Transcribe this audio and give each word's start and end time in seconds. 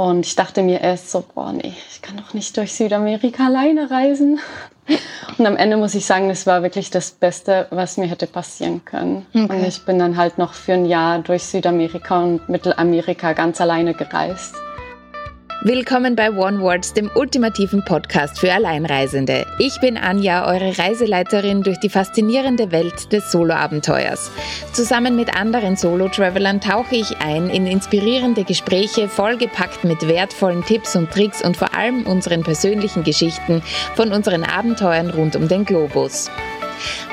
Und 0.00 0.24
ich 0.24 0.34
dachte 0.34 0.62
mir 0.62 0.80
erst 0.80 1.10
so, 1.10 1.22
boah, 1.34 1.52
nee, 1.52 1.74
ich 1.90 2.00
kann 2.00 2.16
doch 2.16 2.32
nicht 2.32 2.56
durch 2.56 2.72
Südamerika 2.72 3.48
alleine 3.48 3.90
reisen. 3.90 4.40
Und 5.36 5.46
am 5.46 5.56
Ende 5.58 5.76
muss 5.76 5.94
ich 5.94 6.06
sagen, 6.06 6.30
das 6.30 6.46
war 6.46 6.62
wirklich 6.62 6.88
das 6.88 7.10
Beste, 7.10 7.66
was 7.68 7.98
mir 7.98 8.06
hätte 8.06 8.26
passieren 8.26 8.82
können. 8.86 9.26
Okay. 9.34 9.58
Und 9.58 9.62
ich 9.62 9.84
bin 9.84 9.98
dann 9.98 10.16
halt 10.16 10.38
noch 10.38 10.54
für 10.54 10.72
ein 10.72 10.86
Jahr 10.86 11.18
durch 11.18 11.42
Südamerika 11.42 12.22
und 12.22 12.48
Mittelamerika 12.48 13.34
ganz 13.34 13.60
alleine 13.60 13.92
gereist. 13.92 14.54
Willkommen 15.62 16.16
bei 16.16 16.30
One 16.30 16.62
Words, 16.62 16.94
dem 16.94 17.10
ultimativen 17.14 17.84
Podcast 17.84 18.40
für 18.40 18.50
Alleinreisende. 18.50 19.44
Ich 19.58 19.78
bin 19.78 19.98
Anja, 19.98 20.46
eure 20.46 20.78
Reiseleiterin 20.78 21.62
durch 21.62 21.78
die 21.78 21.90
faszinierende 21.90 22.72
Welt 22.72 23.12
des 23.12 23.30
Soloabenteuers. 23.30 24.30
Zusammen 24.72 25.16
mit 25.16 25.36
anderen 25.36 25.76
Solo-Travelern 25.76 26.62
tauche 26.62 26.96
ich 26.96 27.18
ein 27.18 27.50
in 27.50 27.66
inspirierende 27.66 28.44
Gespräche, 28.44 29.06
vollgepackt 29.06 29.84
mit 29.84 30.08
wertvollen 30.08 30.64
Tipps 30.64 30.96
und 30.96 31.10
Tricks 31.10 31.44
und 31.44 31.58
vor 31.58 31.74
allem 31.74 32.06
unseren 32.06 32.42
persönlichen 32.42 33.04
Geschichten 33.04 33.60
von 33.96 34.12
unseren 34.12 34.44
Abenteuern 34.44 35.10
rund 35.10 35.36
um 35.36 35.46
den 35.46 35.66
Globus. 35.66 36.30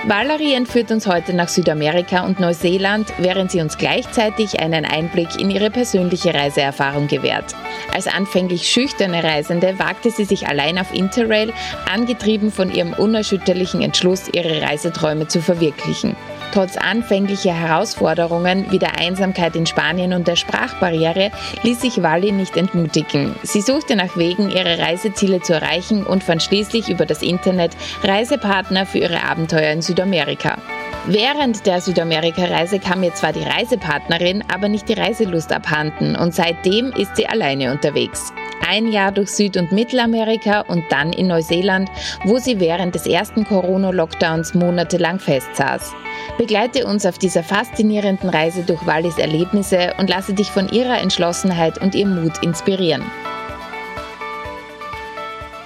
Valerie 0.05 0.53
entführt 0.53 0.91
uns 0.91 1.07
heute 1.07 1.33
nach 1.33 1.49
Südamerika 1.49 2.25
und 2.25 2.39
Neuseeland, 2.39 3.13
während 3.17 3.51
sie 3.51 3.61
uns 3.61 3.77
gleichzeitig 3.77 4.59
einen 4.59 4.85
Einblick 4.85 5.39
in 5.39 5.49
ihre 5.49 5.69
persönliche 5.69 6.33
Reiseerfahrung 6.33 7.07
gewährt. 7.07 7.55
Als 7.93 8.07
anfänglich 8.07 8.69
schüchterne 8.69 9.23
Reisende 9.23 9.77
wagte 9.79 10.11
sie 10.11 10.25
sich 10.25 10.47
allein 10.47 10.77
auf 10.77 10.93
Interrail, 10.93 11.53
angetrieben 11.91 12.51
von 12.51 12.73
ihrem 12.73 12.93
unerschütterlichen 12.93 13.81
Entschluss, 13.81 14.29
ihre 14.31 14.61
Reiseträume 14.61 15.27
zu 15.27 15.41
verwirklichen. 15.41 16.15
Trotz 16.53 16.77
anfänglicher 16.77 17.53
Herausforderungen 17.53 18.71
wie 18.71 18.79
der 18.79 18.97
Einsamkeit 18.99 19.55
in 19.55 19.65
Spanien 19.65 20.13
und 20.13 20.27
der 20.27 20.35
Sprachbarriere 20.35 21.31
ließ 21.63 21.81
sich 21.81 22.01
Wally 22.01 22.31
nicht 22.31 22.57
entmutigen. 22.57 23.35
Sie 23.43 23.61
suchte 23.61 23.95
nach 23.95 24.17
Wegen, 24.17 24.49
ihre 24.49 24.79
Reiseziele 24.79 25.41
zu 25.41 25.53
erreichen 25.53 26.05
und 26.05 26.23
fand 26.23 26.41
schließlich 26.41 26.89
über 26.89 27.05
das 27.05 27.21
Internet 27.21 27.71
Reisepartner 28.03 28.85
für 28.85 28.99
ihre 28.99 29.23
Abenteuer 29.23 29.71
in 29.71 29.81
Südamerika. 29.81 30.57
Während 31.05 31.65
der 31.65 31.79
Südamerika-Reise 31.79 32.79
kam 32.79 33.03
ihr 33.03 33.13
zwar 33.13 33.33
die 33.33 33.43
Reisepartnerin, 33.43 34.43
aber 34.53 34.67
nicht 34.67 34.89
die 34.89 34.93
Reiselust 34.93 35.53
abhanden 35.53 36.15
und 36.15 36.33
seitdem 36.33 36.91
ist 36.91 37.15
sie 37.15 37.27
alleine 37.27 37.71
unterwegs 37.71 38.33
ein 38.67 38.91
Jahr 38.91 39.11
durch 39.11 39.29
Süd- 39.29 39.57
und 39.57 39.71
Mittelamerika 39.71 40.61
und 40.61 40.83
dann 40.89 41.13
in 41.13 41.27
Neuseeland, 41.27 41.89
wo 42.25 42.37
sie 42.37 42.59
während 42.59 42.95
des 42.95 43.07
ersten 43.07 43.45
Corona-Lockdowns 43.45 44.53
monatelang 44.53 45.19
festsaß. 45.19 45.93
Begleite 46.37 46.85
uns 46.85 47.05
auf 47.05 47.17
dieser 47.17 47.43
faszinierenden 47.43 48.29
Reise 48.29 48.63
durch 48.63 48.85
Wallis 48.85 49.17
Erlebnisse 49.17 49.95
und 49.97 50.09
lasse 50.09 50.33
dich 50.33 50.51
von 50.51 50.69
ihrer 50.69 50.99
Entschlossenheit 50.99 51.79
und 51.79 51.95
ihrem 51.95 52.21
Mut 52.21 52.43
inspirieren. 52.43 53.03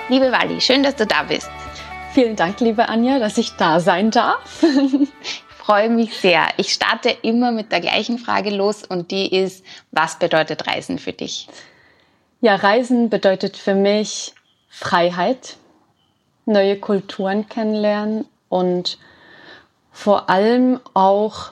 Liebe 0.09 0.31
Walli, 0.31 0.61
schön, 0.61 0.83
dass 0.83 0.95
du 0.95 1.05
da 1.05 1.23
bist. 1.23 1.49
Vielen 2.13 2.35
Dank, 2.35 2.59
liebe 2.59 2.89
Anja, 2.89 3.19
dass 3.19 3.37
ich 3.37 3.51
da 3.51 3.79
sein 3.79 4.11
darf. 4.11 4.63
ich 4.63 5.55
freue 5.55 5.89
mich 5.89 6.17
sehr. 6.17 6.47
Ich 6.57 6.73
starte 6.73 7.09
immer 7.21 7.51
mit 7.51 7.71
der 7.71 7.79
gleichen 7.79 8.17
Frage 8.17 8.49
los 8.49 8.83
und 8.83 9.11
die 9.11 9.33
ist, 9.33 9.65
was 9.91 10.19
bedeutet 10.19 10.67
Reisen 10.67 10.99
für 10.99 11.13
dich? 11.13 11.47
Ja, 12.41 12.55
Reisen 12.55 13.09
bedeutet 13.09 13.55
für 13.55 13.75
mich 13.75 14.33
Freiheit, 14.67 15.57
neue 16.45 16.77
Kulturen 16.77 17.47
kennenlernen 17.47 18.25
und 18.49 18.97
vor 19.91 20.29
allem 20.29 20.79
auch 20.93 21.51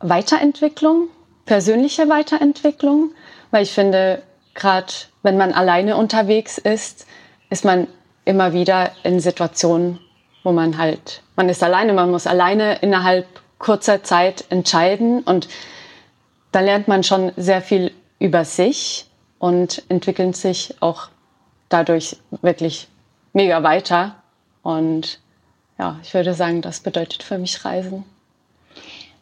Weiterentwicklung, 0.00 1.08
persönliche 1.44 2.08
Weiterentwicklung, 2.08 3.12
weil 3.50 3.62
ich 3.62 3.72
finde, 3.72 4.22
gerade 4.54 4.92
wenn 5.22 5.36
man 5.36 5.52
alleine 5.52 5.96
unterwegs 5.96 6.58
ist, 6.58 7.06
ist 7.50 7.64
man 7.64 7.86
immer 8.24 8.52
wieder 8.52 8.90
in 9.04 9.20
Situationen, 9.20 10.00
wo 10.42 10.52
man 10.52 10.78
halt, 10.78 11.22
man 11.36 11.48
ist 11.48 11.62
alleine, 11.62 11.92
man 11.92 12.10
muss 12.10 12.26
alleine 12.26 12.78
innerhalb 12.80 13.26
kurzer 13.58 14.02
Zeit 14.02 14.44
entscheiden 14.50 15.22
und 15.22 15.48
da 16.52 16.60
lernt 16.60 16.88
man 16.88 17.02
schon 17.02 17.32
sehr 17.36 17.62
viel 17.62 17.92
über 18.18 18.44
sich 18.44 19.06
und 19.38 19.82
entwickeln 19.88 20.32
sich 20.32 20.74
auch 20.80 21.08
dadurch 21.68 22.16
wirklich 22.42 22.88
mega 23.32 23.62
weiter. 23.62 24.16
Und 24.62 25.20
ja, 25.78 25.98
ich 26.02 26.14
würde 26.14 26.34
sagen, 26.34 26.62
das 26.62 26.80
bedeutet 26.80 27.22
für 27.22 27.38
mich 27.38 27.64
Reisen. 27.64 28.04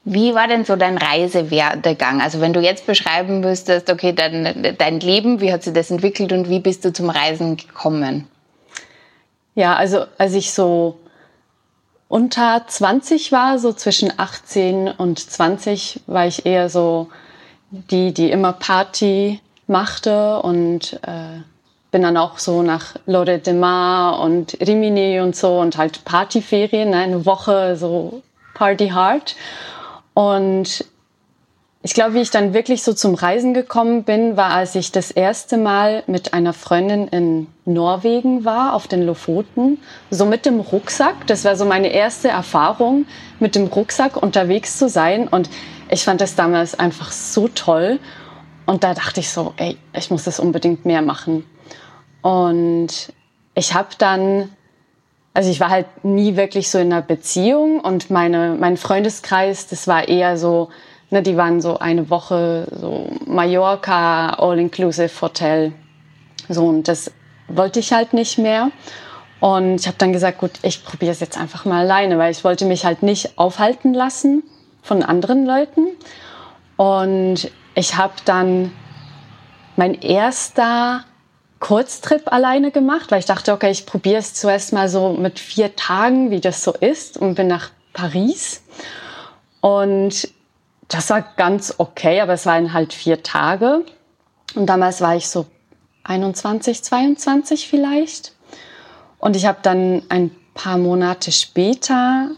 Wie 0.04 0.34
war 0.34 0.48
denn 0.48 0.65
so 0.65 0.76
dein 0.76 0.98
Reisewerdegang? 0.98 2.20
Also 2.20 2.41
wenn 2.41 2.53
du 2.53 2.60
jetzt 2.60 2.87
beschreiben 2.87 3.41
müsstest, 3.41 3.88
okay, 3.88 4.12
dein, 4.12 4.76
dein 4.76 5.00
Leben, 5.00 5.41
wie 5.41 5.53
hat 5.53 5.62
sich 5.62 5.72
das 5.72 5.91
entwickelt 5.91 6.32
und 6.32 6.50
wie 6.50 6.60
bist 6.60 6.84
du 6.84 6.93
zum 6.93 7.09
Reisen 7.09 7.56
gekommen? 7.56 8.28
Ja, 9.54 9.76
also 9.76 10.04
als 10.19 10.34
ich 10.34 10.53
so 10.53 10.98
unter 12.09 12.64
20 12.66 13.32
war, 13.32 13.59
so 13.59 13.72
zwischen 13.72 14.12
18 14.16 14.88
und 14.88 15.19
20, 15.19 16.03
war 16.06 16.26
ich 16.26 16.44
eher 16.44 16.69
so 16.69 17.09
die, 17.70 18.12
die 18.12 18.31
immer 18.31 18.53
Party 18.53 19.41
machte 19.66 20.43
und 20.43 21.00
äh, 21.03 21.41
bin 21.94 22.03
dann 22.03 22.16
auch 22.16 22.38
so 22.38 22.62
nach 22.62 22.97
Lorette 23.06 23.53
de 23.53 23.55
Mar 23.55 24.19
und 24.19 24.59
Rimini 24.60 25.21
und 25.21 25.37
so 25.37 25.60
und 25.60 25.77
halt 25.77 26.05
Partyferien, 26.05 26.91
ne, 26.91 26.97
eine 26.97 27.25
Woche 27.25 27.77
so 27.77 28.21
Party 28.53 28.88
hard. 28.88 29.37
Und 30.12 30.84
ich 31.84 31.94
glaube, 31.94 32.15
wie 32.15 32.21
ich 32.21 32.32
dann 32.32 32.53
wirklich 32.53 32.82
so 32.82 32.94
zum 32.94 33.15
Reisen 33.15 33.55
gekommen 33.55 34.03
bin, 34.03 34.37
war, 34.37 34.50
als 34.50 34.75
ich 34.75 34.91
das 34.91 35.12
erste 35.12 35.56
Mal 35.56 36.03
mit 36.09 36.34
einer 36.34 36.53
Freundin 36.53 37.06
in 37.06 37.47
Norwegen 37.65 38.44
war, 38.44 38.75
auf 38.75 38.88
den 38.88 39.06
Lofoten, 39.06 39.78
so 40.11 40.26
mit 40.26 40.47
dem 40.47 40.59
Rucksack. 40.59 41.28
Das 41.28 41.44
war 41.44 41.55
so 41.55 41.65
meine 41.65 41.93
erste 41.93 42.26
Erfahrung, 42.26 43.06
mit 43.38 43.55
dem 43.55 43.69
Rucksack 43.69 44.21
unterwegs 44.21 44.78
zu 44.78 44.88
sein. 44.88 45.28
Und 45.28 45.49
ich 45.88 46.03
fand 46.03 46.21
das 46.21 46.34
damals 46.34 46.76
einfach 46.76 47.12
so 47.12 47.47
toll. 47.47 48.00
Und 48.66 48.82
da 48.82 48.94
dachte 48.94 49.21
ich 49.21 49.31
so, 49.31 49.55
ey, 49.59 49.76
ich 49.97 50.11
muss 50.11 50.25
das 50.25 50.41
unbedingt 50.41 50.84
mehr 50.84 51.00
machen. 51.00 51.44
Und 52.24 53.12
ich 53.54 53.74
habe 53.74 53.90
dann, 53.98 54.48
also 55.34 55.50
ich 55.50 55.60
war 55.60 55.68
halt 55.68 56.06
nie 56.06 56.36
wirklich 56.36 56.70
so 56.70 56.78
in 56.78 56.90
einer 56.90 57.02
Beziehung 57.02 57.80
und 57.80 58.08
meine, 58.08 58.56
mein 58.58 58.78
Freundeskreis, 58.78 59.66
das 59.66 59.86
war 59.86 60.08
eher 60.08 60.38
so, 60.38 60.70
ne, 61.10 61.20
die 61.20 61.36
waren 61.36 61.60
so 61.60 61.78
eine 61.78 62.08
Woche 62.08 62.66
so 62.80 63.10
Mallorca, 63.26 64.30
All-Inclusive 64.38 65.10
Hotel. 65.20 65.72
So, 66.48 66.64
und 66.64 66.88
das 66.88 67.12
wollte 67.46 67.80
ich 67.80 67.92
halt 67.92 68.14
nicht 68.14 68.38
mehr. 68.38 68.70
Und 69.40 69.74
ich 69.82 69.86
habe 69.86 69.98
dann 69.98 70.14
gesagt, 70.14 70.38
gut, 70.38 70.52
ich 70.62 70.82
probiere 70.82 71.12
es 71.12 71.20
jetzt 71.20 71.36
einfach 71.36 71.66
mal 71.66 71.82
alleine, 71.82 72.16
weil 72.16 72.30
ich 72.30 72.42
wollte 72.42 72.64
mich 72.64 72.86
halt 72.86 73.02
nicht 73.02 73.36
aufhalten 73.36 73.92
lassen 73.92 74.44
von 74.80 75.02
anderen 75.02 75.44
Leuten. 75.44 75.88
Und 76.78 77.50
ich 77.74 77.98
habe 77.98 78.14
dann 78.24 78.72
mein 79.76 79.92
erster 79.92 81.04
Kurztrip 81.64 82.30
alleine 82.30 82.70
gemacht, 82.70 83.10
weil 83.10 83.20
ich 83.20 83.25
dachte, 83.25 83.54
okay, 83.54 83.70
ich 83.70 83.86
probiere 83.86 84.19
es 84.19 84.34
zuerst 84.34 84.75
mal 84.75 84.91
so 84.91 85.14
mit 85.14 85.38
vier 85.38 85.75
Tagen, 85.76 86.30
wie 86.30 86.41
das 86.41 86.62
so 86.62 86.75
ist, 86.75 87.16
und 87.16 87.36
bin 87.36 87.47
nach 87.47 87.70
Paris. 87.94 88.62
Und 89.62 90.28
das 90.88 91.08
war 91.08 91.22
ganz 91.38 91.76
okay, 91.78 92.20
aber 92.20 92.34
es 92.34 92.44
waren 92.44 92.75
halt 92.75 92.92
vier 92.92 93.22
Tage. 93.22 93.82
Und 94.54 94.66
damals 94.66 95.00
war 95.00 95.16
ich 95.16 95.26
so 95.30 95.47
21, 96.02 96.84
22 96.84 97.66
vielleicht. 97.66 98.34
Und 99.16 99.34
ich 99.34 99.46
habe 99.46 99.60
dann 99.62 100.02
ein 100.10 100.32
paar 100.52 100.76
Monate 100.76 101.32
später 101.32 102.28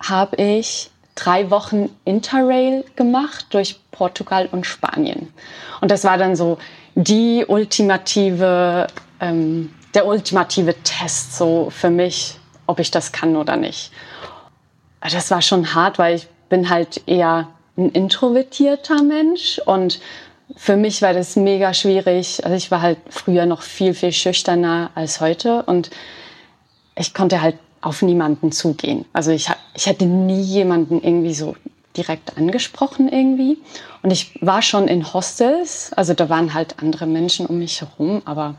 habe 0.00 0.36
ich 0.36 0.92
drei 1.16 1.50
Wochen 1.50 1.88
Interrail 2.04 2.84
gemacht 2.94 3.46
durch 3.50 3.80
Portugal 3.90 4.48
und 4.52 4.64
Spanien. 4.64 5.32
Und 5.80 5.90
das 5.90 6.04
war 6.04 6.18
dann 6.18 6.36
so 6.36 6.58
die 6.96 7.44
ultimative, 7.46 8.86
ähm, 9.20 9.72
der 9.94 10.06
ultimative 10.06 10.74
Test 10.82 11.36
so 11.36 11.68
für 11.70 11.90
mich, 11.90 12.38
ob 12.66 12.80
ich 12.80 12.90
das 12.90 13.12
kann 13.12 13.36
oder 13.36 13.56
nicht. 13.56 13.92
Das 15.00 15.30
war 15.30 15.42
schon 15.42 15.74
hart, 15.74 15.98
weil 15.98 16.16
ich 16.16 16.26
bin 16.48 16.68
halt 16.70 17.02
eher 17.06 17.48
ein 17.76 17.90
introvertierter 17.90 19.02
Mensch 19.02 19.60
und 19.66 20.00
für 20.56 20.76
mich 20.76 21.02
war 21.02 21.12
das 21.12 21.36
mega 21.36 21.74
schwierig. 21.74 22.42
Also 22.44 22.56
ich 22.56 22.70
war 22.70 22.80
halt 22.80 22.98
früher 23.10 23.44
noch 23.46 23.62
viel, 23.62 23.92
viel 23.92 24.12
schüchterner 24.12 24.90
als 24.94 25.20
heute 25.20 25.64
und 25.64 25.90
ich 26.96 27.12
konnte 27.12 27.42
halt 27.42 27.58
auf 27.82 28.00
niemanden 28.00 28.52
zugehen. 28.52 29.04
Also 29.12 29.32
ich, 29.32 29.50
ich 29.74 29.86
hätte 29.86 30.06
nie 30.06 30.40
jemanden 30.40 31.02
irgendwie 31.02 31.34
so 31.34 31.56
direkt 31.96 32.36
angesprochen 32.36 33.08
irgendwie. 33.08 33.58
Und 34.02 34.10
ich 34.10 34.38
war 34.40 34.62
schon 34.62 34.88
in 34.88 35.12
Hostels, 35.12 35.92
also 35.94 36.14
da 36.14 36.28
waren 36.28 36.54
halt 36.54 36.76
andere 36.80 37.06
Menschen 37.06 37.46
um 37.46 37.58
mich 37.58 37.80
herum, 37.80 38.22
aber 38.24 38.56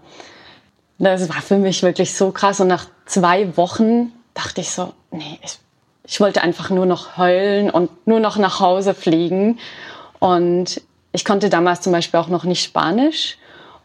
das 0.99 1.29
war 1.29 1.41
für 1.41 1.57
mich 1.57 1.83
wirklich 1.83 2.15
so 2.15 2.31
krass. 2.31 2.59
Und 2.59 2.67
nach 2.67 2.87
zwei 3.05 3.55
Wochen 3.57 4.11
dachte 4.33 4.61
ich 4.61 4.71
so, 4.71 4.93
nee, 5.11 5.39
ich, 5.43 5.59
ich 6.05 6.19
wollte 6.19 6.41
einfach 6.41 6.69
nur 6.69 6.85
noch 6.85 7.17
heulen 7.17 7.69
und 7.69 8.07
nur 8.07 8.19
noch 8.19 8.37
nach 8.37 8.59
Hause 8.59 8.93
fliegen. 8.93 9.59
Und 10.19 10.81
ich 11.11 11.25
konnte 11.25 11.49
damals 11.49 11.81
zum 11.81 11.91
Beispiel 11.91 12.19
auch 12.19 12.29
noch 12.29 12.43
nicht 12.43 12.63
Spanisch. 12.63 13.37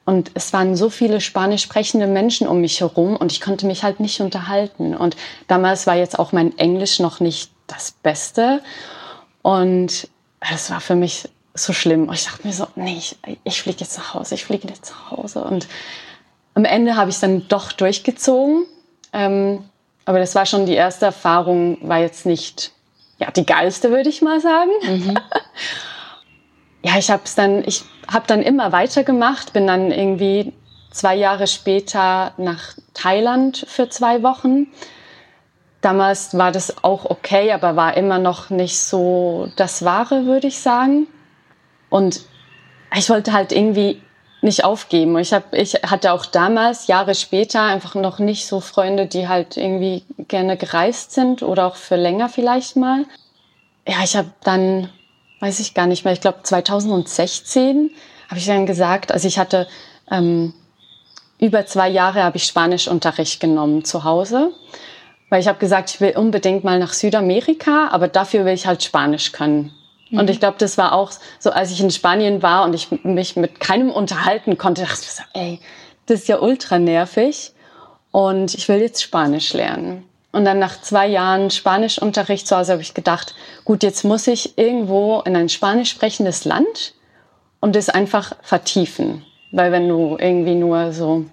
Und 0.05 0.33
es 0.35 0.53
waren 0.53 0.75
so 0.75 0.91
viele 0.91 1.21
spanisch 1.21 1.63
sprechende 1.63 2.07
Menschen 2.07 2.49
um 2.49 2.61
mich 2.61 2.81
herum 2.81 3.17
und 3.17 3.31
ich 3.31 3.41
konnte 3.41 3.67
mich 3.67 3.85
halt 3.85 4.01
nicht 4.01 4.21
unterhalten. 4.21 4.97
Und 4.97 5.17
damals 5.47 5.87
war 5.87 5.95
jetzt 5.95 6.19
auch 6.19 6.33
mein 6.33 6.59
Englisch 6.59 6.99
noch 6.99 7.21
nicht 7.21 7.53
das 7.69 7.93
Beste. 8.03 8.63
Und 9.43 10.09
es 10.41 10.71
war 10.71 10.81
für 10.81 10.95
mich 10.95 11.29
so 11.55 11.73
schlimm. 11.73 12.09
Und 12.09 12.15
ich 12.15 12.25
dachte 12.25 12.47
mir 12.47 12.53
so, 12.53 12.67
nee, 12.77 12.97
ich, 12.97 13.17
ich 13.45 13.63
fliege 13.63 13.81
jetzt 13.81 13.99
nach 13.99 14.15
Hause, 14.15 14.35
ich 14.35 14.45
fliege 14.45 14.69
jetzt 14.69 14.91
nach 14.91 15.11
Hause. 15.11 15.45
Und 15.45 15.69
am 16.55 16.65
Ende 16.65 16.97
habe 16.97 17.11
ich 17.11 17.17
es 17.17 17.21
dann 17.21 17.47
doch 17.49 17.73
durchgezogen. 17.73 18.65
Ähm, 19.13 19.65
aber 20.05 20.19
das 20.19 20.35
war 20.35 20.47
schon 20.47 20.67
die 20.67 20.75
erste 20.75 21.07
Erfahrung, 21.07 21.79
war 21.83 21.99
jetzt 21.99 22.27
nicht 22.27 22.73
ja, 23.19 23.31
die 23.31 23.47
geilste, 23.47 23.91
würde 23.91 24.09
ich 24.09 24.23
mal 24.23 24.41
sagen. 24.41 24.71
Mhm. 24.83 25.19
ja, 26.83 26.99
ich 26.99 27.11
habe 27.11 27.23
es 27.25 27.35
dann, 27.35 27.63
ich 27.65 27.85
habe 28.09 28.27
dann 28.27 28.43
immer 28.43 28.73
weitergemacht, 28.73 29.53
bin 29.53 29.67
dann 29.67 29.93
irgendwie 29.93 30.53
zwei 30.91 31.15
Jahre 31.15 31.47
später 31.47 32.33
nach 32.37 32.75
Thailand 32.95 33.65
für 33.69 33.89
zwei 33.89 34.23
Wochen. 34.23 34.67
Damals 35.83 36.39
war 36.39 36.53
das 36.53 36.83
auch 36.83 37.05
okay, 37.05 37.53
aber 37.53 37.77
war 37.77 37.97
immer 37.97 38.19
noch 38.19 38.51
nicht 38.51 38.79
so 38.79 39.49
das 39.57 39.85
Wahre, 39.85 40.25
würde 40.25 40.47
ich 40.47 40.61
sagen. 40.61 41.09
Und 41.91 42.23
ich 42.97 43.11
wollte 43.11 43.33
halt 43.33 43.53
irgendwie 43.53 44.01
nicht 44.43 44.65
aufgeben. 44.65 45.19
Ich, 45.19 45.33
hab, 45.33 45.53
ich 45.55 45.75
hatte 45.75 46.13
auch 46.13 46.25
damals, 46.25 46.87
Jahre 46.87 47.15
später, 47.15 47.63
einfach 47.63 47.95
noch 47.95 48.19
nicht 48.19 48.47
so 48.47 48.61
Freunde, 48.61 49.07
die 49.07 49.29
halt 49.29 49.57
irgendwie 49.57 50.05
gerne 50.29 50.57
gereist 50.57 51.13
sind 51.13 51.43
oder 51.43 51.67
auch 51.67 51.77
für 51.77 51.97
länger 51.97 52.29
vielleicht 52.29 52.77
mal. 52.77 53.05
Ja, 53.87 53.97
ich 54.05 54.17
habe 54.17 54.31
dann, 54.43 54.89
weiß 55.41 55.61
ich 55.61 55.75
gar 55.75 55.87
nicht 55.87 56.05
mehr, 56.05 56.13
ich 56.13 56.21
glaube 56.21 56.41
2016 56.43 57.91
habe 58.29 58.39
ich 58.39 58.47
dann 58.47 58.67
gesagt, 58.67 59.13
also 59.13 59.29
ich 59.29 59.39
hatte 59.39 59.69
ähm, 60.11 60.55
über 61.39 61.67
zwei 61.67 61.89
Jahre 61.89 62.23
habe 62.23 62.37
ich 62.37 62.45
Spanischunterricht 62.45 63.41
genommen 63.41 63.85
zu 63.85 64.05
Hause, 64.05 64.53
weil 65.33 65.41
ich 65.41 65.49
habe 65.49 65.59
gesagt, 65.59 65.89
ich 65.89 66.01
will 66.03 66.15
unbedingt 66.15 66.63
mal 66.63 66.79
nach 66.79 66.93
Südamerika, 66.93 67.89
aber 67.89 68.07
dafür 68.07 68.45
will 68.45 68.53
ich 68.53 68.67
halt 68.67 68.83
Spanisch 68.83 69.33
können. 69.33 69.73
Und 70.11 70.29
ich 70.29 70.41
glaube, 70.41 70.59
das 70.59 70.77
war 70.77 70.93
auch 70.93 71.11
so, 71.39 71.49
als 71.49 71.71
ich 71.71 71.81
in 71.81 71.91
Spanien 71.91 72.43
war 72.43 72.67
und 72.67 72.75
ich 72.75 72.91
mich 73.03 73.35
mit 73.37 73.59
keinem 73.59 73.91
unterhalten 73.91 74.59
konnte, 74.59 74.83
dachte 74.83 75.01
ich 75.01 75.11
so, 75.11 75.23
ey, 75.33 75.59
das 76.05 76.21
ist 76.21 76.29
ja 76.29 76.39
ultra 76.39 76.79
nervig 76.79 77.53
und 78.11 78.53
ich 78.53 78.69
will 78.69 78.83
jetzt 78.83 79.03
Spanisch 79.03 79.55
lernen. 79.55 80.05
Und 80.33 80.45
dann 80.45 80.59
nach 80.59 80.83
zwei 80.83 81.07
Jahren 81.07 81.51
Spanischunterricht 81.51 82.47
zu 82.47 82.55
Hause 82.55 82.73
habe 82.73 82.83
ich 82.83 82.93
gedacht, 82.93 83.35
gut, 83.65 83.83
jetzt 83.83 84.05
muss 84.05 84.27
ich 84.27 84.59
irgendwo 84.59 85.23
in 85.25 85.35
ein 85.35 85.49
spanisch 85.49 85.93
sprechendes 85.93 86.45
Land 86.45 86.93
und 87.59 87.75
das 87.75 87.89
einfach 87.89 88.35
vertiefen. 88.43 89.25
Weil 89.51 89.73
wenn 89.73 89.89
du 89.89 90.19
irgendwie 90.21 90.57
nur 90.57 90.93
so 90.93 91.25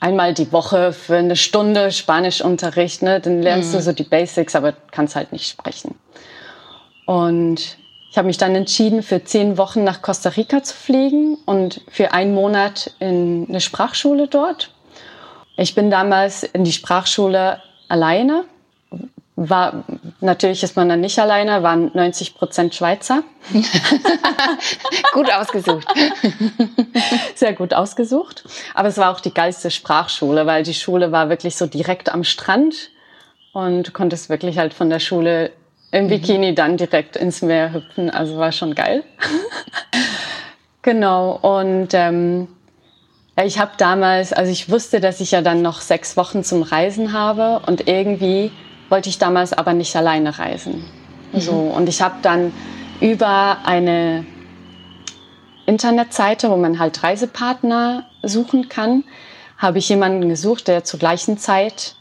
einmal 0.00 0.34
die 0.34 0.50
Woche 0.50 0.92
für 0.92 1.16
eine 1.16 1.36
Stunde 1.36 1.92
Spanischunterricht, 1.92 3.02
ne, 3.02 3.20
dann 3.20 3.42
lernst 3.42 3.72
mhm. 3.72 3.76
du 3.76 3.82
so 3.82 3.92
die 3.92 4.04
Basics, 4.04 4.56
aber 4.56 4.72
kannst 4.90 5.14
halt 5.14 5.32
nicht 5.32 5.48
sprechen. 5.48 5.94
Und 7.06 7.78
ich 8.10 8.18
habe 8.18 8.26
mich 8.26 8.38
dann 8.38 8.56
entschieden, 8.56 9.02
für 9.02 9.22
zehn 9.22 9.56
Wochen 9.56 9.84
nach 9.84 10.02
Costa 10.02 10.30
Rica 10.30 10.62
zu 10.62 10.74
fliegen 10.74 11.36
und 11.44 11.82
für 11.88 12.12
einen 12.12 12.34
Monat 12.34 12.92
in 12.98 13.46
eine 13.48 13.60
Sprachschule 13.60 14.26
dort. 14.26 14.70
Ich 15.56 15.74
bin 15.74 15.90
damals 15.90 16.42
in 16.42 16.64
die 16.64 16.72
Sprachschule 16.72 17.62
alleine. 17.88 18.44
War, 19.42 19.84
natürlich 20.20 20.62
ist 20.62 20.76
man 20.76 20.90
dann 20.90 21.00
nicht 21.00 21.18
alleine, 21.18 21.62
waren 21.62 21.90
90 21.94 22.34
Prozent 22.34 22.74
Schweizer. 22.74 23.22
gut 25.14 25.32
ausgesucht. 25.32 25.88
Sehr 27.34 27.54
gut 27.54 27.72
ausgesucht. 27.72 28.44
Aber 28.74 28.88
es 28.88 28.98
war 28.98 29.10
auch 29.10 29.20
die 29.20 29.32
geilste 29.32 29.70
Sprachschule, 29.70 30.44
weil 30.44 30.62
die 30.62 30.74
Schule 30.74 31.10
war 31.10 31.30
wirklich 31.30 31.56
so 31.56 31.64
direkt 31.64 32.12
am 32.12 32.22
Strand 32.22 32.90
und 33.54 33.88
du 33.88 33.92
konntest 33.92 34.28
wirklich 34.28 34.58
halt 34.58 34.74
von 34.74 34.90
der 34.90 35.00
Schule 35.00 35.52
im 35.90 36.04
mhm. 36.04 36.08
Bikini 36.08 36.54
dann 36.54 36.76
direkt 36.76 37.16
ins 37.16 37.40
Meer 37.40 37.72
hüpfen. 37.72 38.10
Also 38.10 38.36
war 38.36 38.52
schon 38.52 38.74
geil. 38.74 39.04
genau. 40.82 41.32
Und 41.40 41.94
ähm, 41.94 42.46
ich 43.42 43.58
habe 43.58 43.72
damals, 43.78 44.34
also 44.34 44.52
ich 44.52 44.68
wusste, 44.68 45.00
dass 45.00 45.22
ich 45.22 45.30
ja 45.30 45.40
dann 45.40 45.62
noch 45.62 45.80
sechs 45.80 46.18
Wochen 46.18 46.44
zum 46.44 46.62
Reisen 46.62 47.14
habe 47.14 47.62
und 47.66 47.88
irgendwie 47.88 48.52
wollte 48.90 49.08
ich 49.08 49.18
damals 49.18 49.52
aber 49.52 49.72
nicht 49.72 49.96
alleine 49.96 50.38
reisen. 50.38 50.84
Mhm. 51.32 51.40
So 51.40 51.52
und 51.52 51.88
ich 51.88 52.02
habe 52.02 52.16
dann 52.22 52.52
über 53.00 53.58
eine 53.64 54.26
Internetseite, 55.66 56.50
wo 56.50 56.56
man 56.56 56.78
halt 56.78 57.02
Reisepartner 57.02 58.04
suchen 58.22 58.68
kann, 58.68 59.04
habe 59.56 59.78
ich 59.78 59.88
jemanden 59.88 60.28
gesucht, 60.28 60.68
der 60.68 60.84
zur 60.84 60.98
gleichen 60.98 61.38
Zeit 61.38 61.94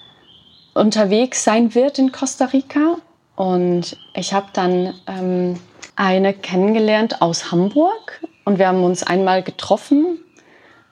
unterwegs 0.73 1.43
sein 1.43 1.75
wird 1.75 1.99
in 1.99 2.11
Costa 2.11 2.45
Rica 2.45 2.97
und 3.35 3.97
ich 4.13 4.33
habe 4.33 4.47
dann 4.53 4.93
ähm, 5.07 5.59
eine 5.95 6.33
kennengelernt 6.33 7.21
aus 7.21 7.51
Hamburg 7.51 8.21
und 8.45 8.59
wir 8.59 8.67
haben 8.67 8.83
uns 8.83 9.03
einmal 9.03 9.43
getroffen 9.43 10.19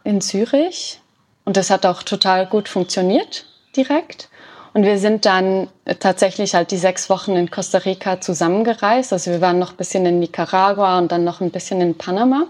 in 0.04 0.22
Zürich 0.22 1.00
und 1.46 1.58
das 1.58 1.70
hat 1.70 1.86
auch 1.86 2.04
total 2.04 2.46
gut 2.46 2.70
funktioniert 2.70 3.46
direkt. 3.76 4.30
Und 4.78 4.84
wir 4.84 5.00
sind 5.00 5.26
dann 5.26 5.70
tatsächlich 6.00 6.54
halt 6.54 6.70
die 6.70 6.78
sechs 6.78 7.10
Wochen 7.10 7.36
in 7.36 7.50
Costa 7.50 7.80
Rica 7.80 8.22
zusammengereist. 8.22 9.12
Also 9.12 9.32
wir 9.32 9.42
waren 9.42 9.58
noch 9.58 9.72
ein 9.72 9.76
bisschen 9.78 10.06
in 10.06 10.20
Nicaragua 10.20 11.00
und 11.00 11.12
dann 11.12 11.24
noch 11.24 11.42
ein 11.42 11.50
bisschen 11.50 11.82
in 11.82 11.98
Panama. 11.98 12.46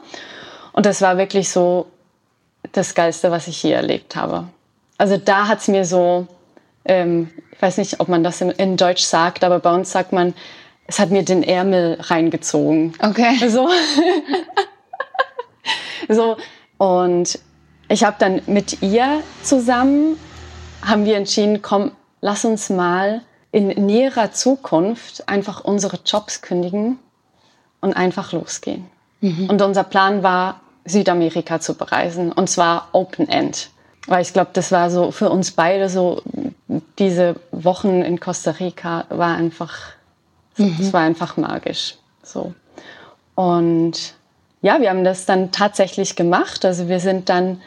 Und 0.73 0.85
das 0.85 1.01
war 1.01 1.17
wirklich 1.17 1.47
so 1.49 1.85
das 2.73 2.95
Geilste, 2.95 3.31
was 3.31 3.47
ich 3.47 3.55
hier 3.55 3.77
erlebt 3.77 4.17
habe. 4.17 4.43
Also 4.97 5.15
da 5.15 5.47
hat 5.47 5.59
es 5.59 5.69
mir 5.69 5.85
so 5.85 6.27
ähm, 6.83 7.29
ich 7.57 7.61
weiß 7.61 7.77
nicht, 7.77 8.01
ob 8.01 8.09
man 8.09 8.25
das 8.25 8.41
in, 8.41 8.49
in, 8.49 8.75
Deutsch 8.75 9.03
sagt, 9.03 9.45
aber 9.45 9.59
bei 9.59 9.73
uns 9.73 9.93
sagt 9.93 10.11
man, 10.11 10.33
es 10.85 10.99
hat 10.99 11.11
mir 11.11 11.23
den 11.23 11.43
Ärmel 11.43 11.97
reingezogen. 12.01 12.91
Okay. 13.01 13.37
So. 13.47 13.69
so. 16.09 16.37
Und 16.77 17.39
ich 17.87 18.03
habe 18.03 18.17
dann 18.19 18.41
mit 18.47 18.81
ihr 18.81 19.23
zusammen, 19.43 20.19
haben 20.85 21.05
wir 21.05 21.15
entschieden, 21.15 21.61
komm, 21.61 21.93
lass 22.21 22.45
uns 22.45 22.69
mal 22.69 23.21
in 23.51 23.67
näherer 23.67 24.31
Zukunft 24.31 25.27
einfach 25.27 25.63
unsere 25.63 25.99
Jobs 26.05 26.41
kündigen 26.41 26.99
und 27.81 27.93
einfach 27.93 28.33
losgehen. 28.33 28.85
Mhm. 29.21 29.49
Und 29.49 29.61
unser 29.61 29.83
Plan 29.83 30.23
war, 30.23 30.61
Südamerika 30.85 31.59
zu 31.59 31.75
bereisen, 31.75 32.31
und 32.31 32.49
zwar 32.49 32.89
Open 32.93 33.27
End. 33.27 33.69
Weil 34.07 34.21
ich 34.21 34.31
glaube, 34.31 34.51
das 34.53 34.71
war 34.71 34.89
so 34.89 35.11
für 35.11 35.29
uns 35.29 35.51
beide 35.51 35.89
so, 35.89 36.21
diese 36.97 37.35
Wochen 37.51 38.01
in 38.03 38.19
Costa 38.19 38.51
Rica 38.51 39.05
war 39.09 39.35
einfach, 39.35 39.77
mhm. 40.55 40.77
es 40.79 40.93
war 40.93 41.01
einfach 41.01 41.35
magisch. 41.35 41.95
So. 42.23 42.53
Und 43.35 44.13
ja, 44.61 44.81
wir 44.81 44.89
haben 44.89 45.03
das 45.03 45.25
dann 45.25 45.51
tatsächlich 45.51 46.15
gemacht. 46.15 46.63
Also 46.63 46.87
wir 46.87 46.99
sind 46.99 47.29
dann, 47.29 47.61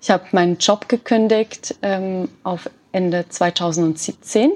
ich 0.00 0.10
habe 0.10 0.24
meinen 0.32 0.58
Job 0.58 0.88
gekündigt 0.88 1.76
ähm, 1.82 2.28
auf 2.42 2.68
Ende 2.96 3.28
2017, 3.28 4.52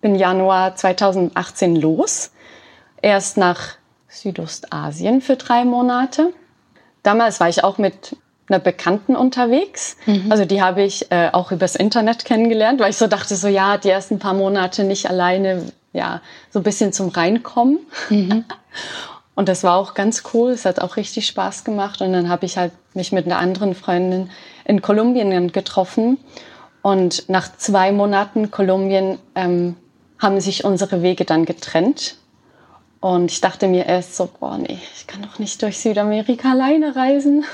bin 0.00 0.16
Januar 0.16 0.74
2018 0.74 1.76
los, 1.76 2.32
erst 3.00 3.36
nach 3.36 3.60
Südostasien 4.08 5.20
für 5.20 5.36
drei 5.36 5.64
Monate. 5.64 6.32
Damals 7.04 7.38
war 7.38 7.48
ich 7.48 7.62
auch 7.62 7.78
mit 7.78 8.16
einer 8.48 8.58
Bekannten 8.58 9.14
unterwegs. 9.14 9.96
Mhm. 10.06 10.32
Also 10.32 10.46
die 10.46 10.60
habe 10.60 10.82
ich 10.82 11.12
äh, 11.12 11.30
auch 11.32 11.52
übers 11.52 11.76
Internet 11.76 12.24
kennengelernt, 12.24 12.80
weil 12.80 12.90
ich 12.90 12.96
so 12.96 13.06
dachte, 13.06 13.36
so 13.36 13.46
ja, 13.46 13.78
die 13.78 13.90
ersten 13.90 14.18
paar 14.18 14.34
Monate 14.34 14.82
nicht 14.82 15.08
alleine, 15.08 15.70
ja, 15.92 16.22
so 16.50 16.58
ein 16.58 16.64
bisschen 16.64 16.92
zum 16.92 17.10
Reinkommen. 17.10 17.78
Mhm. 18.10 18.44
Und 19.36 19.48
das 19.48 19.62
war 19.62 19.76
auch 19.76 19.94
ganz 19.94 20.24
cool. 20.34 20.50
Es 20.50 20.64
hat 20.64 20.80
auch 20.80 20.96
richtig 20.96 21.28
Spaß 21.28 21.62
gemacht. 21.62 22.02
Und 22.02 22.12
dann 22.12 22.28
habe 22.28 22.46
ich 22.46 22.58
halt 22.58 22.72
mich 22.94 23.12
mit 23.12 23.26
einer 23.26 23.38
anderen 23.38 23.76
Freundin 23.76 24.28
in 24.64 24.82
Kolumbien 24.82 25.52
getroffen. 25.52 26.18
Und 26.82 27.28
nach 27.28 27.56
zwei 27.56 27.92
Monaten 27.92 28.50
Kolumbien 28.50 29.18
ähm, 29.34 29.76
haben 30.18 30.40
sich 30.40 30.64
unsere 30.64 31.02
Wege 31.02 31.24
dann 31.24 31.44
getrennt. 31.44 32.16
Und 33.00 33.32
ich 33.32 33.40
dachte 33.40 33.66
mir 33.66 33.86
erst 33.86 34.16
so, 34.16 34.28
boah, 34.38 34.58
nee, 34.58 34.78
ich 34.94 35.06
kann 35.06 35.22
doch 35.22 35.38
nicht 35.38 35.60
durch 35.62 35.78
Südamerika 35.78 36.52
alleine 36.52 36.94
reisen. 36.94 37.44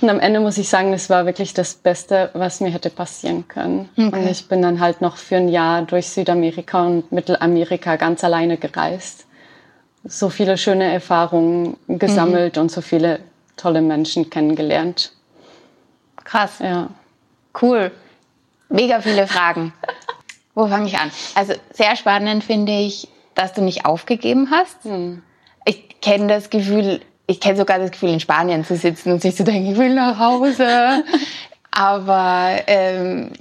Und 0.00 0.08
am 0.08 0.20
Ende 0.20 0.38
muss 0.40 0.58
ich 0.58 0.68
sagen, 0.68 0.92
das 0.92 1.10
war 1.10 1.26
wirklich 1.26 1.54
das 1.54 1.74
Beste, 1.74 2.30
was 2.34 2.60
mir 2.60 2.70
hätte 2.70 2.90
passieren 2.90 3.48
können. 3.48 3.88
Okay. 3.96 4.10
Und 4.12 4.28
ich 4.28 4.48
bin 4.48 4.62
dann 4.62 4.80
halt 4.80 5.00
noch 5.00 5.16
für 5.16 5.36
ein 5.36 5.48
Jahr 5.48 5.82
durch 5.82 6.08
Südamerika 6.08 6.84
und 6.84 7.10
Mittelamerika 7.10 7.96
ganz 7.96 8.22
alleine 8.22 8.58
gereist. 8.58 9.26
So 10.04 10.28
viele 10.28 10.56
schöne 10.56 10.92
Erfahrungen 10.92 11.76
gesammelt 11.88 12.56
mhm. 12.56 12.62
und 12.62 12.70
so 12.70 12.80
viele 12.80 13.20
tolle 13.56 13.82
Menschen 13.82 14.30
kennengelernt. 14.30 15.12
Krass. 16.24 16.58
Ja. 16.60 16.88
Cool. 17.60 17.90
Mega 18.70 19.00
viele 19.00 19.26
Fragen. 19.26 19.72
Wo 20.54 20.66
fange 20.68 20.86
ich 20.86 20.96
an? 20.98 21.10
Also 21.34 21.54
sehr 21.72 21.96
spannend 21.96 22.44
finde 22.44 22.72
ich, 22.72 23.08
dass 23.34 23.52
du 23.52 23.62
nicht 23.62 23.84
aufgegeben 23.84 24.50
hast. 24.50 24.84
Mhm. 24.84 25.22
Ich 25.64 26.00
kenne 26.00 26.28
das 26.28 26.50
Gefühl, 26.50 27.00
ich 27.26 27.40
kenne 27.40 27.56
sogar 27.56 27.78
das 27.78 27.90
Gefühl, 27.90 28.10
in 28.10 28.20
Spanien 28.20 28.64
zu 28.64 28.76
sitzen 28.76 29.12
und 29.12 29.22
sich 29.22 29.36
zu 29.36 29.44
denken, 29.44 29.72
ich 29.72 29.78
will 29.78 29.94
nach 29.94 30.18
Hause. 30.18 31.04
Aber 31.72 32.58
ähm, 32.66 33.32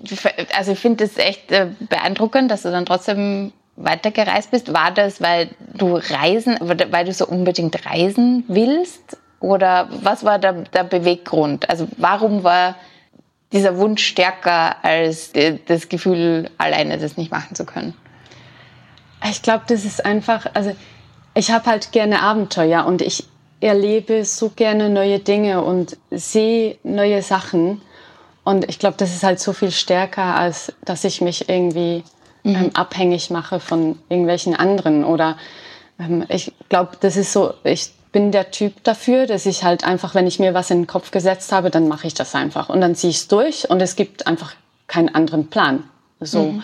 also 0.55 0.73
ich 0.73 0.79
finde 0.79 1.03
es 1.03 1.17
echt 1.17 1.51
äh, 1.51 1.67
beeindruckend, 1.79 2.51
dass 2.51 2.61
du 2.61 2.71
dann 2.71 2.85
trotzdem 2.85 3.53
weitergereist 3.75 4.51
bist. 4.51 4.73
War 4.73 4.91
das, 4.91 5.21
weil 5.21 5.49
du 5.73 5.95
reisen, 5.95 6.57
weil 6.61 7.05
du 7.05 7.13
so 7.13 7.25
unbedingt 7.25 7.85
reisen 7.85 8.43
willst? 8.47 9.17
Oder 9.39 9.89
was 10.01 10.23
war 10.23 10.37
der, 10.37 10.53
der 10.53 10.83
Beweggrund? 10.83 11.69
Also 11.69 11.87
warum 11.97 12.43
war 12.43 12.75
dieser 13.51 13.77
Wunsch 13.77 14.03
stärker 14.03 14.83
als 14.83 15.31
das 15.67 15.89
Gefühl, 15.89 16.49
alleine 16.57 16.97
das 16.97 17.17
nicht 17.17 17.31
machen 17.31 17.55
zu 17.55 17.65
können? 17.65 17.93
Ich 19.29 19.41
glaube, 19.41 19.63
das 19.67 19.85
ist 19.85 20.05
einfach, 20.05 20.45
also 20.53 20.75
ich 21.33 21.51
habe 21.51 21.65
halt 21.65 21.91
gerne 21.91 22.21
Abenteuer 22.21 22.85
und 22.85 23.01
ich 23.01 23.25
erlebe 23.61 24.23
so 24.23 24.49
gerne 24.49 24.89
neue 24.89 25.19
Dinge 25.19 25.63
und 25.63 25.97
sehe 26.11 26.77
neue 26.83 27.21
Sachen. 27.21 27.81
Und 28.43 28.69
ich 28.69 28.79
glaube, 28.79 28.97
das 28.97 29.13
ist 29.13 29.23
halt 29.23 29.39
so 29.39 29.53
viel 29.53 29.71
stärker, 29.71 30.35
als 30.35 30.73
dass 30.85 31.03
ich 31.03 31.21
mich 31.21 31.49
irgendwie 31.49 32.03
mhm. 32.43 32.55
ähm, 32.55 32.69
abhängig 32.73 33.29
mache 33.29 33.59
von 33.59 33.99
irgendwelchen 34.07 34.55
anderen. 34.55 35.03
Oder 35.03 35.37
ähm, 35.99 36.25
ich 36.29 36.53
glaube, 36.69 36.91
das 36.99 37.17
ist 37.17 37.33
so, 37.33 37.53
ich 37.63 37.91
bin 38.11 38.31
der 38.31 38.51
Typ 38.51 38.83
dafür, 38.83 39.27
dass 39.27 39.45
ich 39.45 39.63
halt 39.63 39.83
einfach, 39.83 40.15
wenn 40.15 40.27
ich 40.27 40.39
mir 40.39 40.53
was 40.53 40.71
in 40.71 40.81
den 40.81 40.87
Kopf 40.87 41.11
gesetzt 41.11 41.51
habe, 41.51 41.69
dann 41.69 41.87
mache 41.87 42.07
ich 42.07 42.13
das 42.13 42.33
einfach. 42.35 42.69
Und 42.69 42.81
dann 42.81 42.95
ziehe 42.95 43.11
ich 43.11 43.17
es 43.17 43.27
durch 43.27 43.69
und 43.69 43.81
es 43.81 43.95
gibt 43.95 44.27
einfach 44.27 44.53
keinen 44.87 45.13
anderen 45.13 45.47
Plan. 45.47 45.83
So. 46.19 46.51
Mhm. 46.51 46.63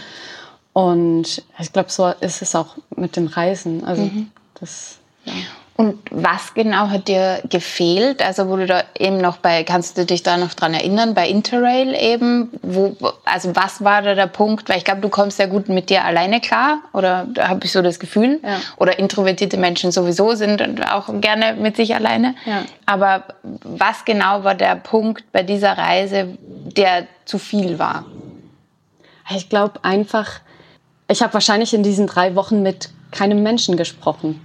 Und 0.73 1.43
ich 1.59 1.71
glaube, 1.71 1.91
so 1.91 2.07
ist 2.19 2.41
es 2.41 2.55
auch 2.55 2.75
mit 2.95 3.15
dem 3.15 3.27
Reisen. 3.27 3.85
Also 3.85 4.03
mhm. 4.03 4.31
das, 4.59 4.97
ja. 5.23 5.33
Und 5.77 5.99
was 6.09 6.53
genau 6.53 6.87
hat 6.87 7.09
dir 7.09 7.41
gefehlt? 7.49 8.21
Also 8.21 8.47
wo 8.47 8.55
du 8.55 8.65
da 8.65 8.83
eben 8.97 9.17
noch 9.17 9.37
bei, 9.37 9.65
kannst 9.65 9.97
du 9.97 10.05
dich 10.05 10.23
da 10.23 10.37
noch 10.37 10.53
dran 10.53 10.73
erinnern, 10.73 11.13
bei 11.13 11.27
Interrail 11.27 11.93
eben? 11.93 12.49
Wo, 12.61 12.95
also 13.25 13.57
was 13.57 13.83
war 13.83 14.01
da 14.01 14.15
der 14.15 14.27
Punkt? 14.27 14.69
Weil 14.69 14.77
ich 14.77 14.85
glaube, 14.85 15.01
du 15.01 15.09
kommst 15.09 15.35
sehr 15.35 15.47
gut 15.47 15.67
mit 15.67 15.89
dir 15.89 16.05
alleine 16.05 16.39
klar, 16.39 16.79
oder 16.93 17.27
da 17.33 17.49
habe 17.49 17.65
ich 17.65 17.73
so 17.73 17.81
das 17.81 17.99
Gefühl. 17.99 18.39
Ja. 18.41 18.61
Oder 18.77 18.99
introvertierte 18.99 19.57
Menschen 19.57 19.91
sowieso 19.91 20.33
sind 20.35 20.61
auch 20.89 21.09
gerne 21.19 21.55
mit 21.55 21.75
sich 21.75 21.93
alleine. 21.93 22.35
Ja. 22.45 22.63
Aber 22.85 23.25
was 23.43 24.05
genau 24.05 24.45
war 24.45 24.55
der 24.55 24.77
Punkt 24.77 25.29
bei 25.33 25.43
dieser 25.43 25.77
Reise, 25.77 26.37
der 26.39 27.05
zu 27.25 27.37
viel 27.37 27.79
war? 27.79 28.05
Ich 29.35 29.49
glaube 29.49 29.83
einfach, 29.83 30.39
ich 31.09 31.21
habe 31.21 31.33
wahrscheinlich 31.33 31.73
in 31.73 31.83
diesen 31.83 32.07
drei 32.07 32.35
Wochen 32.35 32.63
mit 32.63 32.91
keinem 33.11 33.43
Menschen 33.43 33.75
gesprochen. 33.75 34.39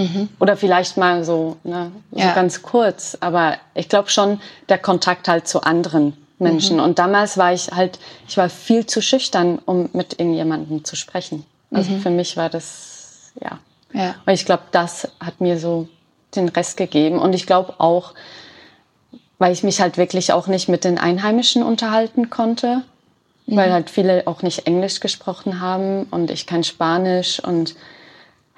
Mhm. 0.00 0.28
Oder 0.38 0.56
vielleicht 0.56 0.96
mal 0.96 1.24
so, 1.24 1.56
ne, 1.62 1.92
so 2.10 2.18
ja. 2.18 2.34
ganz 2.34 2.62
kurz. 2.62 3.16
Aber 3.20 3.56
ich 3.74 3.88
glaube 3.88 4.08
schon 4.08 4.40
der 4.68 4.78
Kontakt 4.78 5.28
halt 5.28 5.46
zu 5.46 5.62
anderen 5.62 6.16
Menschen. 6.38 6.78
Mhm. 6.78 6.84
Und 6.84 6.98
damals 6.98 7.36
war 7.36 7.52
ich 7.52 7.70
halt, 7.70 7.98
ich 8.26 8.36
war 8.36 8.48
viel 8.48 8.86
zu 8.86 9.02
schüchtern, 9.02 9.58
um 9.64 9.90
mit 9.92 10.18
irgendjemandem 10.18 10.84
zu 10.84 10.96
sprechen. 10.96 11.44
Also 11.70 11.92
mhm. 11.92 12.00
für 12.00 12.10
mich 12.10 12.36
war 12.36 12.48
das, 12.48 13.32
ja. 13.40 13.58
ja. 13.92 14.14
Und 14.24 14.32
ich 14.32 14.46
glaube, 14.46 14.64
das 14.72 15.08
hat 15.20 15.40
mir 15.40 15.58
so 15.58 15.88
den 16.34 16.48
Rest 16.48 16.76
gegeben. 16.76 17.18
Und 17.18 17.34
ich 17.34 17.46
glaube 17.46 17.74
auch, 17.78 18.14
weil 19.38 19.52
ich 19.52 19.62
mich 19.62 19.80
halt 19.80 19.96
wirklich 19.98 20.32
auch 20.32 20.46
nicht 20.46 20.68
mit 20.68 20.84
den 20.84 20.98
Einheimischen 20.98 21.62
unterhalten 21.62 22.30
konnte, 22.30 22.82
weil 23.46 23.68
mhm. 23.68 23.72
halt 23.72 23.90
viele 23.90 24.26
auch 24.26 24.42
nicht 24.42 24.66
Englisch 24.66 25.00
gesprochen 25.00 25.60
haben 25.60 26.04
und 26.04 26.30
ich 26.30 26.46
kein 26.46 26.64
Spanisch 26.64 27.40
und 27.40 27.74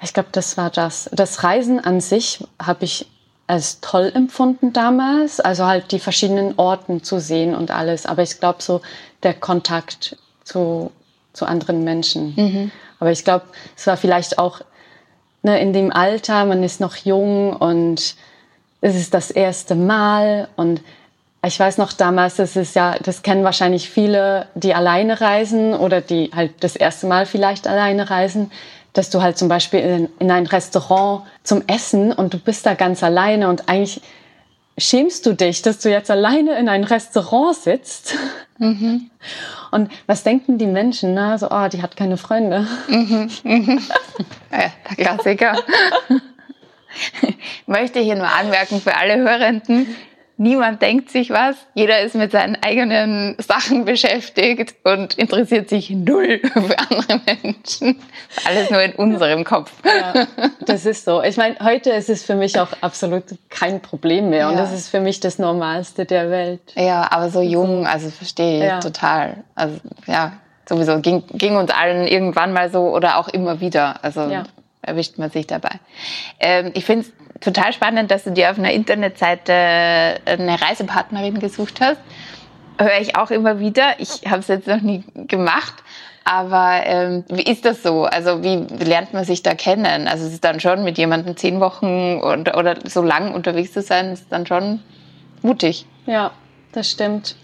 ich 0.03 0.13
glaube, 0.13 0.29
das 0.31 0.57
war 0.57 0.69
das. 0.69 1.09
Das 1.13 1.43
Reisen 1.43 1.83
an 1.83 2.01
sich 2.01 2.45
habe 2.61 2.85
ich 2.85 3.07
als 3.47 3.81
toll 3.81 4.11
empfunden 4.13 4.73
damals, 4.73 5.39
also 5.39 5.65
halt 5.65 5.91
die 5.91 5.99
verschiedenen 5.99 6.53
Orten 6.57 7.03
zu 7.03 7.19
sehen 7.19 7.55
und 7.55 7.71
alles. 7.71 8.05
Aber 8.05 8.23
ich 8.23 8.39
glaube 8.39 8.61
so 8.61 8.81
der 9.21 9.33
Kontakt 9.33 10.17
zu, 10.43 10.91
zu 11.33 11.45
anderen 11.45 11.83
Menschen. 11.83 12.33
Mhm. 12.35 12.71
Aber 12.99 13.11
ich 13.11 13.23
glaube, 13.23 13.45
es 13.75 13.85
war 13.87 13.97
vielleicht 13.97 14.39
auch 14.39 14.61
ne, 15.41 15.59
in 15.59 15.73
dem 15.73 15.91
Alter, 15.91 16.45
man 16.45 16.63
ist 16.63 16.79
noch 16.79 16.95
jung 16.95 17.53
und 17.53 18.15
es 18.81 18.95
ist 18.95 19.13
das 19.13 19.31
erste 19.31 19.75
Mal 19.75 20.47
und 20.55 20.81
ich 21.45 21.59
weiß 21.59 21.77
noch 21.77 21.91
damals, 21.91 22.35
das 22.37 22.55
ist 22.55 22.75
ja, 22.75 22.95
das 23.03 23.21
kennen 23.21 23.43
wahrscheinlich 23.43 23.89
viele, 23.89 24.47
die 24.55 24.73
alleine 24.73 25.19
reisen 25.19 25.73
oder 25.73 25.99
die 25.99 26.31
halt 26.33 26.51
das 26.61 26.77
erste 26.77 27.05
Mal 27.05 27.25
vielleicht 27.25 27.67
alleine 27.67 28.09
reisen 28.09 28.49
dass 28.93 29.09
du 29.09 29.21
halt 29.21 29.37
zum 29.37 29.49
Beispiel 29.49 29.79
in, 29.79 30.09
in 30.19 30.31
ein 30.31 30.45
Restaurant 30.45 31.23
zum 31.43 31.63
Essen 31.67 32.13
und 32.13 32.33
du 32.33 32.39
bist 32.39 32.65
da 32.65 32.75
ganz 32.75 33.03
alleine 33.03 33.49
und 33.49 33.67
eigentlich 33.67 34.01
schämst 34.77 35.25
du 35.25 35.33
dich, 35.33 35.61
dass 35.61 35.79
du 35.79 35.89
jetzt 35.89 36.09
alleine 36.09 36.57
in 36.57 36.69
ein 36.69 36.83
Restaurant 36.83 37.55
sitzt. 37.55 38.15
Mhm. 38.57 39.09
Und 39.71 39.91
was 40.05 40.21
denken 40.21 40.59
die 40.59 40.67
Menschen? 40.67 41.15
Na, 41.15 41.35
so, 41.37 41.49
oh, 41.49 41.67
die 41.67 41.81
hat 41.81 41.95
keine 41.95 42.17
Freunde. 42.17 42.67
Mhm. 42.87 43.29
Mhm. 43.43 43.81
Ja, 44.51 44.71
der 44.89 45.05
Klassiker. 45.05 45.57
Ich 47.25 47.67
möchte 47.67 47.99
hier 47.99 48.13
nur 48.13 48.31
anmerken 48.31 48.79
für 48.79 48.95
alle 48.95 49.17
Hörenden, 49.17 49.87
Niemand 50.37 50.81
denkt 50.81 51.11
sich 51.11 51.29
was, 51.29 51.55
jeder 51.75 51.99
ist 52.01 52.15
mit 52.15 52.31
seinen 52.31 52.57
eigenen 52.63 53.35
Sachen 53.37 53.85
beschäftigt 53.85 54.75
und 54.83 55.13
interessiert 55.15 55.69
sich 55.69 55.91
null 55.91 56.39
für 56.53 56.79
andere 56.79 57.21
Menschen. 57.25 58.01
Alles 58.43 58.71
nur 58.71 58.81
in 58.81 58.93
unserem 58.93 59.43
Kopf. 59.43 59.71
Ja, 59.85 60.25
das 60.61 60.87
ist 60.87 61.05
so. 61.05 61.21
Ich 61.21 61.37
meine, 61.37 61.55
heute 61.61 61.91
ist 61.91 62.09
es 62.09 62.23
für 62.23 62.33
mich 62.33 62.59
auch 62.59 62.69
absolut 62.81 63.23
kein 63.49 63.79
Problem 63.79 64.31
mehr 64.31 64.49
und 64.49 64.57
das 64.57 64.71
ist 64.73 64.89
für 64.89 65.01
mich 65.01 65.19
das 65.19 65.37
Normalste 65.37 66.05
der 66.05 66.31
Welt. 66.31 66.61
Ja, 66.75 67.11
aber 67.11 67.29
so 67.29 67.41
jung, 67.41 67.85
also 67.85 68.09
verstehe 68.09 68.57
ich 68.57 68.63
ja. 68.63 68.79
total. 68.79 69.43
Also 69.53 69.77
ja, 70.07 70.33
sowieso 70.67 70.99
ging, 70.99 71.23
ging 71.33 71.55
uns 71.57 71.69
allen 71.69 72.07
irgendwann 72.07 72.53
mal 72.53 72.71
so 72.71 72.89
oder 72.89 73.19
auch 73.19 73.27
immer 73.27 73.59
wieder. 73.59 74.03
Also 74.03 74.21
ja. 74.21 74.43
erwischt 74.81 75.19
man 75.19 75.29
sich 75.29 75.45
dabei. 75.45 75.79
Ähm, 76.39 76.71
ich 76.73 76.85
finde 76.85 77.05
es 77.05 77.13
total 77.43 77.73
spannend, 77.73 78.09
dass 78.11 78.23
du 78.23 78.31
dir 78.31 78.51
auf 78.51 78.57
einer 78.57 78.71
Internetseite 78.71 79.53
eine 80.25 80.61
Reisepartnerin 80.61 81.39
gesucht 81.39 81.81
hast. 81.81 81.99
Höre 82.79 82.99
ich 82.99 83.15
auch 83.15 83.29
immer 83.29 83.59
wieder. 83.59 83.99
Ich 83.99 84.21
habe 84.25 84.39
es 84.39 84.47
jetzt 84.47 84.67
noch 84.67 84.81
nie 84.81 85.03
gemacht. 85.27 85.75
Aber 86.25 86.81
ähm, 86.85 87.25
wie 87.27 87.43
ist 87.43 87.65
das 87.65 87.83
so? 87.83 88.05
Also 88.05 88.43
wie 88.43 88.55
lernt 88.83 89.13
man 89.13 89.25
sich 89.25 89.43
da 89.43 89.55
kennen? 89.55 90.07
Also 90.07 90.25
es 90.25 90.33
ist 90.33 90.43
dann 90.43 90.59
schon 90.59 90.83
mit 90.83 90.97
jemandem 90.97 91.35
zehn 91.35 91.59
Wochen 91.59 92.19
und, 92.21 92.55
oder 92.55 92.77
so 92.85 93.01
lang 93.01 93.33
unterwegs 93.33 93.73
zu 93.73 93.81
sein, 93.81 94.13
ist 94.13 94.27
dann 94.29 94.47
schon 94.47 94.79
mutig. 95.41 95.85
Ja, 96.05 96.31
das 96.71 96.89
stimmt. 96.89 97.35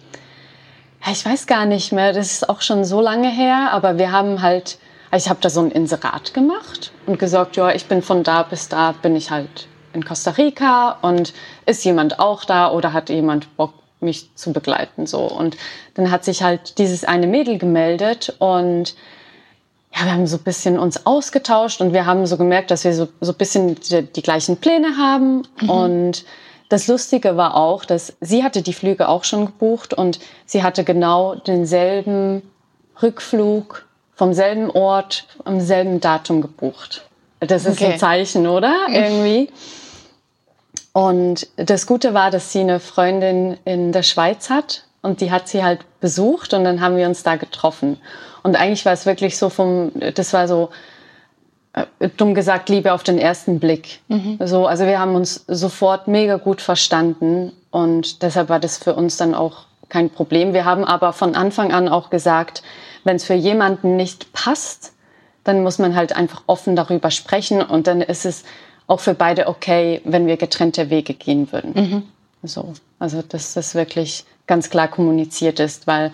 Ich 1.12 1.26
weiß 1.26 1.46
gar 1.46 1.66
nicht 1.66 1.92
mehr. 1.92 2.14
Das 2.14 2.32
ist 2.32 2.50
auch 2.50 2.62
schon 2.62 2.86
so 2.86 3.02
lange 3.02 3.30
her. 3.30 3.70
Aber 3.72 3.98
wir 3.98 4.14
haben 4.14 4.42
halt, 4.42 4.78
ich 5.14 5.30
habe 5.30 5.40
da 5.42 5.50
so 5.50 5.60
ein 5.60 5.72
Inserat 5.72 6.34
gemacht 6.34 6.92
und 7.06 7.20
gesagt, 7.20 7.58
ja, 7.58 7.72
ich 7.72 7.86
bin 7.86 8.02
von 8.02 8.24
da 8.24 8.44
bis 8.44 8.70
da 8.70 8.94
bin 8.94 9.16
ich 9.16 9.30
halt 9.30 9.68
in 10.00 10.06
Costa 10.06 10.32
Rica 10.32 10.98
und 11.02 11.34
ist 11.66 11.84
jemand 11.84 12.20
auch 12.20 12.46
da 12.46 12.72
oder 12.72 12.94
hat 12.94 13.10
jemand 13.10 13.56
Bock, 13.58 13.74
mich 14.02 14.34
zu 14.36 14.54
begleiten 14.54 15.08
so 15.08 15.20
und 15.24 15.58
dann 15.96 16.10
hat 16.10 16.24
sich 16.24 16.42
halt 16.42 16.78
dieses 16.78 17.04
eine 17.04 17.28
Mädel 17.28 17.58
gemeldet 17.58 18.34
und 18.40 18.96
ja, 19.94 20.06
wir 20.06 20.14
haben 20.14 20.26
so 20.26 20.38
ein 20.38 20.44
bisschen 20.44 20.80
uns 20.80 21.06
ausgetauscht 21.06 21.82
und 21.82 21.92
wir 21.92 22.06
haben 22.06 22.26
so 22.26 22.38
gemerkt, 22.38 22.72
dass 22.72 22.86
wir 22.86 22.94
so, 22.94 23.10
so 23.20 23.34
ein 23.34 23.38
bisschen 23.38 23.76
die, 23.76 24.04
die 24.04 24.22
gleichen 24.22 24.56
Pläne 24.56 24.96
haben 24.98 25.44
mhm. 25.60 25.70
und 25.70 26.26
das 26.70 26.88
Lustige 26.88 27.36
war 27.36 27.56
auch, 27.56 27.84
dass 27.84 28.14
sie 28.22 28.44
hatte 28.44 28.62
die 28.62 28.74
Flüge 28.74 29.10
auch 29.10 29.26
schon 29.26 29.48
gebucht 29.48 29.94
und 29.94 30.20
sie 30.46 30.64
hatte 30.64 30.84
genau 30.84 31.36
denselben 31.36 32.44
Rückflug 33.02 33.86
vom 34.16 34.34
selben 34.34 34.70
Ort 34.70 35.26
am 35.46 35.60
selben 35.60 36.00
Datum 36.00 36.42
gebucht. 36.42 37.06
Das 37.40 37.66
ist 37.66 37.82
okay. 37.82 37.94
ein 37.94 38.00
Zeichen, 38.00 38.48
oder? 38.48 38.76
Irgendwie. 38.90 39.50
Und 41.00 41.48
das 41.56 41.88
Gute 41.88 42.14
war, 42.14 42.30
dass 42.30 42.52
sie 42.52 42.60
eine 42.60 42.82
Freundin 42.82 43.56
in 43.64 43.94
der 43.94 44.04
Schweiz 44.04 44.50
hat 44.50 44.84
und 45.02 45.22
die 45.22 45.32
hat 45.32 45.48
sie 45.48 45.64
halt 45.64 45.80
besucht 46.02 46.54
und 46.54 46.66
dann 46.66 46.82
haben 46.82 46.98
wir 46.98 47.08
uns 47.08 47.24
da 47.24 47.38
getroffen. 47.38 48.02
Und 48.44 48.58
eigentlich 48.58 48.84
war 48.84 48.92
es 48.92 49.06
wirklich 49.06 49.38
so 49.38 49.48
vom, 49.48 49.94
das 50.16 50.34
war 50.34 50.50
so, 50.50 50.72
äh, 51.72 52.10
dumm 52.18 52.36
gesagt, 52.36 52.68
Liebe 52.68 52.92
auf 52.92 53.04
den 53.04 53.18
ersten 53.18 53.62
Blick. 53.62 54.02
Mhm. 54.10 54.40
So, 54.44 54.68
also 54.68 54.86
wir 54.86 55.00
haben 55.00 55.16
uns 55.16 55.46
sofort 55.48 56.10
mega 56.10 56.36
gut 56.36 56.60
verstanden 56.60 57.54
und 57.72 58.22
deshalb 58.22 58.50
war 58.50 58.60
das 58.60 58.78
für 58.78 58.94
uns 58.94 59.16
dann 59.16 59.34
auch 59.34 59.68
kein 59.88 60.10
Problem. 60.10 60.52
Wir 60.54 60.66
haben 60.66 60.84
aber 60.84 61.14
von 61.14 61.34
Anfang 61.34 61.72
an 61.72 61.88
auch 61.88 62.10
gesagt, 62.10 62.62
wenn 63.06 63.16
es 63.16 63.24
für 63.24 63.36
jemanden 63.36 63.96
nicht 63.96 64.34
passt, 64.34 64.92
dann 65.46 65.64
muss 65.64 65.80
man 65.80 65.96
halt 65.96 66.14
einfach 66.14 66.44
offen 66.46 66.76
darüber 66.76 67.10
sprechen 67.10 67.62
und 67.62 67.88
dann 67.88 68.02
ist 68.02 68.26
es 68.26 68.44
auch 68.90 69.00
für 69.00 69.14
beide 69.14 69.48
okay, 69.48 70.02
wenn 70.04 70.28
wir 70.28 70.36
getrennte 70.36 70.90
Wege 70.90 71.14
gehen 71.14 71.52
würden. 71.52 71.74
Mhm. 71.76 72.04
So, 72.44 72.74
also 72.98 73.22
dass 73.22 73.54
das 73.54 73.76
wirklich 73.76 74.26
ganz 74.48 74.70
klar 74.70 74.88
kommuniziert 74.88 75.60
ist, 75.60 75.88
weil 75.88 76.12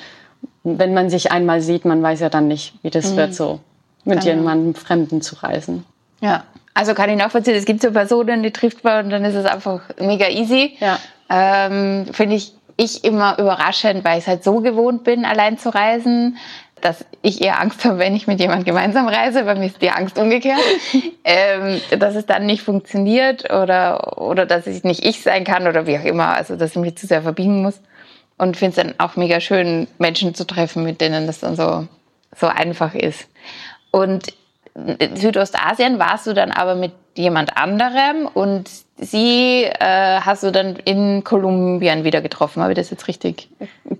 wenn 0.64 0.94
man 0.94 1.10
sich 1.10 1.32
einmal 1.32 1.62
sieht, 1.62 1.86
man 1.86 2.04
weiß 2.04 2.20
ja 2.20 2.30
dann 2.30 2.48
nicht, 2.48 2.74
wie 2.84 2.90
das 2.90 3.12
mhm. 3.12 3.18
wird, 3.18 3.34
so 3.34 3.60
mit 4.04 4.22
genau. 4.22 4.36
jemandem 4.36 4.76
Fremden 4.76 5.22
zu 5.22 5.36
reisen. 5.42 5.86
Ja, 6.22 6.44
Also 6.74 6.94
kann 6.94 7.10
ich 7.10 7.16
nachvollziehen, 7.16 7.56
es 7.56 7.66
gibt 7.66 7.82
so 7.82 7.92
Personen, 7.92 8.44
die 8.44 8.52
trifft 8.52 8.84
man 8.84 9.06
und 9.06 9.12
dann 9.12 9.24
ist 9.24 9.36
es 9.36 9.46
einfach 9.46 9.82
mega 10.00 10.28
easy. 10.28 10.76
Ja. 10.80 11.00
Ähm, 11.30 12.06
Finde 12.12 12.36
ich, 12.36 12.54
ich 12.76 13.06
immer 13.06 13.40
überraschend, 13.40 14.04
weil 14.04 14.18
ich 14.18 14.26
es 14.26 14.28
halt 14.28 14.44
so 14.44 14.60
gewohnt 14.60 15.06
bin, 15.06 15.24
allein 15.24 15.58
zu 15.58 15.74
reisen, 15.74 16.38
dass 16.86 17.04
ich 17.24 17.42
eher 17.42 17.60
Angst 17.60 17.84
habe, 17.84 17.98
wenn 17.98 18.16
ich 18.16 18.28
mit 18.28 18.40
jemand 18.40 18.64
gemeinsam 18.64 19.08
reise, 19.08 19.48
weil 19.48 19.56
mir 19.56 19.66
ist 19.66 19.82
die 19.82 19.90
Angst 19.90 20.20
umgekehrt, 20.20 20.62
ähm, 21.24 21.82
dass 21.98 22.14
es 22.14 22.28
dann 22.28 22.46
nicht 22.46 22.62
funktioniert 22.62 23.52
oder, 23.52 24.22
oder 24.22 24.46
dass 24.46 24.68
ich 24.68 24.84
nicht 24.84 25.04
ich 25.04 25.24
sein 25.24 25.44
kann 25.46 25.68
oder 25.68 25.88
wie 25.88 25.98
auch 25.98 26.04
immer, 26.04 26.36
also 26.36 26.56
dass 26.56 26.72
ich 26.72 26.78
mich 26.78 26.96
zu 26.96 27.08
sehr 27.08 27.24
verbiegen 27.24 27.64
muss. 27.64 27.82
Und 28.38 28.56
finde 28.56 28.70
es 28.70 28.76
dann 28.76 28.96
auch 29.00 29.16
mega 29.16 29.40
schön, 29.40 29.88
Menschen 29.98 30.36
zu 30.36 30.46
treffen, 30.46 30.84
mit 30.84 31.02
denen 31.02 31.26
das 31.26 31.40
dann 31.40 31.56
so, 31.56 31.88
so 32.36 32.48
einfach 32.48 32.94
ist. 32.94 33.30
Und 33.90 34.28
in 34.76 35.16
Südostasien 35.16 35.98
warst 35.98 36.28
du 36.28 36.34
dann 36.34 36.52
aber 36.52 36.76
mit 36.76 36.92
jemand 37.16 37.58
anderem 37.58 38.28
und 38.32 38.70
sie 38.98 39.64
äh, 39.64 40.20
hast 40.20 40.44
du 40.44 40.52
dann 40.52 40.76
in 40.76 41.24
Kolumbien 41.24 42.04
wieder 42.04 42.22
getroffen. 42.22 42.62
Habe 42.62 42.74
ich 42.74 42.78
das 42.78 42.92
jetzt 42.92 43.08
richtig? 43.08 43.50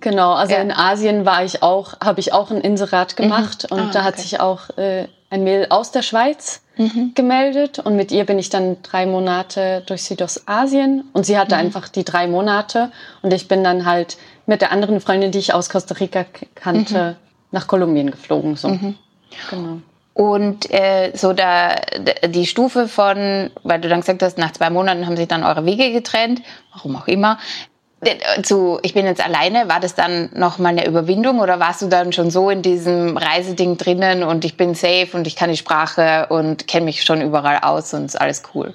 Genau, 0.00 0.32
also 0.32 0.54
ja. 0.54 0.60
in 0.60 0.72
Asien 0.72 1.26
war 1.26 1.44
ich 1.44 1.62
auch, 1.62 2.00
habe 2.00 2.20
ich 2.20 2.32
auch 2.32 2.50
ein 2.50 2.60
Inserat 2.60 3.16
gemacht 3.16 3.66
mhm. 3.70 3.76
und 3.76 3.84
ah, 3.88 3.90
da 3.92 4.04
hat 4.04 4.18
sich 4.18 4.40
auch 4.40 4.70
äh, 4.76 5.08
ein 5.30 5.44
Mädel 5.44 5.66
aus 5.70 5.90
der 5.92 6.02
Schweiz 6.02 6.62
mhm. 6.76 7.12
gemeldet 7.14 7.78
und 7.78 7.96
mit 7.96 8.12
ihr 8.12 8.24
bin 8.24 8.38
ich 8.38 8.48
dann 8.48 8.82
drei 8.82 9.06
Monate 9.06 9.82
durch 9.86 10.04
Südostasien 10.04 11.04
und 11.12 11.26
sie 11.26 11.38
hatte 11.38 11.54
mhm. 11.54 11.62
einfach 11.62 11.88
die 11.88 12.04
drei 12.04 12.26
Monate 12.26 12.90
und 13.22 13.32
ich 13.32 13.48
bin 13.48 13.64
dann 13.64 13.86
halt 13.86 14.16
mit 14.46 14.60
der 14.60 14.72
anderen 14.72 15.00
Freundin, 15.00 15.30
die 15.30 15.38
ich 15.38 15.54
aus 15.54 15.70
Costa 15.70 15.94
Rica 15.94 16.24
kannte, 16.54 17.10
mhm. 17.10 17.26
nach 17.50 17.66
Kolumbien 17.66 18.10
geflogen. 18.10 18.56
So. 18.56 18.68
Mhm. 18.68 18.94
Genau. 19.50 19.78
Und 20.14 20.70
äh, 20.70 21.12
so 21.14 21.34
da 21.34 21.74
die 22.26 22.46
Stufe 22.46 22.88
von, 22.88 23.50
weil 23.64 23.80
du 23.82 23.88
dann 23.90 24.00
gesagt 24.00 24.22
hast, 24.22 24.38
nach 24.38 24.52
zwei 24.52 24.70
Monaten 24.70 25.04
haben 25.04 25.16
sich 25.16 25.28
dann 25.28 25.44
eure 25.44 25.66
Wege 25.66 25.92
getrennt, 25.92 26.40
warum 26.72 26.96
auch 26.96 27.06
immer. 27.06 27.38
Äh, 28.06 28.42
zu, 28.42 28.78
ich 28.82 28.94
bin 28.94 29.06
jetzt 29.06 29.24
alleine, 29.24 29.68
war 29.68 29.80
das 29.80 29.94
dann 29.94 30.30
nochmal 30.34 30.72
eine 30.72 30.86
Überwindung 30.86 31.40
oder 31.40 31.58
warst 31.58 31.82
du 31.82 31.88
dann 31.88 32.12
schon 32.12 32.30
so 32.30 32.50
in 32.50 32.62
diesem 32.62 33.16
Reiseding 33.16 33.76
drinnen 33.76 34.22
und 34.22 34.44
ich 34.44 34.56
bin 34.56 34.74
safe 34.74 35.08
und 35.12 35.26
ich 35.26 35.36
kann 35.36 35.50
die 35.50 35.56
Sprache 35.56 36.26
und 36.28 36.68
kenne 36.68 36.86
mich 36.86 37.02
schon 37.02 37.20
überall 37.20 37.58
aus 37.62 37.92
und 37.94 38.04
ist 38.04 38.20
alles 38.20 38.42
cool? 38.54 38.74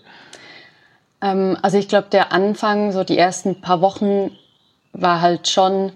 Ähm, 1.21 1.57
also 1.61 1.77
ich 1.77 1.87
glaube, 1.87 2.07
der 2.11 2.31
Anfang, 2.31 2.91
so 2.91 3.03
die 3.03 3.17
ersten 3.17 3.61
paar 3.61 3.81
Wochen, 3.81 4.31
war 4.93 5.21
halt 5.21 5.47
schon 5.47 5.93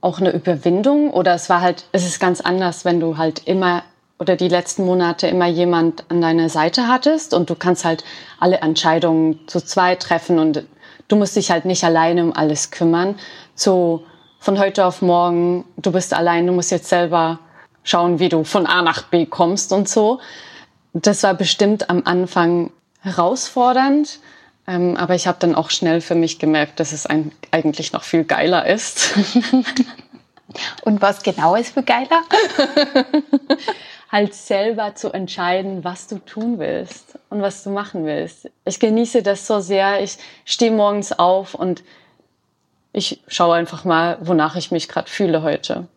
auch 0.00 0.18
eine 0.18 0.32
Überwindung 0.32 1.10
oder 1.10 1.34
es 1.34 1.48
war 1.48 1.60
halt, 1.60 1.84
es 1.92 2.04
ist 2.04 2.18
ganz 2.18 2.40
anders, 2.40 2.84
wenn 2.84 3.00
du 3.00 3.16
halt 3.16 3.46
immer 3.46 3.84
oder 4.18 4.36
die 4.36 4.48
letzten 4.48 4.84
Monate 4.84 5.26
immer 5.26 5.46
jemand 5.46 6.04
an 6.08 6.20
deiner 6.22 6.48
Seite 6.48 6.88
hattest 6.88 7.34
und 7.34 7.50
du 7.50 7.54
kannst 7.54 7.84
halt 7.84 8.02
alle 8.40 8.58
Entscheidungen 8.58 9.40
zu 9.46 9.60
zweit 9.60 10.00
treffen 10.00 10.38
und 10.38 10.64
du 11.08 11.16
musst 11.16 11.36
dich 11.36 11.50
halt 11.50 11.64
nicht 11.64 11.84
alleine 11.84 12.24
um 12.24 12.32
alles 12.32 12.70
kümmern. 12.70 13.18
So 13.54 14.04
von 14.38 14.58
heute 14.58 14.84
auf 14.84 15.02
morgen, 15.02 15.64
du 15.76 15.92
bist 15.92 16.14
allein, 16.14 16.46
du 16.46 16.52
musst 16.52 16.70
jetzt 16.70 16.88
selber 16.88 17.38
schauen, 17.82 18.18
wie 18.18 18.28
du 18.28 18.44
von 18.44 18.66
A 18.66 18.82
nach 18.82 19.04
B 19.04 19.26
kommst 19.26 19.72
und 19.72 19.88
so. 19.88 20.20
Das 20.92 21.22
war 21.22 21.34
bestimmt 21.34 21.90
am 21.90 22.02
Anfang 22.04 22.70
herausfordernd, 23.00 24.18
ähm, 24.66 24.96
aber 24.96 25.14
ich 25.14 25.26
habe 25.26 25.38
dann 25.40 25.54
auch 25.54 25.70
schnell 25.70 26.00
für 26.00 26.14
mich 26.14 26.38
gemerkt, 26.38 26.80
dass 26.80 26.92
es 26.92 27.06
eigentlich 27.06 27.92
noch 27.92 28.02
viel 28.02 28.24
geiler 28.24 28.66
ist. 28.66 29.14
und 30.82 31.02
was 31.02 31.22
genau 31.22 31.54
ist 31.54 31.74
für 31.74 31.82
geiler? 31.82 32.22
halt 34.10 34.34
selber 34.34 34.94
zu 34.94 35.12
entscheiden, 35.12 35.84
was 35.84 36.06
du 36.06 36.18
tun 36.18 36.58
willst 36.58 37.18
und 37.28 37.42
was 37.42 37.64
du 37.64 37.70
machen 37.70 38.04
willst. 38.04 38.50
Ich 38.64 38.78
genieße 38.78 39.22
das 39.22 39.46
so 39.46 39.60
sehr. 39.60 40.02
Ich 40.02 40.18
stehe 40.44 40.70
morgens 40.70 41.12
auf 41.12 41.54
und 41.54 41.82
ich 42.92 43.20
schaue 43.28 43.56
einfach 43.56 43.84
mal, 43.84 44.18
wonach 44.20 44.56
ich 44.56 44.70
mich 44.70 44.88
gerade 44.88 45.10
fühle 45.10 45.42
heute. 45.42 45.88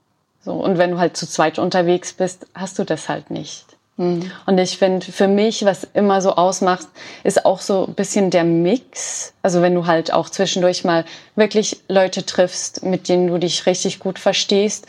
So 0.42 0.54
und 0.54 0.78
wenn 0.78 0.92
du 0.92 0.98
halt 0.98 1.18
zu 1.18 1.28
zweit 1.28 1.60
unterwegs 1.60 2.14
bist, 2.14 2.48
hast 2.56 2.80
du 2.80 2.84
das 2.84 3.10
halt 3.10 3.30
nicht. 3.30 3.66
Mhm. 3.98 4.32
Und 4.46 4.58
ich 4.58 4.78
finde, 4.78 5.06
für 5.06 5.28
mich, 5.28 5.66
was 5.66 5.88
immer 5.94 6.22
so 6.22 6.36
ausmacht, 6.36 6.88
ist 7.24 7.46
auch 7.46 7.60
so 7.60 7.86
ein 7.86 7.94
bisschen 7.94 8.32
der 8.32 8.46
Mix. 8.46 9.34
Also 9.44 9.62
wenn 9.62 9.76
du 9.76 9.86
halt 9.86 10.14
auch 10.14 10.30
zwischendurch 10.30 10.84
mal 10.84 11.06
wirklich 11.36 11.82
Leute 11.90 12.26
triffst, 12.26 12.84
mit 12.84 13.08
denen 13.10 13.28
du 13.28 13.38
dich 13.38 13.66
richtig 13.66 14.00
gut 14.00 14.18
verstehst 14.18 14.88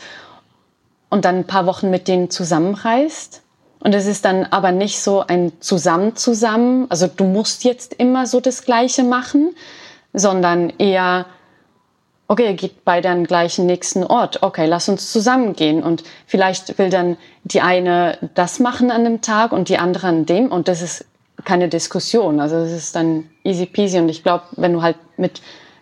und 1.11 1.25
dann 1.25 1.35
ein 1.35 1.47
paar 1.47 1.67
Wochen 1.67 1.91
mit 1.91 2.07
denen 2.07 2.31
zusammenreist. 2.31 3.43
Und 3.79 3.93
es 3.93 4.07
ist 4.07 4.25
dann 4.25 4.45
aber 4.45 4.71
nicht 4.71 4.99
so 4.99 5.23
ein 5.27 5.51
Zusammen 5.59 6.15
zusammen, 6.15 6.87
also 6.89 7.07
du 7.07 7.25
musst 7.25 7.63
jetzt 7.63 7.93
immer 7.93 8.25
so 8.25 8.39
das 8.39 8.63
Gleiche 8.63 9.03
machen, 9.03 9.55
sondern 10.13 10.71
eher, 10.77 11.25
okay, 12.27 12.53
geht 12.53 12.85
beide 12.85 13.09
an 13.09 13.19
den 13.19 13.27
gleichen 13.27 13.65
nächsten 13.65 14.03
Ort, 14.03 14.41
okay, 14.41 14.65
lass 14.65 14.87
uns 14.87 15.11
zusammengehen. 15.11 15.83
Und 15.83 16.03
vielleicht 16.27 16.77
will 16.77 16.89
dann 16.89 17.17
die 17.43 17.61
eine 17.61 18.17
das 18.35 18.59
machen 18.59 18.89
an 18.89 19.03
dem 19.03 19.21
Tag 19.21 19.51
und 19.51 19.67
die 19.67 19.77
andere 19.77 20.07
an 20.07 20.25
dem 20.25 20.51
und 20.51 20.67
das 20.67 20.81
ist 20.81 21.05
keine 21.43 21.69
Diskussion. 21.69 22.39
Also 22.39 22.57
es 22.57 22.71
ist 22.71 22.95
dann 22.95 23.29
easy 23.43 23.65
peasy. 23.65 23.97
Und 23.97 24.09
ich 24.09 24.23
glaube, 24.23 24.43
wenn 24.57 24.73
du 24.73 24.81
halt 24.81 24.97
mit 25.17 25.41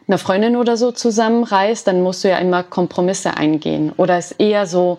einer 0.09 0.17
Freundin 0.17 0.55
oder 0.55 0.75
so 0.75 0.91
zusammenreist, 0.91 1.87
dann 1.87 2.01
musst 2.01 2.23
du 2.23 2.29
ja 2.29 2.37
immer 2.37 2.63
Kompromisse 2.63 3.37
eingehen. 3.37 3.93
Oder 3.95 4.17
es 4.17 4.31
ist 4.31 4.39
eher 4.39 4.65
so, 4.65 4.97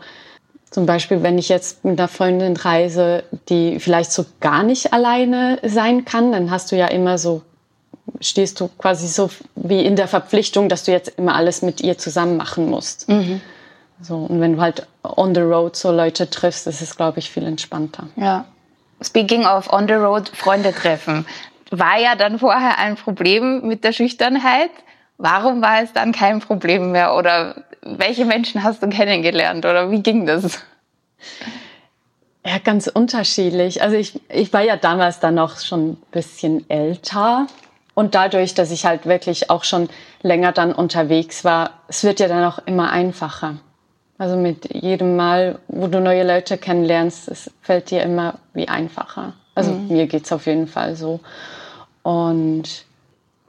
zum 0.71 0.87
Beispiel, 0.87 1.23
wenn 1.23 1.37
ich 1.37 1.49
jetzt 1.49 1.85
mit 1.85 1.99
einer 1.99 2.09
Freundin 2.09 2.57
reise, 2.57 3.25
die 3.49 3.81
vielleicht 3.81 4.13
so 4.13 4.25
gar 4.41 4.63
nicht 4.63 4.93
alleine 4.93 5.59
sein 5.65 6.05
kann, 6.05 6.31
dann 6.31 6.51
hast 6.51 6.71
du 6.71 6.77
ja 6.77 6.87
immer 6.87 7.19
so, 7.19 7.43
stehst 8.21 8.61
du 8.61 8.71
quasi 8.79 9.09
so 9.09 9.31
wie 9.57 9.85
in 9.85 9.97
der 9.97 10.07
Verpflichtung, 10.07 10.69
dass 10.69 10.85
du 10.85 10.93
jetzt 10.93 11.19
immer 11.19 11.35
alles 11.35 11.63
mit 11.63 11.81
ihr 11.81 11.99
zusammen 11.99 12.37
machen 12.37 12.71
musst. 12.71 13.09
Mhm. 13.09 13.41
So, 14.01 14.17
und 14.17 14.41
wenn 14.41 14.57
du 14.57 14.63
halt 14.63 14.87
on 15.03 15.35
the 15.35 15.41
road 15.41 15.77
so 15.77 15.91
Leute 15.91 16.31
triffst, 16.31 16.67
ist 16.69 16.81
es, 16.81 16.97
glaube 16.97 17.19
ich, 17.19 17.31
viel 17.31 17.45
entspannter. 17.45 18.05
Ja. 18.17 18.45
Speaking 19.03 19.45
of 19.45 19.73
on 19.73 19.89
the 19.89 19.95
road 19.95 20.29
Freunde 20.29 20.73
treffen, 20.73 21.27
war 21.71 21.99
ja 21.99 22.15
dann 22.15 22.39
vorher 22.39 22.79
ein 22.79 22.97
Problem 22.97 23.67
mit 23.67 23.83
der 23.85 23.93
Schüchternheit. 23.93 24.71
Warum 25.23 25.61
war 25.61 25.83
es 25.83 25.93
dann 25.93 26.13
kein 26.13 26.41
Problem 26.41 26.93
mehr? 26.93 27.15
Oder 27.15 27.65
welche 27.83 28.25
Menschen 28.25 28.65
hast 28.65 28.83
du 28.83 28.89
kennengelernt 28.89 29.67
oder 29.67 29.91
wie 29.91 30.03
ging 30.03 30.25
das? 30.25 30.61
Ja, 32.45 32.57
ganz 32.57 32.87
unterschiedlich. 32.87 33.83
Also 33.83 33.97
ich, 33.97 34.19
ich 34.31 34.51
war 34.55 34.63
ja 34.63 34.77
damals 34.77 35.21
dann 35.21 35.35
noch 35.35 35.59
schon 35.59 35.91
ein 35.91 35.97
bisschen 36.11 36.69
älter. 36.71 37.47
Und 37.93 38.15
dadurch, 38.15 38.55
dass 38.55 38.71
ich 38.71 38.87
halt 38.87 39.05
wirklich 39.05 39.51
auch 39.51 39.65
schon 39.65 39.91
länger 40.23 40.53
dann 40.53 40.73
unterwegs 40.73 41.45
war, 41.45 41.73
es 41.89 42.03
wird 42.03 42.19
ja 42.19 42.29
dann 42.29 42.45
auch 42.45 42.59
immer 42.65 42.91
einfacher. 42.91 43.57
Also 44.17 44.39
mit 44.39 44.75
jedem 44.75 45.17
Mal, 45.17 45.59
wo 45.69 45.87
du 45.87 46.01
neue 46.01 46.27
Leute 46.27 46.57
kennenlernst, 46.57 47.29
es 47.29 47.51
fällt 47.61 47.91
dir 47.91 48.03
immer 48.03 48.39
wie 48.55 48.69
einfacher. 48.69 49.35
Also 49.55 49.73
mhm. 49.73 49.89
mir 49.89 50.07
geht's 50.07 50.33
auf 50.33 50.47
jeden 50.47 50.67
Fall 50.67 50.97
so. 50.97 51.21
Und 52.03 52.87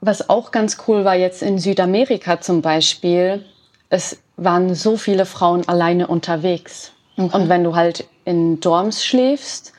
was 0.02 0.28
auch 0.28 0.50
ganz 0.50 0.78
cool 0.86 1.04
war 1.04 1.14
jetzt 1.14 1.42
in 1.42 1.58
Südamerika 1.58 2.40
zum 2.40 2.60
Beispiel, 2.60 3.44
es 3.88 4.20
waren 4.36 4.74
so 4.74 4.96
viele 4.96 5.26
Frauen 5.26 5.66
alleine 5.68 6.08
unterwegs. 6.08 6.90
Okay. 7.16 7.34
Und 7.36 7.48
wenn 7.48 7.62
du 7.62 7.76
halt 7.76 8.04
in 8.24 8.58
Dorms 8.58 9.04
schläfst 9.04 9.72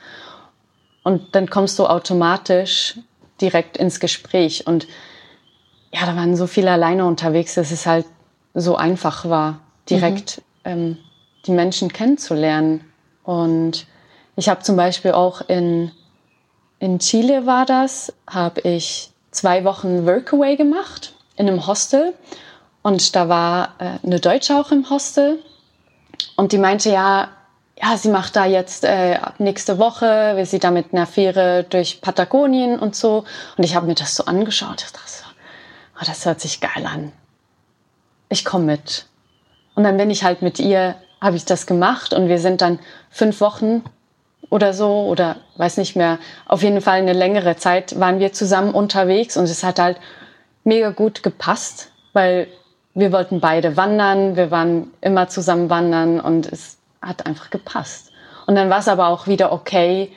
und 1.02 1.34
dann 1.34 1.50
kommst 1.50 1.78
du 1.78 1.86
automatisch 1.86 2.98
direkt 3.38 3.76
ins 3.76 4.00
Gespräch. 4.00 4.66
Und 4.66 4.88
ja, 5.92 6.06
da 6.06 6.16
waren 6.16 6.36
so 6.36 6.46
viele 6.46 6.70
alleine 6.70 7.04
unterwegs, 7.04 7.54
dass 7.54 7.70
es 7.70 7.84
halt 7.84 8.06
so 8.54 8.76
einfach 8.76 9.28
war, 9.28 9.60
direkt 9.90 10.42
mhm. 10.64 10.70
ähm, 10.70 10.98
die 11.44 11.52
Menschen 11.52 11.92
kennenzulernen. 11.92 12.82
Und 13.24 13.86
ich 14.36 14.48
habe 14.48 14.62
zum 14.62 14.76
Beispiel 14.76 15.12
auch 15.12 15.42
in, 15.48 15.90
in 16.78 16.98
Chile 16.98 17.44
war 17.44 17.66
das, 17.66 18.10
habe 18.26 18.62
ich 18.62 19.10
zwei 19.34 19.64
Wochen 19.64 20.06
Workaway 20.06 20.56
gemacht 20.56 21.14
in 21.36 21.48
einem 21.48 21.66
Hostel. 21.66 22.14
Und 22.82 23.16
da 23.16 23.28
war 23.28 23.74
äh, 23.78 24.06
eine 24.06 24.20
Deutsche 24.20 24.56
auch 24.58 24.70
im 24.70 24.88
Hostel 24.90 25.38
und 26.36 26.52
die 26.52 26.58
meinte 26.58 26.90
ja, 26.90 27.28
ja, 27.80 27.96
sie 27.96 28.08
macht 28.08 28.36
da 28.36 28.44
jetzt 28.44 28.84
äh, 28.84 29.18
nächste 29.38 29.78
Woche, 29.78 30.36
will 30.36 30.46
sie 30.46 30.58
da 30.58 30.70
mit 30.70 30.92
einer 30.92 31.06
Fähre 31.06 31.64
durch 31.64 32.00
Patagonien 32.00 32.78
und 32.78 32.94
so. 32.94 33.24
Und 33.56 33.64
ich 33.64 33.74
habe 33.74 33.86
mir 33.86 33.94
das 33.94 34.14
so 34.14 34.26
angeschaut. 34.26 34.82
Ich 34.84 34.92
dachte 34.92 35.08
so, 35.08 35.24
oh, 36.00 36.04
das 36.06 36.24
hört 36.24 36.40
sich 36.40 36.60
geil 36.60 36.86
an. 36.86 37.12
Ich 38.28 38.44
komme 38.44 38.64
mit. 38.64 39.06
Und 39.74 39.84
dann 39.84 39.96
bin 39.96 40.10
ich 40.10 40.22
halt 40.22 40.40
mit 40.40 40.60
ihr, 40.60 40.94
habe 41.20 41.36
ich 41.36 41.44
das 41.44 41.66
gemacht 41.66 42.14
und 42.14 42.28
wir 42.28 42.38
sind 42.38 42.60
dann 42.60 42.78
fünf 43.10 43.40
Wochen 43.40 43.82
oder 44.54 44.72
so 44.72 45.06
oder 45.08 45.38
weiß 45.56 45.78
nicht 45.78 45.96
mehr. 45.96 46.20
Auf 46.46 46.62
jeden 46.62 46.80
Fall 46.80 46.98
eine 46.98 47.12
längere 47.12 47.56
Zeit 47.56 47.98
waren 47.98 48.20
wir 48.20 48.32
zusammen 48.32 48.72
unterwegs 48.72 49.36
und 49.36 49.44
es 49.44 49.64
hat 49.64 49.80
halt 49.80 49.98
mega 50.62 50.90
gut 50.90 51.24
gepasst, 51.24 51.90
weil 52.12 52.46
wir 52.94 53.10
wollten 53.10 53.40
beide 53.40 53.76
wandern, 53.76 54.36
wir 54.36 54.52
waren 54.52 54.92
immer 55.00 55.26
zusammen 55.26 55.70
wandern 55.70 56.20
und 56.20 56.46
es 56.52 56.78
hat 57.02 57.26
einfach 57.26 57.50
gepasst. 57.50 58.12
Und 58.46 58.54
dann 58.54 58.70
war 58.70 58.78
es 58.78 58.86
aber 58.86 59.08
auch 59.08 59.26
wieder 59.26 59.50
okay, 59.50 60.12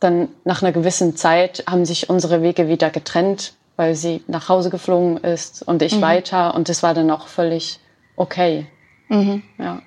dann 0.00 0.28
nach 0.44 0.60
einer 0.60 0.72
gewissen 0.72 1.16
Zeit 1.16 1.64
haben 1.66 1.86
sich 1.86 2.10
unsere 2.10 2.42
Wege 2.42 2.68
wieder 2.68 2.90
getrennt, 2.90 3.54
weil 3.76 3.94
sie 3.94 4.22
nach 4.26 4.50
Hause 4.50 4.68
geflogen 4.68 5.16
ist 5.16 5.66
und 5.66 5.80
ich 5.80 5.96
mhm. 5.96 6.02
weiter. 6.02 6.54
Und 6.54 6.68
das 6.68 6.82
war 6.82 6.92
dann 6.92 7.10
auch 7.10 7.26
völlig 7.26 7.80
okay. 8.16 8.66
Mhm. 9.08 9.42
Ja. 9.58 9.80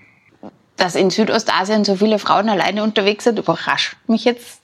Dass 0.77 0.95
in 0.95 1.09
Südostasien 1.09 1.85
so 1.85 1.95
viele 1.95 2.19
Frauen 2.19 2.49
alleine 2.49 2.83
unterwegs 2.83 3.23
sind, 3.23 3.39
überrascht 3.39 3.95
mich 4.07 4.25
jetzt 4.25 4.61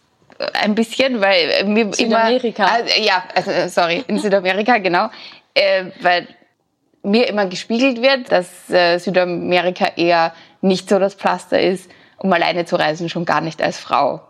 ein 0.53 0.75
bisschen, 0.75 1.21
weil 1.21 1.63
mir 1.65 1.93
Südamerika. 1.93 2.65
immer... 2.65 2.87
Äh, 2.89 3.05
ja, 3.05 3.23
also, 3.35 3.51
sorry, 3.67 4.03
in 4.07 4.19
Südamerika, 4.19 4.77
genau. 4.77 5.09
Äh, 5.53 5.85
weil 6.01 6.27
mir 7.03 7.27
immer 7.27 7.47
gespiegelt 7.47 8.01
wird, 8.01 8.31
dass 8.31 8.69
äh, 8.69 8.97
Südamerika 8.97 9.91
eher 9.95 10.33
nicht 10.61 10.89
so 10.89 10.99
das 10.99 11.15
Pflaster 11.15 11.59
ist, 11.59 11.89
um 12.17 12.31
alleine 12.31 12.65
zu 12.65 12.75
reisen, 12.75 13.09
schon 13.09 13.25
gar 13.25 13.41
nicht 13.41 13.61
als 13.61 13.79
Frau. 13.79 14.21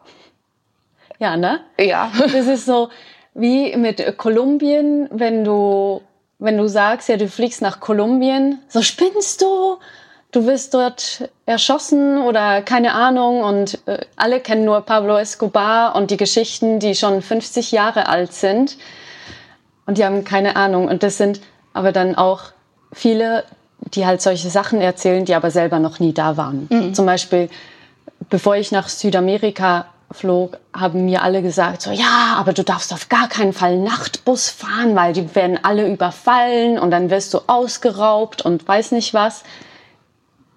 Ja, 1.20 1.38
ne? 1.38 1.62
Ja. 1.80 2.12
Das 2.20 2.48
ist 2.48 2.66
so 2.66 2.90
wie 3.34 3.76
mit 3.78 4.18
Kolumbien, 4.18 5.08
wenn 5.12 5.44
du, 5.44 6.02
wenn 6.40 6.58
du 6.58 6.68
sagst, 6.68 7.10
ja, 7.10 7.18
du 7.18 7.28
fliegst 7.28 7.62
nach 7.62 7.80
Kolumbien, 7.80 8.60
so 8.68 8.82
spinnst 8.82 9.42
du, 9.42 9.78
du 10.32 10.46
wirst 10.46 10.74
dort 10.74 11.30
erschossen 11.46 12.18
oder 12.20 12.62
keine 12.62 12.94
Ahnung 12.94 13.44
und 13.44 13.80
äh, 13.86 14.00
alle 14.16 14.40
kennen 14.40 14.66
nur 14.66 14.82
Pablo 14.82 15.18
Escobar 15.18 15.96
und 15.96 16.12
die 16.12 16.18
Geschichten, 16.18 16.80
die 16.80 16.96
schon 16.96 17.22
50 17.22 17.72
Jahre 17.72 18.08
alt 18.08 18.34
sind 18.34 18.78
und 19.86 19.98
die 19.98 20.06
haben 20.06 20.24
keine 20.24 20.56
Ahnung 20.56 20.88
und 20.88 21.04
das 21.04 21.18
sind 21.18 21.42
aber 21.74 21.92
dann 21.92 22.16
auch 22.16 22.44
viele, 22.94 23.44
die 23.94 24.06
halt 24.06 24.22
solche 24.22 24.50
Sachen 24.50 24.82
erzählen, 24.82 25.26
die 25.26 25.36
aber 25.36 25.52
selber 25.52 25.80
noch 25.80 26.00
nie 26.00 26.14
da 26.14 26.38
waren. 26.38 26.68
Mhm. 26.70 26.94
Zum 26.94 27.06
Beispiel, 27.06 27.50
bevor 28.30 28.56
ich 28.56 28.72
nach 28.72 28.90
Südamerika 28.90 29.86
flog, 30.12 30.58
haben 30.74 31.06
mir 31.06 31.22
alle 31.24 31.42
gesagt, 31.42 31.82
so, 31.82 31.92
ja, 31.92 32.36
aber 32.38 32.52
du 32.54 32.64
darfst 32.64 32.94
auf 32.94 33.08
gar 33.08 33.30
keinen 33.30 33.54
Fall 33.54 33.78
Nachtbus 33.78 34.50
fahren, 34.50 34.96
weil 34.96 35.14
die 35.14 35.34
werden 35.36 35.60
alle 35.64 35.88
überfallen 35.88 36.78
und 36.78 36.92
dann 36.92 37.10
wirst 37.10 37.34
du 37.34 37.40
ausgeraubt 37.48 38.42
und 38.42 38.68
weiß 38.68 38.92
nicht 38.92 39.14
was. 39.14 39.44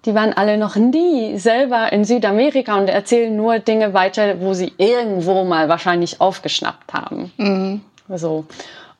Die 0.05 0.13
waren 0.13 0.33
alle 0.33 0.57
noch 0.57 0.75
nie 0.75 1.37
selber 1.39 1.91
in 1.91 2.05
Südamerika 2.05 2.77
und 2.77 2.87
erzählen 2.87 3.35
nur 3.35 3.59
Dinge 3.59 3.93
weiter, 3.93 4.39
wo 4.39 4.53
sie 4.53 4.71
irgendwo 4.77 5.43
mal 5.43 5.67
wahrscheinlich 5.67 6.21
aufgeschnappt 6.21 6.93
haben. 6.93 7.31
Mhm. 7.37 7.81
So. 8.09 8.45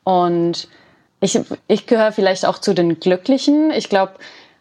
Und 0.04 0.68
ich, 1.20 1.40
ich 1.68 1.86
gehöre 1.86 2.12
vielleicht 2.12 2.46
auch 2.46 2.58
zu 2.58 2.74
den 2.74 3.00
Glücklichen. 3.00 3.72
Ich 3.72 3.90
glaube, 3.90 4.14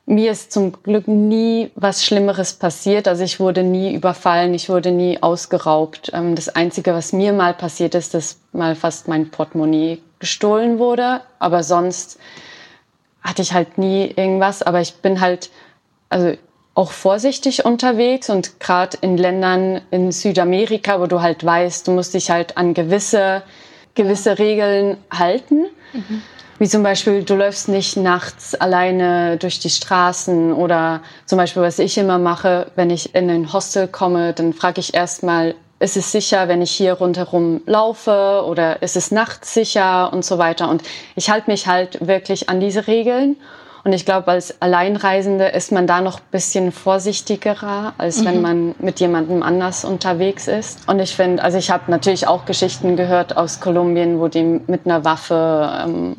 mir 0.07 0.33
ist 0.33 0.52
zum 0.52 0.83
Glück 0.83 1.09
nie 1.09 1.70
was 1.76 2.04
Schlimmeres 2.04 2.54
passiert. 2.54 3.09
Also 3.09 3.24
ich 3.24 3.40
wurde 3.40 3.62
nie 3.62 3.94
überfallen, 3.94 4.52
ich 4.52 4.68
wurde 4.68 4.90
nie 4.90 5.22
ausgeraubt. 5.22 6.11
Ähm, 6.12 6.35
das 6.35 6.50
Einzige, 6.50 6.92
was 6.92 7.12
mir 7.12 7.33
mal 7.33 7.54
passiert 7.54 7.94
ist, 7.94 8.12
dass 8.12 8.38
mal 8.52 8.74
fast 8.74 9.09
mein 9.09 9.30
Portemonnaie 9.30 10.02
gestohlen 10.18 10.78
wurde. 10.78 11.22
Aber 11.38 11.62
sonst 11.62 12.18
hatte 13.22 13.40
ich 13.40 13.54
halt 13.54 13.78
nie 13.78 14.12
irgendwas. 14.14 14.62
Aber 14.62 14.83
ich 14.83 14.94
bin 14.96 15.20
halt 15.20 15.50
also 16.08 16.36
auch 16.74 16.90
vorsichtig 16.90 17.64
unterwegs 17.64 18.30
und 18.30 18.58
gerade 18.58 18.98
in 19.00 19.16
Ländern 19.16 19.80
in 19.90 20.10
Südamerika, 20.10 21.00
wo 21.00 21.06
du 21.06 21.22
halt 21.22 21.44
weißt, 21.44 21.86
du 21.86 21.92
musst 21.92 22.14
dich 22.14 22.30
halt 22.30 22.56
an 22.56 22.74
gewisse, 22.74 23.42
gewisse 23.94 24.38
Regeln 24.38 24.96
halten. 25.10 25.66
Mhm. 25.92 26.22
Wie 26.58 26.68
zum 26.68 26.82
Beispiel, 26.82 27.24
du 27.24 27.34
läufst 27.34 27.68
nicht 27.68 27.96
nachts 27.96 28.54
alleine 28.54 29.36
durch 29.38 29.58
die 29.58 29.70
Straßen 29.70 30.52
oder 30.52 31.02
zum 31.26 31.36
Beispiel, 31.36 31.62
was 31.62 31.78
ich 31.78 31.98
immer 31.98 32.18
mache, 32.18 32.70
wenn 32.76 32.90
ich 32.90 33.14
in 33.14 33.28
ein 33.28 33.52
Hostel 33.52 33.88
komme, 33.88 34.32
dann 34.32 34.52
frage 34.52 34.80
ich 34.80 34.94
erstmal, 34.94 35.56
ist 35.80 35.96
es 35.96 36.12
sicher, 36.12 36.48
wenn 36.48 36.62
ich 36.62 36.70
hier 36.70 36.94
rundherum 36.94 37.60
laufe 37.66 38.44
oder 38.46 38.82
ist 38.82 38.96
es 38.96 39.10
nachts 39.10 39.52
sicher 39.52 40.12
und 40.12 40.24
so 40.24 40.38
weiter. 40.38 40.70
Und 40.70 40.82
ich 41.16 41.28
halte 41.28 41.50
mich 41.50 41.66
halt 41.66 42.06
wirklich 42.06 42.48
an 42.48 42.60
diese 42.60 42.86
Regeln. 42.86 43.36
Und 43.84 43.92
ich 43.92 44.06
glaube, 44.06 44.28
als 44.28 44.62
Alleinreisende 44.62 45.46
ist 45.48 45.70
man 45.70 45.86
da 45.86 46.00
noch 46.00 46.18
bisschen 46.18 46.72
vorsichtigerer, 46.72 47.92
als 47.98 48.20
mhm. 48.20 48.24
wenn 48.24 48.40
man 48.40 48.74
mit 48.78 48.98
jemandem 48.98 49.42
anders 49.42 49.84
unterwegs 49.84 50.48
ist. 50.48 50.88
Und 50.88 51.00
ich 51.00 51.14
finde, 51.14 51.42
also 51.42 51.58
ich 51.58 51.70
habe 51.70 51.90
natürlich 51.90 52.26
auch 52.26 52.46
Geschichten 52.46 52.96
gehört 52.96 53.36
aus 53.36 53.60
Kolumbien, 53.60 54.18
wo 54.20 54.28
die 54.28 54.42
mit 54.42 54.86
einer 54.86 55.04
Waffe 55.04 55.84
ähm, 55.84 56.16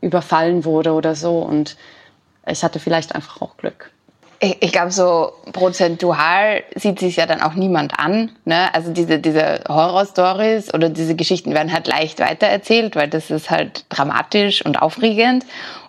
überfallen 0.00 0.64
wurde 0.64 0.92
oder 0.92 1.14
so. 1.14 1.38
Und 1.40 1.76
ich 2.46 2.64
hatte 2.64 2.80
vielleicht 2.80 3.14
einfach 3.14 3.42
auch 3.42 3.58
Glück. 3.58 3.90
Ich, 4.40 4.56
ich 4.60 4.72
glaube, 4.72 4.90
so 4.90 5.32
prozentual 5.52 6.64
sieht 6.74 6.98
sich 6.98 7.16
ja 7.16 7.26
dann 7.26 7.42
auch 7.42 7.54
niemand 7.54 7.98
an. 7.98 8.32
Ne? 8.44 8.74
Also 8.74 8.90
diese, 8.90 9.18
diese 9.18 9.60
Horror-Stories 9.68 10.74
oder 10.74 10.88
diese 10.88 11.14
Geschichten 11.14 11.54
werden 11.54 11.72
halt 11.72 11.86
leicht 11.86 12.20
weitererzählt, 12.20 12.96
weil 12.96 13.08
das 13.08 13.30
ist 13.30 13.50
halt 13.50 13.84
dramatisch 13.88 14.64
und 14.64 14.80
aufregend. 14.82 15.44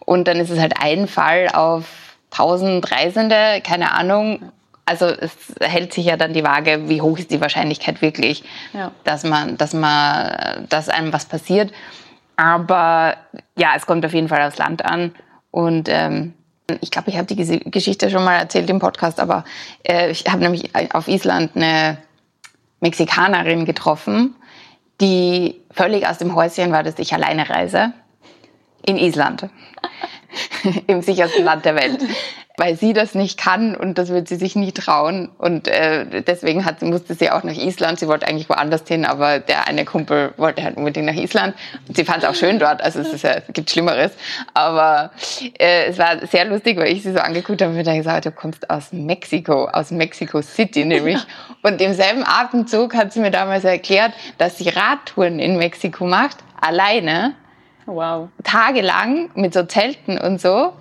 Und 0.06 0.28
dann 0.28 0.38
ist 0.38 0.50
es 0.50 0.60
halt 0.60 0.74
ein 0.80 1.08
Fall 1.08 1.50
auf 1.54 1.86
tausend 2.30 2.92
Reisende, 2.92 3.62
keine 3.63 3.92
Ahnung. 3.92 4.52
Also 4.86 5.06
es 5.06 5.32
hält 5.62 5.94
sich 5.94 6.06
ja 6.06 6.18
dann 6.18 6.34
die 6.34 6.44
Waage, 6.44 6.89
wie 6.89 7.02
hoch 7.02 7.18
ist 7.18 7.32
die 7.32 7.39
Wahrscheinlichkeit 7.39 8.02
wirklich, 8.02 8.44
ja. 8.74 8.92
dass 9.06 9.24
man, 9.24 9.58
dass 9.58 9.74
man, 9.74 10.66
dass 10.68 10.89
einem 10.89 11.13
was 11.13 11.26
passiert. 11.26 11.72
Aber 12.36 13.16
ja, 13.56 13.74
es 13.76 13.86
kommt 13.86 14.06
auf 14.06 14.13
jeden 14.13 14.28
Fall 14.28 14.42
aufs 14.42 14.58
Land 14.58 14.84
an. 14.84 15.13
Und 15.52 15.88
ähm, 15.88 16.34
ich 16.82 16.92
glaube, 16.92 17.10
ich 17.10 17.18
habe 17.18 17.28
die 17.28 17.70
Geschichte 17.70 18.10
schon 18.10 18.24
mal 18.24 18.36
erzählt 18.36 18.70
im 18.70 18.80
Podcast, 18.80 19.20
aber 19.20 19.46
äh, 19.84 20.12
ich 20.12 20.26
habe 20.28 20.42
nämlich 20.42 20.72
auf 20.94 21.08
Island 21.08 21.52
eine 21.56 21.98
Mexikanerin 22.80 23.66
getroffen, 23.66 24.36
die 25.00 25.62
völlig 25.72 26.08
aus 26.08 26.18
dem 26.18 26.36
Häuschen 26.36 26.72
war, 26.72 26.84
dass 26.84 27.00
ich 27.00 27.13
alleine 27.13 27.50
reise. 27.50 27.94
In 28.86 28.98
Island. 28.98 29.48
Im 30.88 31.02
sichersten 31.02 31.44
Land 31.44 31.66
der 31.66 31.76
Welt 31.76 32.00
weil 32.58 32.76
sie 32.76 32.94
das 32.94 33.16
nicht 33.16 33.39
kann 33.39 33.76
und 33.76 33.98
das 33.98 34.10
wird 34.10 34.28
sie 34.28 34.36
sich 34.36 34.56
nie 34.56 34.72
trauen. 34.72 35.30
Und 35.39 35.68
äh, 35.68 36.22
deswegen 36.22 36.66
hat, 36.66 36.82
musste 36.84 37.16
sie 37.16 37.32
auch 37.32 37.44
nach 37.44 37.56
Island. 37.56 38.00
Sie 38.00 38.08
wollte 38.08 38.28
eigentlich 38.28 38.48
woanders 38.48 38.84
hin, 38.88 39.06
aber 39.06 39.39
der 39.39 39.68
eine 39.68 39.86
Kumpel 39.86 40.34
wollte 40.38 40.63
halt 40.63 40.78
unbedingt 40.78 41.08
nach 41.08 41.16
Island. 41.16 41.56
Und 41.88 41.96
sie 41.96 42.06
fand 42.06 42.24
es 42.24 42.30
auch 42.30 42.36
schön 42.36 42.60
dort, 42.60 42.82
also 42.84 43.00
es 43.00 43.12
ist 43.12 43.24
ja, 43.24 43.32
es 43.32 43.46
gibt 43.54 43.72
Schlimmeres. 43.72 44.12
Aber 44.54 45.12
äh, 45.58 45.86
es 45.86 45.98
war 45.98 46.26
sehr 46.28 46.46
lustig, 46.46 46.78
weil 46.78 46.92
ich 46.92 47.02
sie 47.02 47.12
so 47.12 47.20
angeguckt 47.20 47.62
habe 47.62 47.72
und 47.72 47.78
mir 47.78 47.84
dann 47.84 47.98
gesagt, 47.98 48.26
du 48.26 48.32
kommst 48.32 48.70
aus 48.70 48.94
Mexiko, 48.94 49.66
aus 49.66 49.89
Mexico 49.89 50.42
City 50.42 50.86
nämlich. 50.86 51.20
Und 51.63 51.82
im 51.82 51.94
selben 51.94 52.24
Atemzug 52.24 52.94
hat 52.94 53.13
sie 53.13 53.20
mir 53.20 53.32
damals 53.32 53.63
erklärt, 53.63 54.13
dass 54.38 54.60
sie 54.60 54.70
Radtouren 54.70 55.39
in 55.39 55.58
Mexiko 55.58 56.06
macht, 56.06 56.38
alleine. 56.62 57.34
Wow. 57.86 58.30
Tagelang 58.43 59.30
mit 59.36 59.54
so 59.54 59.63
Zelten 59.63 60.17
und 60.17 60.39
so 60.39 60.74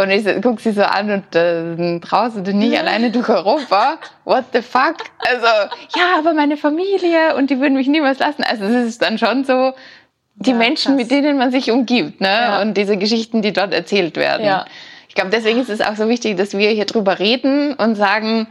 und 0.00 0.10
ich 0.10 0.24
gucke 0.42 0.60
sie 0.62 0.72
so 0.72 0.82
an 0.82 1.10
und 1.10 1.36
äh, 1.36 1.98
draußen 2.00 2.42
du 2.42 2.54
nicht 2.54 2.78
alleine 2.78 3.10
durch 3.10 3.28
Europa. 3.28 3.98
What 4.24 4.44
the 4.52 4.62
fuck? 4.62 4.96
Also, 5.18 5.46
ja, 5.94 6.18
aber 6.18 6.32
meine 6.32 6.56
Familie 6.56 7.36
und 7.36 7.50
die 7.50 7.60
würden 7.60 7.74
mich 7.74 7.86
niemals 7.86 8.18
lassen. 8.18 8.42
Also 8.42 8.64
es 8.64 8.86
ist 8.86 9.02
dann 9.02 9.18
schon 9.18 9.44
so, 9.44 9.72
die 10.36 10.50
ja, 10.50 10.56
Menschen, 10.56 10.96
krass. 10.96 11.02
mit 11.02 11.10
denen 11.10 11.36
man 11.36 11.50
sich 11.50 11.70
umgibt, 11.70 12.20
ne? 12.20 12.28
Ja. 12.28 12.62
Und 12.62 12.78
diese 12.78 12.96
Geschichten, 12.96 13.42
die 13.42 13.52
dort 13.52 13.74
erzählt 13.74 14.16
werden. 14.16 14.46
Ja. 14.46 14.64
Ich 15.08 15.14
glaube, 15.14 15.30
deswegen 15.30 15.60
ist 15.60 15.68
es 15.68 15.82
auch 15.82 15.96
so 15.96 16.08
wichtig, 16.08 16.36
dass 16.38 16.56
wir 16.56 16.70
hier 16.70 16.86
drüber 16.86 17.18
reden 17.18 17.74
und 17.74 17.96
sagen, 17.96 18.46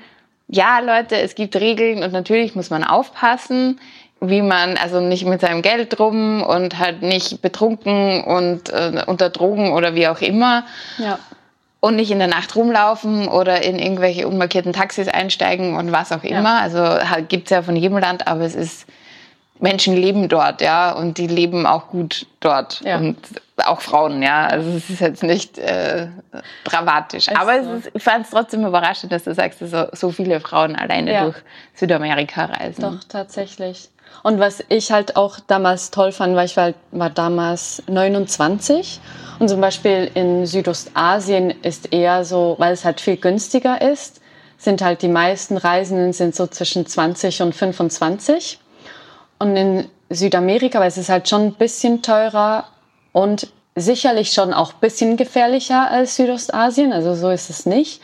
ja, 0.48 0.80
Leute, 0.80 1.16
es 1.16 1.36
gibt 1.36 1.56
Regeln 1.56 2.04
und 2.04 2.12
natürlich 2.12 2.54
muss 2.56 2.70
man 2.70 2.84
aufpassen, 2.84 3.80
wie 4.22 4.42
man, 4.42 4.78
also 4.78 5.00
nicht 5.00 5.26
mit 5.26 5.42
seinem 5.42 5.62
Geld 5.62 6.00
rum 6.00 6.44
und 6.44 6.78
halt 6.78 7.02
nicht 7.02 7.42
betrunken 7.42 8.24
und 8.24 8.70
äh, 8.70 9.04
unter 9.08 9.30
Drogen 9.30 9.72
oder 9.72 9.96
wie 9.96 10.08
auch 10.08 10.22
immer. 10.22 10.66
Ja 10.98 11.20
und 11.82 11.96
nicht 11.96 12.12
in 12.12 12.20
der 12.20 12.28
Nacht 12.28 12.56
rumlaufen 12.56 13.28
oder 13.28 13.64
in 13.64 13.80
irgendwelche 13.80 14.28
unmarkierten 14.28 14.74
Taxis 14.74 15.08
einsteigen 15.08 15.76
und 15.76 15.92
was 15.92 16.12
auch 16.12 16.24
immer. 16.24 16.56
Ja. 16.56 16.60
Also 16.60 16.80
halt, 16.84 17.30
gibt's 17.30 17.52
ja 17.52 17.62
von 17.62 17.76
jedem 17.76 17.98
Land, 17.98 18.28
aber 18.28 18.42
es 18.42 18.56
ist, 18.56 18.86
Menschen 19.60 19.96
leben 19.96 20.30
dort, 20.30 20.62
ja, 20.62 20.92
und 20.92 21.18
die 21.18 21.28
leben 21.28 21.66
auch 21.66 21.88
gut 21.90 22.28
dort. 22.40 22.82
Ja. 22.82 22.98
Und 22.98 23.18
auch 23.58 23.82
Frauen, 23.82 24.22
ja. 24.22 24.48
Also 24.48 24.70
es 24.72 24.90
ist 24.90 25.02
jetzt 25.02 25.24
nicht 25.24 25.58
äh, 25.58 26.08
dramatisch. 26.64 27.28
Also. 27.28 27.42
Aber 27.42 27.56
ist, 27.58 27.92
ich 27.94 28.04
fand 28.04 28.26
es 28.26 28.32
trotzdem 28.32 28.66
überraschend, 28.66 29.12
dass 29.12 29.26
du 29.26 29.34
sagst, 29.34 29.62
dass 29.62 29.72
so, 29.72 29.88
so 29.92 30.12
viele 30.12 30.40
Frauen 30.40 30.78
alleine 30.78 31.14
ja. 31.14 31.24
durch 31.24 31.36
Südamerika 31.74 32.46
reisen. 32.46 32.82
Doch, 32.82 33.04
tatsächlich. 33.06 33.90
Und 34.24 34.40
was 34.40 34.64
ich 34.70 34.92
halt 34.92 35.16
auch 35.16 35.40
damals 35.48 35.92
toll 35.92 36.12
fand, 36.12 36.36
weil 36.36 36.46
ich 36.46 36.58
war, 36.58 36.74
war 36.92 37.10
damals 37.10 37.82
29 37.88 39.00
und 39.40 39.48
zum 39.48 39.62
Beispiel 39.62 40.12
in 40.14 40.46
Südostasien 40.46 41.52
ist 41.62 41.94
eher 41.94 42.26
so, 42.26 42.56
weil 42.60 42.74
es 42.74 42.84
halt 42.84 43.00
viel 43.00 43.16
günstiger 43.16 43.82
ist, 43.82 44.20
sind 44.58 44.82
halt 44.82 45.02
die 45.02 45.08
meisten 45.08 45.56
Reisenden 45.56 46.12
sind 46.12 46.36
so 46.36 46.46
zwischen 46.48 46.86
20 46.86 47.42
und 47.42 47.56
25. 47.56 48.60
Und 49.40 49.56
in 49.56 49.90
Südamerika, 50.10 50.82
weil 50.82 50.90
es 50.90 50.98
ist 50.98 51.08
halt 51.08 51.30
schon 51.30 51.44
ein 51.44 51.54
bisschen 51.54 52.02
teurer 52.02 52.66
und 53.14 53.48
sicherlich 53.76 54.34
schon 54.34 54.54
auch 54.54 54.74
ein 54.74 54.80
bisschen 54.82 55.16
gefährlicher 55.16 55.90
als 55.90 56.18
Südostasien, 56.18 56.92
also 56.92 57.16
so 57.16 57.30
ist 57.30 57.50
es 57.50 57.66
nicht, 57.66 58.02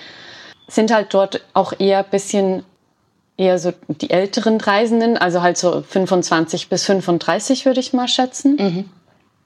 sind 0.68 0.94
halt 0.94 1.14
dort 1.14 1.42
auch 1.54 1.74
eher 1.78 2.00
ein 2.00 2.10
bisschen 2.10 2.64
eher 3.38 3.60
so 3.60 3.74
die 3.88 4.10
älteren 4.10 4.60
Reisenden, 4.60 5.18
also 5.18 5.42
halt 5.42 5.58
so 5.58 5.82
25 5.82 6.70
bis 6.70 6.86
35 6.86 7.66
würde 7.66 7.80
ich 7.80 7.94
mal 7.94 8.08
schätzen. 8.08 8.56
Mhm. 8.56 8.90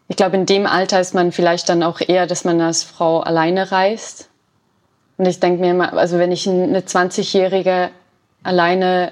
Ich 0.08 0.16
glaube, 0.16 0.38
in 0.38 0.46
dem 0.46 0.66
Alter 0.66 1.00
ist 1.00 1.14
man 1.14 1.32
vielleicht 1.32 1.70
dann 1.70 1.84
auch 1.84 2.00
eher, 2.02 2.28
dass 2.28 2.44
man 2.44 2.60
als 2.62 2.84
Frau 2.84 3.20
alleine 3.20 3.72
reist. 3.72 4.30
Und 5.18 5.28
ich 5.28 5.40
denke 5.40 5.62
mir 5.62 5.72
immer, 5.72 5.94
also 5.94 6.18
wenn 6.18 6.32
ich 6.32 6.48
eine 6.48 6.82
20-Jährige 6.82 7.90
alleine 8.44 9.12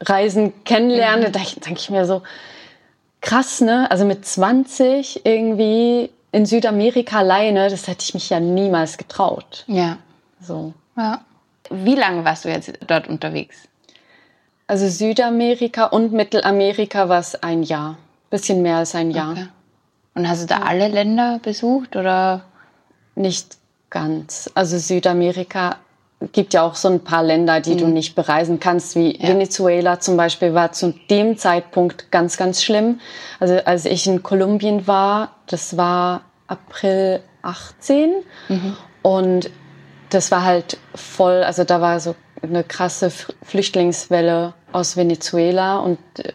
reisen 0.00 0.52
kennenlerne, 0.64 1.28
mhm. 1.28 1.32
denke 1.32 1.60
denk 1.60 1.78
ich 1.78 1.90
mir 1.90 2.04
so, 2.04 2.22
krass, 3.20 3.60
ne? 3.60 3.90
Also 3.90 4.04
mit 4.04 4.26
20 4.26 5.24
irgendwie 5.24 6.10
in 6.32 6.46
Südamerika 6.46 7.18
alleine, 7.18 7.70
das 7.70 7.88
hätte 7.88 8.04
ich 8.04 8.14
mich 8.14 8.30
ja 8.30 8.40
niemals 8.40 8.98
getraut. 8.98 9.64
Ja. 9.66 9.98
So. 10.40 10.72
Ja. 10.96 11.22
Wie 11.70 11.94
lange 11.94 12.24
warst 12.24 12.44
du 12.44 12.48
jetzt 12.48 12.72
dort 12.86 13.08
unterwegs? 13.08 13.67
Also 14.68 14.86
Südamerika 14.88 15.86
und 15.86 16.12
Mittelamerika 16.12 17.08
war 17.08 17.18
es 17.20 17.42
ein 17.42 17.62
Jahr. 17.62 17.96
Bisschen 18.30 18.62
mehr 18.62 18.76
als 18.76 18.94
ein 18.94 19.10
Jahr. 19.10 19.32
Okay. 19.32 19.48
Und 20.14 20.28
hast 20.28 20.42
du 20.42 20.46
da 20.46 20.58
alle 20.58 20.88
Länder 20.88 21.40
besucht 21.42 21.96
oder? 21.96 22.44
Nicht 23.14 23.56
ganz. 23.90 24.50
Also 24.54 24.78
Südamerika 24.78 25.76
gibt 26.32 26.52
ja 26.52 26.62
auch 26.62 26.74
so 26.74 26.88
ein 26.88 27.00
paar 27.00 27.22
Länder, 27.22 27.60
die 27.60 27.74
mhm. 27.74 27.78
du 27.78 27.86
nicht 27.88 28.14
bereisen 28.14 28.60
kannst, 28.60 28.94
wie 28.96 29.16
ja. 29.16 29.28
Venezuela 29.28 30.00
zum 30.00 30.16
Beispiel 30.16 30.52
war 30.52 30.72
zu 30.72 30.92
dem 31.10 31.38
Zeitpunkt 31.38 32.10
ganz, 32.10 32.36
ganz 32.36 32.62
schlimm. 32.62 33.00
Also 33.40 33.56
als 33.64 33.86
ich 33.86 34.06
in 34.06 34.22
Kolumbien 34.22 34.86
war, 34.86 35.36
das 35.46 35.76
war 35.76 36.22
April 36.46 37.20
18 37.42 38.10
mhm. 38.48 38.76
und 39.02 39.50
das 40.10 40.30
war 40.30 40.44
halt 40.44 40.78
voll, 40.94 41.44
also 41.44 41.64
da 41.64 41.80
war 41.80 42.00
so 42.00 42.14
eine 42.42 42.64
krasse 42.64 43.10
Flüchtlingswelle 43.10 44.54
aus 44.72 44.96
Venezuela 44.96 45.78
und 45.78 45.98
äh, 46.18 46.32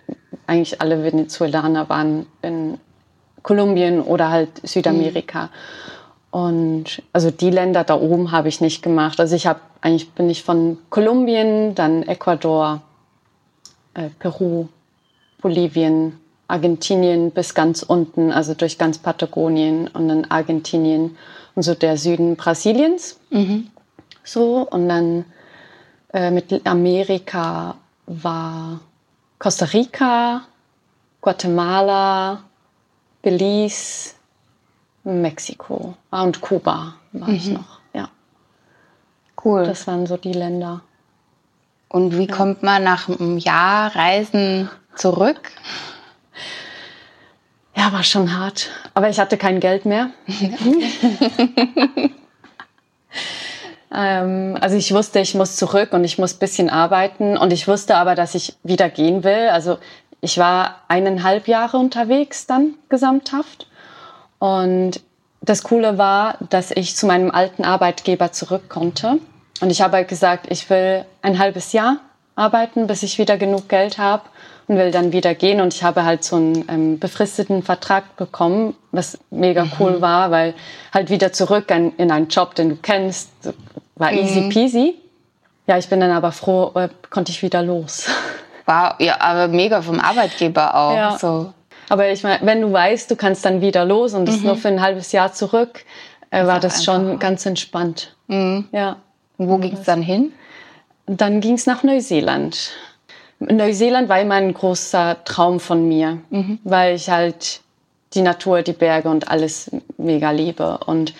eigentlich 0.48 0.82
alle 0.82 1.04
Venezuelaner 1.04 1.90
waren 1.90 2.26
in 2.42 2.78
Kolumbien 3.42 4.02
oder 4.02 4.30
halt 4.30 4.50
Südamerika. 4.68 5.44
Mhm. 5.44 5.50
Und 6.32 7.04
also 7.14 7.30
die 7.30 7.52
Länder 7.52 7.84
da 7.84 8.00
oben 8.00 8.32
habe 8.32 8.48
ich 8.48 8.60
nicht 8.60 8.82
gemacht. 8.82 9.20
Also 9.20 9.36
ich 9.36 9.46
habe 9.46 9.60
eigentlich 9.82 10.12
bin 10.12 10.30
ich 10.30 10.44
von 10.44 10.80
Kolumbien, 10.90 11.76
dann 11.76 12.04
Ecuador, 12.04 12.82
äh, 13.94 14.10
Peru, 14.18 14.68
Bolivien, 15.42 16.20
Argentinien 16.48 17.32
bis 17.32 17.54
ganz 17.54 17.84
unten, 17.84 18.32
also 18.32 18.54
durch 18.54 18.78
ganz 18.78 18.98
Patagonien 18.98 19.88
und 19.88 20.08
dann 20.08 20.26
Argentinien 20.26 21.18
und 21.54 21.64
so 21.64 21.76
der 21.76 21.98
Süden 21.98 22.36
Brasiliens. 22.36 23.20
Mhm. 23.30 23.68
So 24.24 24.68
und 24.70 24.90
dann 24.90 25.26
Mittelamerika 26.14 27.76
war 28.06 28.80
Costa 29.40 29.66
Rica, 29.66 30.42
Guatemala, 31.22 32.44
Belize, 33.22 34.14
Mexiko 35.04 35.96
ah, 36.12 36.24
und 36.24 36.40
Kuba 36.40 36.96
war 37.12 37.28
mhm. 37.28 37.36
ich 37.36 37.48
noch. 37.50 37.80
Ja. 37.94 38.10
Cool. 39.44 39.66
Das 39.66 39.88
waren 39.88 40.06
so 40.06 40.18
die 40.18 40.34
Länder. 40.34 40.82
Und 41.90 42.18
wie 42.18 42.28
ja. 42.28 42.36
kommt 42.36 42.64
man 42.64 42.84
nach 42.84 43.10
einem 43.10 43.38
Jahr 43.38 43.96
Reisen 43.96 44.70
zurück? 44.96 45.52
Ja, 47.76 47.92
war 47.92 48.04
schon 48.04 48.38
hart. 48.38 48.70
Aber 48.94 49.10
ich 49.10 49.20
hatte 49.20 49.38
kein 49.38 49.60
Geld 49.60 49.86
mehr. 49.86 50.12
ähm, 53.94 54.58
also 54.60 54.76
ich 54.76 54.94
wusste, 54.94 55.20
ich 55.20 55.36
muss 55.36 55.56
zurück 55.56 55.94
und 55.94 56.04
ich 56.04 56.18
muss 56.18 56.34
bisschen 56.34 56.70
arbeiten. 56.70 57.38
Und 57.38 57.54
ich 57.54 57.68
wusste 57.68 57.96
aber, 57.96 58.16
dass 58.16 58.36
ich 58.36 58.56
wieder 58.64 58.90
gehen 58.90 59.24
will. 59.24 59.50
Also 59.52 59.78
ich 60.22 60.38
war 60.38 60.78
eineinhalb 60.88 61.48
Jahre 61.48 61.78
unterwegs 61.78 62.48
dann 62.48 62.76
gesamthaft. 62.90 63.68
Und 64.40 65.02
das 65.42 65.64
Coole 65.64 65.98
war, 65.98 66.38
dass 66.50 66.72
ich 66.72 66.96
zu 66.96 67.06
meinem 67.06 67.32
alten 67.32 67.66
Arbeitgeber 67.66 68.32
zurück 68.32 68.70
konnte. 68.70 69.20
Und 69.62 69.70
ich 69.70 69.82
habe 69.82 69.98
halt 69.98 70.08
gesagt, 70.08 70.48
ich 70.50 70.70
will 70.70 71.06
ein 71.22 71.40
halbes 71.40 71.74
Jahr 71.74 71.98
arbeiten, 72.36 72.88
bis 72.88 73.04
ich 73.04 73.18
wieder 73.18 73.38
genug 73.38 73.70
Geld 73.70 73.98
habe 73.98 74.24
und 74.68 74.78
will 74.78 74.92
dann 74.92 75.12
wieder 75.12 75.36
gehen. 75.36 75.62
Und 75.62 75.74
ich 75.74 75.84
habe 75.84 76.04
halt 76.04 76.24
so 76.24 76.38
einen 76.38 76.66
ähm, 76.70 77.00
befristeten 77.00 77.62
Vertrag 77.64 78.16
bekommen, 78.16 78.76
was 78.92 79.20
mega 79.30 79.66
mhm. 79.66 79.72
cool 79.80 80.02
war, 80.02 80.32
weil 80.32 80.54
halt 80.94 81.10
wieder 81.10 81.34
zurück 81.34 81.70
in, 81.70 81.94
in 81.98 82.12
einen 82.12 82.30
Job, 82.30 82.56
den 82.56 82.70
du 82.70 82.76
kennst, 82.78 83.30
war 83.96 84.12
mhm. 84.12 84.18
easy 84.20 84.50
peasy. 84.50 84.96
Ja, 85.68 85.78
ich 85.78 85.88
bin 85.88 86.00
dann 86.00 86.12
aber 86.12 86.32
froh, 86.32 86.72
äh, 86.76 86.90
konnte 87.10 87.32
ich 87.32 87.42
wieder 87.42 87.62
los. 87.62 88.08
Wow, 88.66 88.94
ja, 89.00 89.20
aber 89.20 89.50
mega 89.50 89.82
vom 89.82 90.00
Arbeitgeber 90.00 90.74
auch. 90.74 90.96
Ja. 90.96 91.18
So. 91.18 91.52
Aber 91.90 92.10
ich 92.10 92.24
meine, 92.24 92.46
wenn 92.46 92.62
du 92.62 92.72
weißt, 92.72 93.12
du 93.12 93.18
kannst 93.18 93.44
dann 93.44 93.60
wieder 93.60 93.84
los 93.84 94.14
und 94.14 94.26
das 94.26 94.38
mhm. 94.38 94.46
nur 94.46 94.56
für 94.56 94.70
ein 94.70 94.82
halbes 94.82 95.12
Jahr 95.12 95.34
zurück, 95.34 95.84
äh, 96.30 96.46
war 96.46 96.62
das 96.62 96.84
schon 96.84 97.20
ganz 97.20 97.46
entspannt. 97.46 98.16
Mhm. 98.28 98.70
Ja. 98.72 98.98
Und 99.38 99.50
wo 99.50 99.58
ging 99.58 99.74
es 99.74 99.84
dann 99.84 100.02
hin? 100.02 100.32
Dann 101.08 101.42
ging 101.42 101.56
es 101.56 101.66
nach 101.66 101.84
Neuseeland. 101.84 102.72
Neuseeland 103.40 104.08
war 104.08 104.22
immer 104.22 104.36
ein 104.36 104.54
großer 104.54 105.24
Traum 105.26 105.60
von 105.60 105.88
mir, 105.88 106.20
mhm. 106.30 106.60
weil 106.64 106.96
ich 106.96 107.10
halt 107.10 107.62
die 108.14 108.22
Natur, 108.22 108.62
die 108.62 108.74
Berge 108.74 109.10
und 109.10 109.28
alles 109.28 109.72
mega 109.98 110.32
liebe. 110.32 110.80
Und 110.86 111.14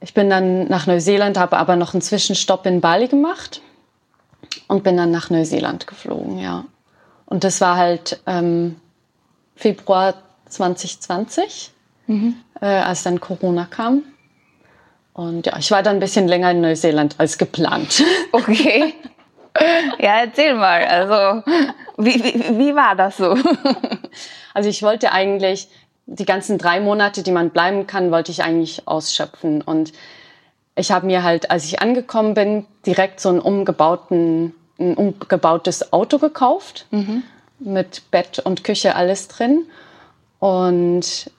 ich 0.00 0.14
bin 0.14 0.30
dann 0.30 0.68
nach 0.68 0.86
Neuseeland, 0.86 1.38
habe 1.38 1.56
aber 1.56 1.76
noch 1.76 1.94
einen 1.94 2.02
Zwischenstopp 2.02 2.66
in 2.66 2.80
Bali 2.80 3.08
gemacht 3.08 3.60
und 4.68 4.84
bin 4.84 4.96
dann 4.96 5.10
nach 5.10 5.30
Neuseeland 5.30 5.86
geflogen, 5.86 6.38
ja. 6.38 6.64
Und 7.26 7.44
das 7.44 7.60
war 7.60 7.76
halt 7.76 8.20
ähm, 8.26 8.76
Februar 9.54 10.14
2020, 10.48 11.72
mhm. 12.06 12.36
äh, 12.60 12.66
als 12.66 13.02
dann 13.02 13.20
Corona 13.20 13.66
kam. 13.66 14.02
Und 15.12 15.46
ja, 15.46 15.58
ich 15.58 15.70
war 15.70 15.82
dann 15.82 15.96
ein 15.96 16.00
bisschen 16.00 16.28
länger 16.28 16.52
in 16.52 16.60
Neuseeland 16.60 17.16
als 17.18 17.38
geplant. 17.38 18.02
Okay. 18.32 18.94
Ja, 19.98 20.20
erzähl 20.20 20.54
mal. 20.54 20.84
Also, 20.84 21.42
wie, 21.96 22.22
wie, 22.22 22.58
wie 22.58 22.74
war 22.76 22.94
das 22.94 23.16
so? 23.16 23.36
Also 24.54 24.70
ich 24.70 24.82
wollte 24.82 25.12
eigentlich 25.12 25.68
die 26.10 26.24
ganzen 26.24 26.58
drei 26.58 26.80
Monate, 26.80 27.22
die 27.22 27.32
man 27.32 27.50
bleiben 27.50 27.86
kann, 27.86 28.10
wollte 28.10 28.32
ich 28.32 28.42
eigentlich 28.42 28.88
ausschöpfen. 28.88 29.62
Und 29.62 29.92
ich 30.74 30.90
habe 30.90 31.06
mir 31.06 31.22
halt, 31.22 31.50
als 31.50 31.64
ich 31.64 31.80
angekommen 31.80 32.34
bin, 32.34 32.66
direkt 32.84 33.20
so 33.20 33.28
einen 33.28 33.40
umgebauten 33.40 34.54
ein 34.78 34.94
umgebautes 34.94 35.92
Auto 35.92 36.18
gekauft 36.18 36.86
mhm. 36.90 37.22
mit 37.58 38.10
Bett 38.10 38.38
und 38.38 38.64
Küche 38.64 38.94
alles 38.94 39.28
drin 39.28 39.66
und 40.38 41.30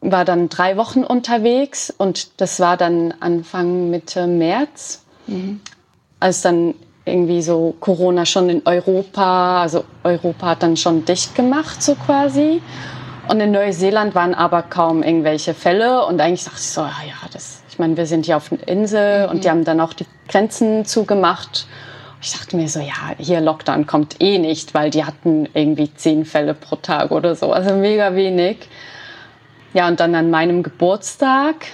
war 0.00 0.24
dann 0.24 0.48
drei 0.48 0.76
Wochen 0.76 1.04
unterwegs 1.04 1.92
und 1.96 2.40
das 2.40 2.58
war 2.58 2.76
dann 2.76 3.14
Anfang 3.20 3.90
Mitte 3.90 4.26
März, 4.26 5.04
mhm. 5.26 5.60
als 6.18 6.42
dann 6.42 6.74
irgendwie 7.04 7.42
so 7.42 7.74
Corona 7.80 8.26
schon 8.26 8.50
in 8.50 8.62
Europa, 8.64 9.62
also 9.62 9.84
Europa 10.04 10.46
hat 10.48 10.62
dann 10.62 10.76
schon 10.76 11.04
dicht 11.04 11.34
gemacht 11.34 11.82
so 11.82 11.94
quasi 11.94 12.60
und 13.30 13.40
in 13.40 13.52
Neuseeland 13.52 14.14
waren 14.14 14.34
aber 14.34 14.62
kaum 14.62 15.02
irgendwelche 15.02 15.54
Fälle 15.54 16.04
und 16.06 16.20
eigentlich 16.20 16.44
dachte 16.44 16.58
ich 16.58 16.70
so, 16.70 16.80
ja, 16.82 16.96
ja 17.06 17.28
das, 17.32 17.62
ich 17.70 17.78
meine, 17.78 17.96
wir 17.96 18.06
sind 18.06 18.26
hier 18.26 18.36
auf 18.36 18.50
einer 18.50 18.66
Insel 18.66 19.26
mhm. 19.26 19.30
und 19.30 19.44
die 19.44 19.50
haben 19.50 19.64
dann 19.64 19.80
auch 19.80 19.92
die 19.92 20.06
Grenzen 20.28 20.84
zugemacht 20.84 21.66
ich 22.22 22.32
dachte 22.32 22.56
mir 22.56 22.68
so, 22.68 22.80
ja, 22.80 23.14
hier 23.18 23.40
Lockdown 23.40 23.86
kommt 23.86 24.20
eh 24.20 24.38
nicht, 24.38 24.74
weil 24.74 24.90
die 24.90 25.04
hatten 25.04 25.48
irgendwie 25.54 25.92
zehn 25.94 26.24
Fälle 26.24 26.54
pro 26.54 26.76
Tag 26.76 27.10
oder 27.10 27.34
so, 27.34 27.52
also 27.52 27.74
mega 27.74 28.14
wenig. 28.14 28.68
Ja, 29.72 29.88
und 29.88 30.00
dann 30.00 30.14
an 30.14 30.30
meinem 30.30 30.62
Geburtstag 30.62 31.66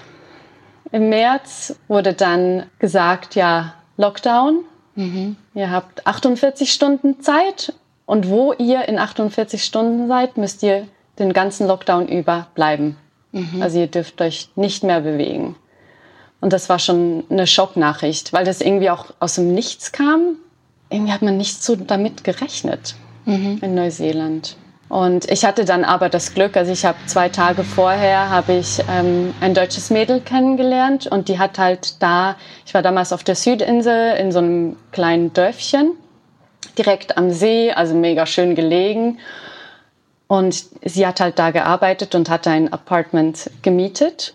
im 0.92 1.08
März 1.08 1.76
wurde 1.88 2.12
dann 2.12 2.66
gesagt, 2.78 3.34
ja, 3.34 3.74
Lockdown. 3.96 4.60
Mhm. 4.94 5.36
Ihr 5.54 5.70
habt 5.70 6.06
48 6.06 6.72
Stunden 6.72 7.20
Zeit 7.20 7.72
und 8.04 8.28
wo 8.28 8.52
ihr 8.52 8.86
in 8.88 8.98
48 8.98 9.64
Stunden 9.64 10.06
seid, 10.06 10.36
müsst 10.36 10.62
ihr 10.62 10.86
den 11.18 11.32
ganzen 11.32 11.66
Lockdown 11.66 12.08
über 12.08 12.48
bleiben. 12.54 12.96
Mhm. 13.32 13.62
Also 13.62 13.78
ihr 13.78 13.86
dürft 13.86 14.20
euch 14.20 14.48
nicht 14.56 14.82
mehr 14.82 15.00
bewegen. 15.00 15.56
Und 16.40 16.52
das 16.52 16.68
war 16.68 16.78
schon 16.78 17.24
eine 17.30 17.46
Schocknachricht, 17.46 18.32
weil 18.32 18.44
das 18.44 18.60
irgendwie 18.60 18.90
auch 18.90 19.06
aus 19.20 19.36
dem 19.36 19.54
Nichts 19.54 19.92
kam. 19.92 20.36
Irgendwie 20.90 21.12
hat 21.12 21.22
man 21.22 21.36
nicht 21.36 21.62
so 21.62 21.76
damit 21.76 22.24
gerechnet 22.24 22.94
mhm. 23.24 23.58
in 23.62 23.74
Neuseeland. 23.74 24.56
Und 24.88 25.28
ich 25.30 25.44
hatte 25.44 25.64
dann 25.64 25.82
aber 25.82 26.08
das 26.08 26.32
Glück, 26.32 26.56
also 26.56 26.70
ich 26.70 26.84
habe 26.84 26.96
zwei 27.06 27.28
Tage 27.28 27.64
vorher 27.64 28.30
habe 28.30 28.52
ich 28.52 28.80
ähm, 28.88 29.34
ein 29.40 29.52
deutsches 29.52 29.90
Mädel 29.90 30.20
kennengelernt 30.20 31.08
und 31.08 31.28
die 31.28 31.40
hat 31.40 31.58
halt 31.58 32.00
da, 32.00 32.36
ich 32.64 32.72
war 32.72 32.82
damals 32.82 33.12
auf 33.12 33.24
der 33.24 33.34
Südinsel 33.34 34.16
in 34.16 34.30
so 34.30 34.38
einem 34.38 34.76
kleinen 34.92 35.32
Dörfchen, 35.32 35.92
direkt 36.78 37.18
am 37.18 37.32
See, 37.32 37.72
also 37.72 37.94
mega 37.94 38.26
schön 38.26 38.54
gelegen. 38.54 39.18
Und 40.28 40.64
sie 40.84 41.06
hat 41.06 41.20
halt 41.20 41.38
da 41.38 41.50
gearbeitet 41.50 42.14
und 42.14 42.28
hatte 42.28 42.50
ein 42.50 42.72
Apartment 42.72 43.50
gemietet. 43.62 44.34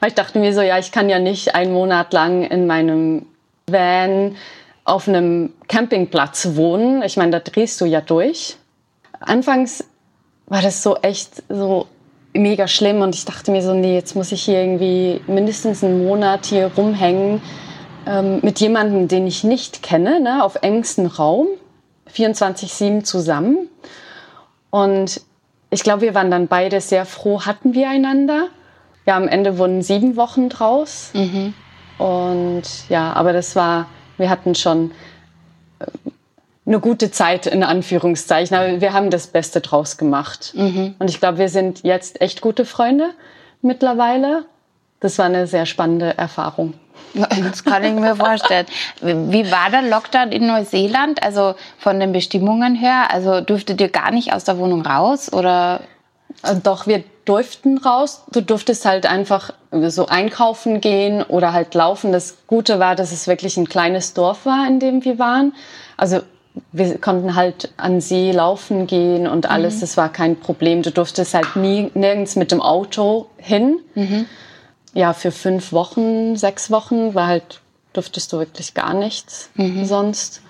Weil 0.00 0.10
ich 0.10 0.14
dachte 0.14 0.38
mir 0.38 0.52
so, 0.52 0.60
ja, 0.60 0.78
ich 0.78 0.92
kann 0.92 1.08
ja 1.08 1.18
nicht 1.18 1.54
einen 1.54 1.72
Monat 1.72 2.12
lang 2.12 2.42
in 2.42 2.66
meinem 2.66 3.26
Van 3.66 4.36
auf 4.84 5.08
einem 5.08 5.52
Campingplatz 5.68 6.54
wohnen. 6.54 7.02
Ich 7.02 7.16
meine, 7.16 7.32
da 7.32 7.40
drehst 7.40 7.80
du 7.80 7.86
ja 7.86 8.00
durch. 8.00 8.56
Anfangs 9.20 9.84
war 10.46 10.62
das 10.62 10.82
so 10.82 10.96
echt 10.96 11.42
so 11.48 11.86
mega 12.34 12.68
schlimm 12.68 13.00
und 13.00 13.14
ich 13.14 13.24
dachte 13.24 13.50
mir 13.50 13.62
so, 13.62 13.72
nee, 13.72 13.94
jetzt 13.94 14.14
muss 14.14 14.32
ich 14.32 14.42
hier 14.42 14.60
irgendwie 14.60 15.20
mindestens 15.26 15.82
einen 15.82 16.04
Monat 16.04 16.46
hier 16.46 16.70
rumhängen 16.76 17.40
ähm, 18.06 18.40
mit 18.42 18.60
jemandem, 18.60 19.08
den 19.08 19.26
ich 19.26 19.44
nicht 19.44 19.82
kenne, 19.82 20.20
ne, 20.20 20.44
auf 20.44 20.56
engstem 20.56 21.06
Raum, 21.06 21.46
24-7 22.12 23.04
zusammen. 23.04 23.68
Und 24.74 25.20
ich 25.70 25.84
glaube, 25.84 26.02
wir 26.02 26.16
waren 26.16 26.32
dann 26.32 26.48
beide 26.48 26.80
sehr 26.80 27.06
froh, 27.06 27.42
hatten 27.42 27.74
wir 27.74 27.88
einander. 27.88 28.48
Ja, 29.06 29.16
am 29.16 29.28
Ende 29.28 29.56
wurden 29.56 29.82
sieben 29.82 30.16
Wochen 30.16 30.48
draus. 30.48 31.12
Mhm. 31.14 31.54
Und 31.96 32.64
ja, 32.88 33.12
aber 33.12 33.32
das 33.32 33.54
war, 33.54 33.86
wir 34.16 34.28
hatten 34.28 34.56
schon 34.56 34.90
äh, 35.78 35.86
eine 36.66 36.80
gute 36.80 37.12
Zeit 37.12 37.46
in 37.46 37.62
Anführungszeichen. 37.62 38.56
Aber 38.56 38.80
wir 38.80 38.92
haben 38.92 39.10
das 39.10 39.28
Beste 39.28 39.60
draus 39.60 39.96
gemacht. 39.96 40.54
Mhm. 40.56 40.96
Und 40.98 41.08
ich 41.08 41.20
glaube, 41.20 41.38
wir 41.38 41.48
sind 41.48 41.84
jetzt 41.84 42.20
echt 42.20 42.40
gute 42.40 42.64
Freunde 42.64 43.10
mittlerweile. 43.62 44.44
Das 45.00 45.18
war 45.18 45.26
eine 45.26 45.46
sehr 45.46 45.66
spannende 45.66 46.16
Erfahrung. 46.16 46.74
Das 47.14 47.64
kann 47.64 47.84
ich 47.84 47.92
mir 47.92 48.16
vorstellen. 48.16 48.66
Wie 49.00 49.50
war 49.50 49.70
der 49.70 49.82
Lockdown 49.82 50.32
in 50.32 50.46
Neuseeland? 50.46 51.22
Also 51.22 51.54
von 51.78 52.00
den 52.00 52.12
Bestimmungen 52.12 52.74
her? 52.74 53.12
Also 53.12 53.40
durftet 53.40 53.80
ihr 53.80 53.88
gar 53.88 54.10
nicht 54.10 54.32
aus 54.32 54.44
der 54.44 54.58
Wohnung 54.58 54.84
raus 54.84 55.32
oder? 55.32 55.80
Also 56.42 56.60
doch, 56.62 56.86
wir 56.86 57.04
durften 57.24 57.78
raus. 57.78 58.24
Du 58.32 58.40
durftest 58.40 58.84
halt 58.84 59.06
einfach 59.06 59.52
so 59.70 60.06
einkaufen 60.06 60.80
gehen 60.80 61.22
oder 61.22 61.52
halt 61.52 61.74
laufen. 61.74 62.12
Das 62.12 62.36
Gute 62.46 62.80
war, 62.80 62.96
dass 62.96 63.12
es 63.12 63.28
wirklich 63.28 63.56
ein 63.56 63.68
kleines 63.68 64.14
Dorf 64.14 64.44
war, 64.44 64.66
in 64.66 64.80
dem 64.80 65.04
wir 65.04 65.18
waren. 65.18 65.54
Also 65.96 66.20
wir 66.72 66.98
konnten 66.98 67.34
halt 67.34 67.72
an 67.76 68.00
See 68.00 68.30
laufen 68.30 68.86
gehen 68.86 69.26
und 69.26 69.50
alles. 69.50 69.76
Mhm. 69.76 69.80
Das 69.80 69.96
war 69.96 70.08
kein 70.08 70.38
Problem. 70.38 70.82
Du 70.82 70.90
durftest 70.90 71.34
halt 71.34 71.56
nie 71.56 71.90
nirgends 71.94 72.36
mit 72.36 72.52
dem 72.52 72.60
Auto 72.60 73.26
hin. 73.36 73.80
Mhm. 73.94 74.26
Ja, 74.94 75.12
für 75.12 75.32
fünf 75.32 75.72
Wochen, 75.72 76.36
sechs 76.36 76.70
Wochen 76.70 77.14
war 77.14 77.26
halt 77.26 77.60
durftest 77.92 78.32
du 78.32 78.38
wirklich 78.38 78.74
gar 78.74 78.94
nichts 78.94 79.50
mhm. 79.54 79.84
sonst. 79.84 80.40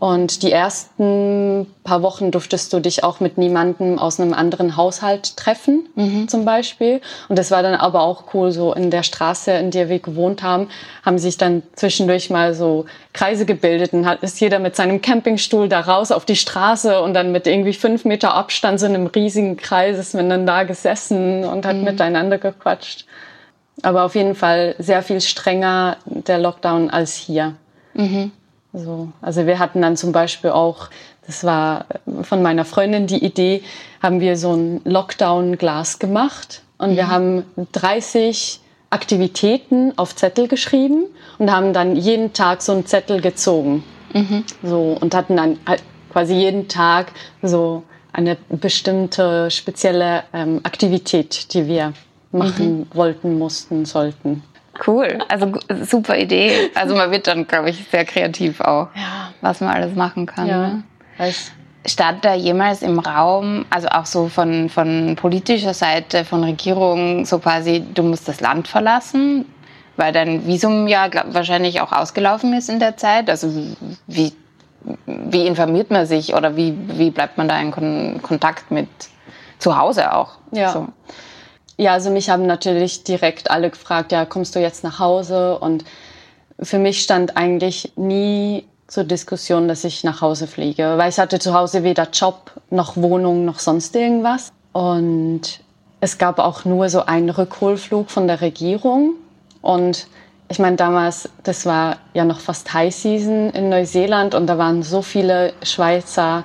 Und 0.00 0.42
die 0.42 0.50
ersten 0.52 1.66
paar 1.84 2.02
Wochen 2.02 2.30
durftest 2.30 2.72
du 2.72 2.80
dich 2.80 3.04
auch 3.04 3.20
mit 3.20 3.38
niemandem 3.38 3.98
aus 3.98 4.20
einem 4.20 4.34
anderen 4.34 4.76
Haushalt 4.76 5.36
treffen, 5.36 5.88
mhm. 5.94 6.28
zum 6.28 6.44
Beispiel. 6.44 7.00
Und 7.28 7.38
das 7.38 7.50
war 7.50 7.62
dann 7.62 7.76
aber 7.76 8.02
auch 8.02 8.34
cool, 8.34 8.50
so 8.50 8.74
in 8.74 8.90
der 8.90 9.04
Straße, 9.04 9.52
in 9.52 9.70
der 9.70 9.88
wir 9.88 10.00
gewohnt 10.00 10.42
haben, 10.42 10.68
haben 11.06 11.16
sich 11.16 11.38
dann 11.38 11.62
zwischendurch 11.74 12.28
mal 12.28 12.54
so 12.54 12.86
Kreise 13.12 13.46
gebildet 13.46 13.92
und 13.92 14.04
hat, 14.04 14.22
ist 14.22 14.40
jeder 14.40 14.58
mit 14.58 14.76
seinem 14.76 15.00
Campingstuhl 15.00 15.68
da 15.68 15.80
raus 15.80 16.10
auf 16.10 16.24
die 16.24 16.36
Straße 16.36 17.00
und 17.00 17.14
dann 17.14 17.32
mit 17.32 17.46
irgendwie 17.46 17.72
fünf 17.72 18.04
Meter 18.04 18.34
Abstand 18.34 18.80
so 18.80 18.86
in 18.86 18.96
einem 18.96 19.06
riesigen 19.06 19.56
Kreis 19.56 19.96
ist 19.96 20.14
man 20.14 20.28
dann 20.28 20.44
da 20.44 20.64
gesessen 20.64 21.44
und 21.44 21.64
hat 21.64 21.76
mhm. 21.76 21.84
miteinander 21.84 22.38
gequatscht. 22.38 23.06
Aber 23.82 24.04
auf 24.04 24.14
jeden 24.14 24.34
Fall 24.34 24.74
sehr 24.78 25.02
viel 25.02 25.20
strenger 25.20 25.96
der 26.06 26.38
Lockdown 26.38 26.90
als 26.90 27.14
hier. 27.14 27.54
Mhm. 27.94 28.32
So, 28.72 29.08
also 29.20 29.46
wir 29.46 29.58
hatten 29.58 29.82
dann 29.82 29.96
zum 29.96 30.12
Beispiel 30.12 30.50
auch, 30.50 30.88
das 31.26 31.44
war 31.44 31.86
von 32.22 32.42
meiner 32.42 32.64
Freundin 32.64 33.06
die 33.06 33.24
Idee, 33.24 33.62
haben 34.02 34.20
wir 34.20 34.36
so 34.36 34.54
ein 34.54 34.80
Lockdown-Glas 34.84 35.98
gemacht 35.98 36.62
und 36.78 36.92
mhm. 36.92 36.96
wir 36.96 37.08
haben 37.08 37.44
30 37.72 38.60
Aktivitäten 38.90 39.92
auf 39.96 40.14
Zettel 40.14 40.48
geschrieben 40.48 41.06
und 41.38 41.50
haben 41.50 41.72
dann 41.72 41.96
jeden 41.96 42.32
Tag 42.32 42.62
so 42.62 42.72
einen 42.72 42.86
Zettel 42.86 43.20
gezogen. 43.20 43.84
Mhm. 44.12 44.44
So, 44.62 44.96
und 45.00 45.14
hatten 45.14 45.36
dann 45.36 45.58
halt 45.66 45.82
quasi 46.12 46.34
jeden 46.34 46.68
Tag 46.68 47.12
so 47.42 47.82
eine 48.12 48.36
bestimmte 48.48 49.50
spezielle 49.50 50.22
ähm, 50.32 50.60
Aktivität, 50.62 51.52
die 51.52 51.66
wir 51.66 51.92
machen 52.34 52.80
mhm. 52.80 52.86
wollten, 52.92 53.38
mussten, 53.38 53.84
sollten. 53.84 54.42
Cool, 54.86 55.18
also 55.28 55.52
super 55.84 56.18
Idee. 56.18 56.70
Also 56.74 56.94
man 56.94 57.10
wird 57.10 57.26
dann, 57.26 57.46
glaube 57.46 57.70
ich, 57.70 57.86
sehr 57.90 58.04
kreativ 58.04 58.60
auch, 58.60 58.88
ja. 58.94 59.32
was 59.40 59.60
man 59.60 59.70
alles 59.70 59.94
machen 59.94 60.26
kann. 60.26 60.48
Ja. 60.48 60.68
Ne? 60.68 60.82
Stand 61.86 62.24
da 62.24 62.34
jemals 62.34 62.82
im 62.82 62.98
Raum, 62.98 63.66
also 63.70 63.88
auch 63.88 64.06
so 64.06 64.28
von, 64.28 64.68
von 64.68 65.16
politischer 65.16 65.74
Seite, 65.74 66.24
von 66.24 66.42
Regierung, 66.42 67.24
so 67.26 67.38
quasi, 67.38 67.84
du 67.94 68.02
musst 68.02 68.26
das 68.26 68.40
Land 68.40 68.68
verlassen, 68.68 69.44
weil 69.96 70.12
dein 70.12 70.46
Visum 70.46 70.88
ja 70.88 71.08
glaub, 71.08 71.34
wahrscheinlich 71.34 71.80
auch 71.80 71.92
ausgelaufen 71.92 72.52
ist 72.54 72.70
in 72.70 72.80
der 72.80 72.96
Zeit. 72.96 73.28
Also 73.28 73.52
wie, 74.06 74.32
wie 75.06 75.46
informiert 75.46 75.90
man 75.90 76.06
sich 76.06 76.34
oder 76.34 76.56
wie, 76.56 76.74
wie 76.88 77.10
bleibt 77.10 77.38
man 77.38 77.48
da 77.48 77.60
in 77.60 77.70
Kon 77.70 78.20
Kontakt 78.22 78.70
mit 78.70 78.88
zu 79.58 79.76
Hause 79.76 80.12
auch? 80.12 80.32
Ja. 80.52 80.70
So. 80.72 80.88
Ja, 81.76 81.92
also 81.92 82.10
mich 82.10 82.30
haben 82.30 82.46
natürlich 82.46 83.04
direkt 83.04 83.50
alle 83.50 83.70
gefragt, 83.70 84.12
ja, 84.12 84.24
kommst 84.24 84.54
du 84.54 84.60
jetzt 84.60 84.84
nach 84.84 84.98
Hause? 84.98 85.58
Und 85.58 85.84
für 86.60 86.78
mich 86.78 87.02
stand 87.02 87.36
eigentlich 87.36 87.92
nie 87.96 88.64
zur 88.86 89.04
Diskussion, 89.04 89.66
dass 89.66 89.82
ich 89.84 90.04
nach 90.04 90.20
Hause 90.20 90.46
fliege, 90.46 90.96
weil 90.96 91.08
ich 91.08 91.18
hatte 91.18 91.38
zu 91.38 91.54
Hause 91.54 91.82
weder 91.82 92.08
Job 92.12 92.52
noch 92.70 92.96
Wohnung 92.96 93.44
noch 93.44 93.58
sonst 93.58 93.96
irgendwas. 93.96 94.52
Und 94.72 95.60
es 96.00 96.18
gab 96.18 96.38
auch 96.38 96.64
nur 96.64 96.88
so 96.90 97.06
einen 97.06 97.30
Rückholflug 97.30 98.10
von 98.10 98.26
der 98.28 98.40
Regierung. 98.40 99.14
Und 99.62 100.06
ich 100.48 100.58
meine, 100.58 100.76
damals, 100.76 101.28
das 101.42 101.66
war 101.66 101.96
ja 102.12 102.24
noch 102.24 102.40
fast 102.40 102.72
High 102.72 102.94
Season 102.94 103.50
in 103.50 103.70
Neuseeland 103.70 104.34
und 104.34 104.46
da 104.46 104.58
waren 104.58 104.82
so 104.82 105.02
viele 105.02 105.54
Schweizer 105.62 106.44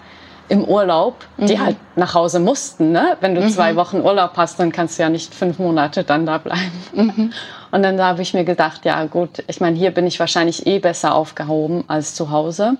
im 0.50 0.66
Urlaub, 0.66 1.16
die 1.38 1.56
mhm. 1.56 1.66
halt 1.66 1.78
nach 1.96 2.16
Hause 2.16 2.40
mussten. 2.40 2.92
Ne? 2.92 3.18
Wenn 3.22 3.36
du 3.36 3.42
mhm. 3.42 3.50
zwei 3.50 3.76
Wochen 3.76 4.02
Urlaub 4.02 4.32
hast, 4.36 4.60
dann 4.60 4.72
kannst 4.72 4.98
du 4.98 5.04
ja 5.04 5.10
nicht 5.10 5.34
fünf 5.34 5.60
Monate 5.60 6.04
dann 6.04 6.26
da 6.26 6.40
bleiben. 6.40 6.72
Mhm. 6.94 7.34
Und 7.72 7.84
dann 7.84 8.02
habe 8.02 8.24
ich 8.24 8.34
mir 8.34 8.44
gedacht, 8.44 8.84
ja 8.84 9.06
gut, 9.06 9.44
ich 9.48 9.62
meine, 9.62 9.78
hier 9.78 9.92
bin 9.92 10.08
ich 10.08 10.20
wahrscheinlich 10.20 10.66
eh 10.66 10.80
besser 10.80 11.14
aufgehoben 11.14 11.84
als 11.88 12.16
zu 12.16 12.32
Hause. 12.32 12.78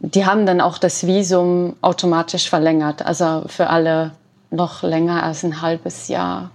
Die 0.00 0.24
haben 0.24 0.46
dann 0.46 0.60
auch 0.60 0.78
das 0.78 1.06
Visum 1.06 1.76
automatisch 1.82 2.48
verlängert, 2.48 3.04
also 3.04 3.42
für 3.48 3.68
alle 3.68 4.12
noch 4.50 4.82
länger 4.82 5.22
als 5.22 5.44
ein 5.44 5.60
halbes 5.60 6.08
Jahr, 6.08 6.50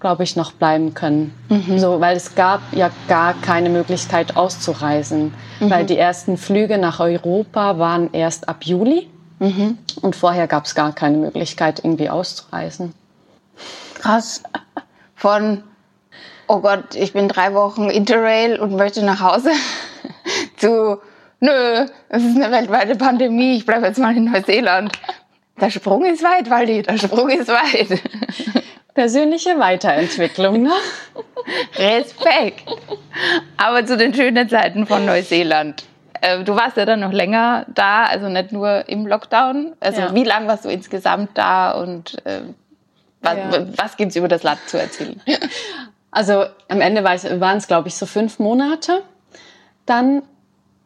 glaube 0.00 0.24
ich, 0.24 0.34
noch 0.34 0.52
bleiben 0.52 0.94
können. 0.94 1.32
Mhm. 1.48 1.78
So, 1.78 2.00
weil 2.00 2.16
es 2.16 2.34
gab 2.34 2.60
ja 2.72 2.90
gar 3.06 3.34
keine 3.34 3.68
Möglichkeit 3.68 4.36
auszureisen, 4.36 5.32
weil 5.60 5.84
mhm. 5.84 5.86
die 5.86 5.98
ersten 5.98 6.38
Flüge 6.38 6.78
nach 6.78 6.98
Europa 6.98 7.78
waren 7.78 8.12
erst 8.12 8.48
ab 8.48 8.64
Juli. 8.64 9.08
Mhm. 9.38 9.78
Und 10.00 10.16
vorher 10.16 10.46
gab 10.46 10.64
es 10.64 10.74
gar 10.74 10.94
keine 10.94 11.18
Möglichkeit, 11.18 11.80
irgendwie 11.84 12.08
auszureisen. 12.08 12.94
Krass. 13.94 14.42
Von, 15.14 15.62
oh 16.46 16.60
Gott, 16.60 16.94
ich 16.94 17.12
bin 17.12 17.28
drei 17.28 17.54
Wochen 17.54 17.90
Interrail 17.90 18.58
und 18.58 18.74
möchte 18.76 19.04
nach 19.04 19.20
Hause, 19.20 19.50
zu, 20.56 21.00
nö, 21.40 21.86
es 22.08 22.22
ist 22.22 22.36
eine 22.36 22.50
weltweite 22.50 22.96
Pandemie, 22.96 23.56
ich 23.56 23.66
bleibe 23.66 23.86
jetzt 23.86 23.98
mal 23.98 24.16
in 24.16 24.30
Neuseeland. 24.30 24.92
Der 25.60 25.70
Sprung 25.70 26.04
ist 26.04 26.22
weit, 26.22 26.50
Waldi, 26.50 26.82
der 26.82 26.98
Sprung 26.98 27.30
ist 27.30 27.48
weit. 27.48 28.00
Persönliche 28.94 29.58
Weiterentwicklung, 29.58 30.62
ne? 30.62 30.72
Respekt. 31.76 32.64
Aber 33.56 33.84
zu 33.84 33.96
den 33.96 34.14
schönen 34.14 34.48
Zeiten 34.48 34.86
von 34.86 35.04
Neuseeland. 35.04 35.84
Äh, 36.20 36.44
du 36.44 36.54
warst 36.56 36.76
ja 36.76 36.84
dann 36.84 37.00
noch 37.00 37.12
länger 37.12 37.66
da, 37.68 38.04
also 38.04 38.28
nicht 38.28 38.52
nur 38.52 38.88
im 38.88 39.06
Lockdown. 39.06 39.74
Also 39.80 40.00
ja. 40.00 40.14
wie 40.14 40.24
lange 40.24 40.48
warst 40.48 40.64
du 40.64 40.68
insgesamt 40.68 41.30
da 41.34 41.72
und 41.72 42.16
äh, 42.24 42.40
was, 43.22 43.36
ja. 43.36 43.66
was 43.76 43.96
gibt 43.96 44.10
es 44.10 44.16
über 44.16 44.28
das 44.28 44.42
Land 44.42 44.60
zu 44.66 44.78
erzählen? 44.78 45.20
Also 46.12 46.46
am 46.68 46.80
Ende 46.80 47.04
waren 47.04 47.58
es, 47.58 47.66
glaube 47.66 47.88
ich, 47.88 47.94
so 47.96 48.06
fünf 48.06 48.38
Monate. 48.38 49.02
Dann, 49.84 50.22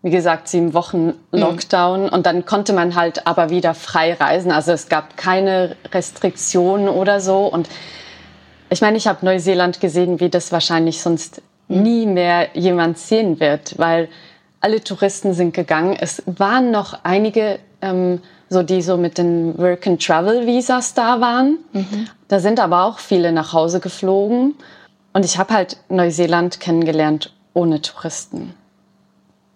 wie 0.02 0.10
gesagt, 0.10 0.48
sieben 0.48 0.74
Wochen 0.74 1.06
mhm. 1.06 1.14
Lockdown 1.30 2.02
mhm. 2.04 2.08
und 2.08 2.26
dann 2.26 2.44
konnte 2.46 2.72
man 2.72 2.96
halt 2.96 3.28
aber 3.28 3.48
wieder 3.48 3.74
frei 3.74 4.14
reisen. 4.14 4.50
Also 4.50 4.72
es 4.72 4.88
gab 4.88 5.16
keine 5.16 5.76
Restriktionen 5.92 6.88
oder 6.88 7.20
so. 7.20 7.46
Und 7.46 7.68
ich 8.70 8.80
meine, 8.80 8.96
ich 8.96 9.06
habe 9.06 9.24
Neuseeland 9.24 9.80
gesehen, 9.80 10.18
wie 10.18 10.30
das 10.30 10.50
wahrscheinlich 10.50 11.00
sonst 11.00 11.42
mhm. 11.68 11.82
nie 11.82 12.06
mehr 12.06 12.48
jemand 12.54 12.98
sehen 12.98 13.38
wird, 13.38 13.78
weil 13.78 14.08
alle 14.60 14.82
Touristen 14.82 15.34
sind 15.34 15.54
gegangen. 15.54 15.96
Es 15.98 16.22
waren 16.26 16.70
noch 16.70 16.98
einige, 17.02 17.58
ähm, 17.80 18.20
so 18.48 18.62
die 18.62 18.82
so 18.82 18.96
mit 18.96 19.18
den 19.18 19.56
Work 19.58 19.86
and 19.86 20.04
Travel 20.04 20.46
Visas 20.46 20.94
da 20.94 21.20
waren. 21.20 21.58
Mhm. 21.72 22.08
Da 22.28 22.40
sind 22.40 22.60
aber 22.60 22.84
auch 22.84 22.98
viele 22.98 23.32
nach 23.32 23.52
Hause 23.52 23.80
geflogen. 23.80 24.54
Und 25.12 25.24
ich 25.24 25.38
habe 25.38 25.54
halt 25.54 25.78
Neuseeland 25.88 26.60
kennengelernt 26.60 27.32
ohne 27.54 27.80
Touristen. 27.80 28.54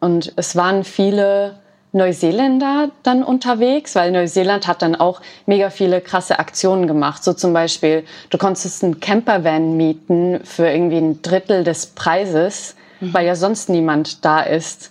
Und 0.00 0.32
es 0.36 0.56
waren 0.56 0.84
viele 0.84 1.56
Neuseeländer 1.92 2.90
dann 3.04 3.22
unterwegs, 3.22 3.94
weil 3.94 4.10
Neuseeland 4.10 4.66
hat 4.66 4.82
dann 4.82 4.96
auch 4.96 5.20
mega 5.46 5.70
viele 5.70 6.00
krasse 6.00 6.40
Aktionen 6.40 6.88
gemacht. 6.88 7.22
So 7.22 7.32
zum 7.32 7.52
Beispiel, 7.52 8.04
du 8.30 8.38
konntest 8.38 8.82
einen 8.82 9.00
Campervan 9.00 9.76
mieten 9.76 10.40
für 10.44 10.66
irgendwie 10.66 10.98
ein 10.98 11.22
Drittel 11.22 11.62
des 11.62 11.86
Preises, 11.86 12.74
mhm. 13.00 13.14
weil 13.14 13.26
ja 13.26 13.36
sonst 13.36 13.68
niemand 13.68 14.24
da 14.24 14.40
ist. 14.40 14.90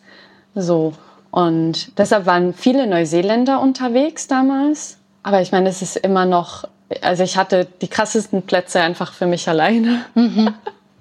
So. 0.55 0.93
Und 1.31 1.97
deshalb 1.97 2.25
waren 2.25 2.53
viele 2.53 2.85
Neuseeländer 2.85 3.59
unterwegs 3.59 4.27
damals. 4.27 4.97
Aber 5.23 5.41
ich 5.41 5.51
meine, 5.51 5.69
es 5.69 5.81
ist 5.81 5.97
immer 5.97 6.25
noch, 6.25 6.65
also 7.01 7.23
ich 7.23 7.37
hatte 7.37 7.67
die 7.81 7.87
krassesten 7.87 8.43
Plätze 8.43 8.81
einfach 8.81 9.13
für 9.13 9.25
mich 9.25 9.47
alleine. 9.49 10.05
Mhm. 10.13 10.53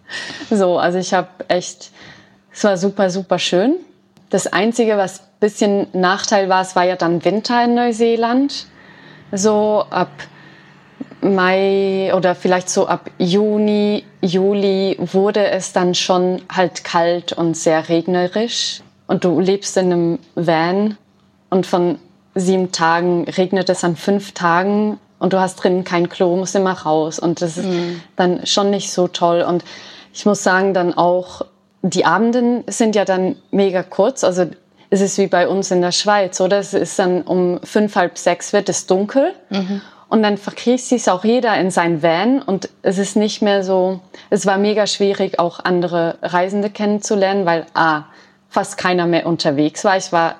so, 0.50 0.78
also 0.78 0.98
ich 0.98 1.12
habe 1.12 1.28
echt, 1.48 1.90
es 2.52 2.64
war 2.64 2.76
super, 2.76 3.10
super 3.10 3.38
schön. 3.38 3.74
Das 4.30 4.46
Einzige, 4.46 4.96
was 4.96 5.20
ein 5.20 5.26
bisschen 5.40 5.86
Nachteil 5.92 6.48
war, 6.48 6.62
es 6.62 6.74
war 6.74 6.84
ja 6.84 6.96
dann 6.96 7.24
Winter 7.24 7.64
in 7.64 7.74
Neuseeland. 7.74 8.66
So 9.32 9.84
ab 9.90 10.10
Mai 11.20 12.12
oder 12.14 12.34
vielleicht 12.34 12.68
so 12.68 12.86
ab 12.86 13.10
Juni, 13.18 14.04
Juli 14.20 14.96
wurde 14.98 15.46
es 15.48 15.72
dann 15.72 15.94
schon 15.94 16.42
halt 16.50 16.84
kalt 16.84 17.32
und 17.32 17.56
sehr 17.56 17.88
regnerisch. 17.88 18.82
Und 19.12 19.24
du 19.24 19.40
lebst 19.40 19.76
in 19.76 19.92
einem 19.92 20.18
Van 20.36 20.96
und 21.50 21.66
von 21.66 21.98
sieben 22.34 22.72
Tagen 22.72 23.24
regnet 23.24 23.68
es 23.68 23.84
an 23.84 23.94
fünf 23.94 24.32
Tagen 24.32 24.98
und 25.18 25.34
du 25.34 25.38
hast 25.38 25.56
drinnen 25.56 25.84
kein 25.84 26.08
Klo, 26.08 26.34
musst 26.34 26.56
immer 26.56 26.72
raus. 26.72 27.18
Und 27.18 27.42
das 27.42 27.58
ist 27.58 27.66
mhm. 27.66 28.00
dann 28.16 28.46
schon 28.46 28.70
nicht 28.70 28.90
so 28.90 29.08
toll. 29.08 29.42
Und 29.42 29.64
ich 30.14 30.24
muss 30.24 30.42
sagen, 30.42 30.72
dann 30.72 30.94
auch, 30.94 31.44
die 31.82 32.06
Abenden 32.06 32.64
sind 32.68 32.96
ja 32.96 33.04
dann 33.04 33.36
mega 33.50 33.82
kurz. 33.82 34.24
Also 34.24 34.46
es 34.88 35.02
ist 35.02 35.18
wie 35.18 35.26
bei 35.26 35.46
uns 35.46 35.70
in 35.70 35.82
der 35.82 35.92
Schweiz, 35.92 36.40
oder? 36.40 36.58
Es 36.58 36.72
ist 36.72 36.98
dann 36.98 37.20
um 37.20 37.60
fünf, 37.64 37.96
halb 37.96 38.16
sechs 38.16 38.54
wird 38.54 38.70
es 38.70 38.86
dunkel. 38.86 39.34
Mhm. 39.50 39.82
Und 40.08 40.22
dann 40.22 40.38
verkriecht 40.38 40.86
sich 40.86 41.10
auch 41.10 41.22
jeder 41.22 41.54
in 41.60 41.70
sein 41.70 42.02
Van 42.02 42.40
und 42.40 42.70
es 42.80 42.96
ist 42.96 43.16
nicht 43.16 43.42
mehr 43.42 43.62
so, 43.62 44.00
es 44.30 44.46
war 44.46 44.56
mega 44.56 44.86
schwierig, 44.86 45.38
auch 45.38 45.60
andere 45.60 46.16
Reisende 46.22 46.70
kennenzulernen, 46.70 47.44
weil 47.44 47.66
A, 47.74 48.04
fast 48.52 48.76
keiner 48.76 49.06
mehr 49.06 49.24
unterwegs 49.24 49.82
war. 49.82 49.96
Ich 49.96 50.12
war 50.12 50.34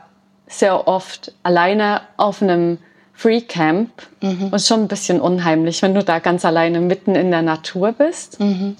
sehr 0.47 0.87
oft 0.87 1.33
alleine 1.43 2.03
auf 2.19 2.43
einem 2.43 2.77
Free 3.15 3.41
Camp 3.41 3.91
mhm. 4.21 4.49
und 4.53 4.61
schon 4.61 4.83
ein 4.83 4.89
bisschen 4.89 5.19
unheimlich, 5.19 5.81
wenn 5.81 5.95
du 5.95 6.05
da 6.05 6.19
ganz 6.19 6.45
alleine 6.45 6.81
mitten 6.81 7.15
in 7.15 7.31
der 7.31 7.41
Natur 7.41 7.93
bist. 7.93 8.39
Mhm. 8.39 8.77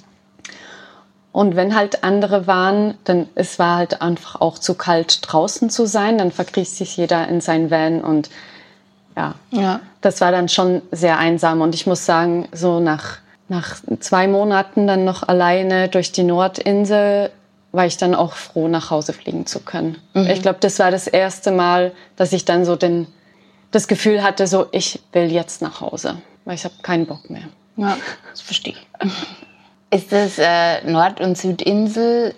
Und 1.33 1.57
wenn 1.57 1.75
halt 1.75 2.05
andere 2.05 2.47
waren, 2.47 2.99
dann 3.05 3.27
es 3.35 3.59
war 3.59 3.79
halt 3.79 4.03
einfach 4.03 4.39
auch 4.43 4.59
zu 4.59 4.75
kalt 4.75 5.21
draußen 5.23 5.71
zu 5.71 5.87
sein, 5.87 6.19
dann 6.19 6.31
verkriecht 6.31 6.77
sich 6.77 6.99
jeder 6.99 7.27
in 7.29 7.41
sein 7.41 7.71
Van 7.71 8.03
und 8.03 8.29
ja, 9.17 9.35
ja, 9.51 9.81
das 10.03 10.21
war 10.21 10.31
dann 10.31 10.51
schon 10.51 10.83
sehr 10.91 11.19
einsam. 11.19 11.63
Und 11.63 11.75
ich 11.75 11.87
muss 11.87 12.05
sagen, 12.05 12.49
so 12.53 12.81
nach, 12.81 13.19
nach 13.49 13.77
zwei 14.01 14.27
Monaten 14.27 14.87
dann 14.87 15.07
noch 15.07 15.27
alleine 15.27 15.89
durch 15.89 16.13
die 16.13 16.23
Nordinsel 16.23 17.31
war 17.73 17.87
ich 17.87 17.97
dann 17.97 18.15
auch 18.15 18.35
froh, 18.35 18.69
nach 18.69 18.91
Hause 18.91 19.13
fliegen 19.13 19.47
zu 19.47 19.61
können. 19.61 19.99
Mhm. 20.15 20.29
Ich 20.29 20.43
glaube, 20.43 20.59
das 20.61 20.79
war 20.79 20.91
das 20.91 21.07
erste 21.07 21.51
Mal, 21.51 21.93
dass 22.17 22.33
ich 22.33 22.45
dann 22.45 22.65
so 22.65 22.77
den, 22.77 23.07
das 23.71 23.89
Gefühl 23.89 24.23
hatte, 24.23 24.47
so 24.47 24.67
ich 24.73 25.01
will 25.13 25.33
jetzt 25.33 25.63
nach 25.63 25.81
Hause, 25.81 26.19
weil 26.45 26.55
ich 26.55 26.65
habe 26.65 26.75
keinen 26.83 27.07
Bock 27.07 27.31
mehr. 27.31 27.49
Ja, 27.77 27.97
das 28.31 28.43
verstehe 28.43 28.75
ich. 28.75 29.11
Ist 29.91 30.13
das 30.13 30.39
äh, 30.39 30.85
Nord- 30.85 31.21
und 31.21 31.37
Südinsel, 31.37 32.35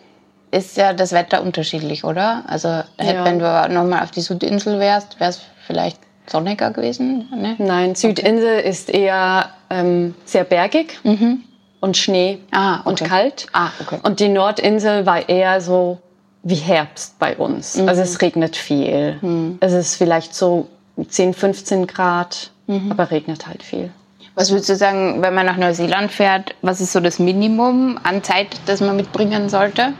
ist 0.53 0.77
ja 0.77 0.93
das 0.93 1.13
Wetter 1.13 1.43
unterschiedlich, 1.43 2.05
oder? 2.05 2.45
Also 2.47 2.69
ja. 2.69 3.25
wenn 3.25 3.41
du 3.41 3.75
nochmal 3.75 4.05
auf 4.05 4.13
die 4.13 4.21
Südinsel 4.21 4.79
wärst, 4.79 5.19
wäre 5.19 5.31
es 5.31 5.41
vielleicht 5.67 5.99
sonniger 6.27 6.71
gewesen? 6.71 7.29
Ne? 7.35 7.57
Nein, 7.59 7.97
Südinsel 7.97 8.59
okay. 8.59 8.69
ist 8.69 8.89
eher 8.89 9.51
ähm, 9.71 10.15
sehr 10.25 10.45
bergig 10.45 11.01
mhm. 11.03 11.43
Und 11.85 11.97
Schnee 11.97 12.39
ah, 12.51 12.81
okay. 12.81 12.89
und 12.89 13.05
kalt. 13.05 13.47
Ah, 13.53 13.71
okay. 13.81 13.99
Und 14.03 14.21
die 14.21 14.29
Nordinsel 14.29 15.07
war 15.07 15.29
eher 15.29 15.61
so 15.61 15.99
wie 16.43 16.57
Herbst 16.57 17.19
bei 17.19 17.37
uns. 17.37 17.77
Mhm. 17.77 17.89
Also 17.89 18.03
es 18.03 18.21
regnet 18.21 18.57
viel. 18.57 19.19
Mhm. 19.21 19.59
Es 19.61 19.73
ist 19.73 19.97
vielleicht 19.97 20.35
so 20.35 20.69
10, 21.09 21.35
15 21.35 21.87
Grad, 21.87 22.51
mhm. 22.67 22.91
aber 22.91 23.11
regnet 23.11 23.47
halt 23.47 23.63
viel. 23.63 23.91
Was 24.35 24.51
würdest 24.51 24.69
du 24.69 24.77
sagen, 24.77 25.23
wenn 25.23 25.35
man 25.35 25.47
nach 25.47 25.57
Neuseeland 25.57 26.11
fährt, 26.11 26.57
was 26.63 26.81
ist 26.81 26.93
so 26.93 27.01
das 27.01 27.19
Minimum 27.19 28.01
an 28.03 28.23
Zeit, 28.23 28.49
das 28.67 28.81
man 28.81 28.97
mitbringen 28.97 29.49
sollte? 29.49 29.93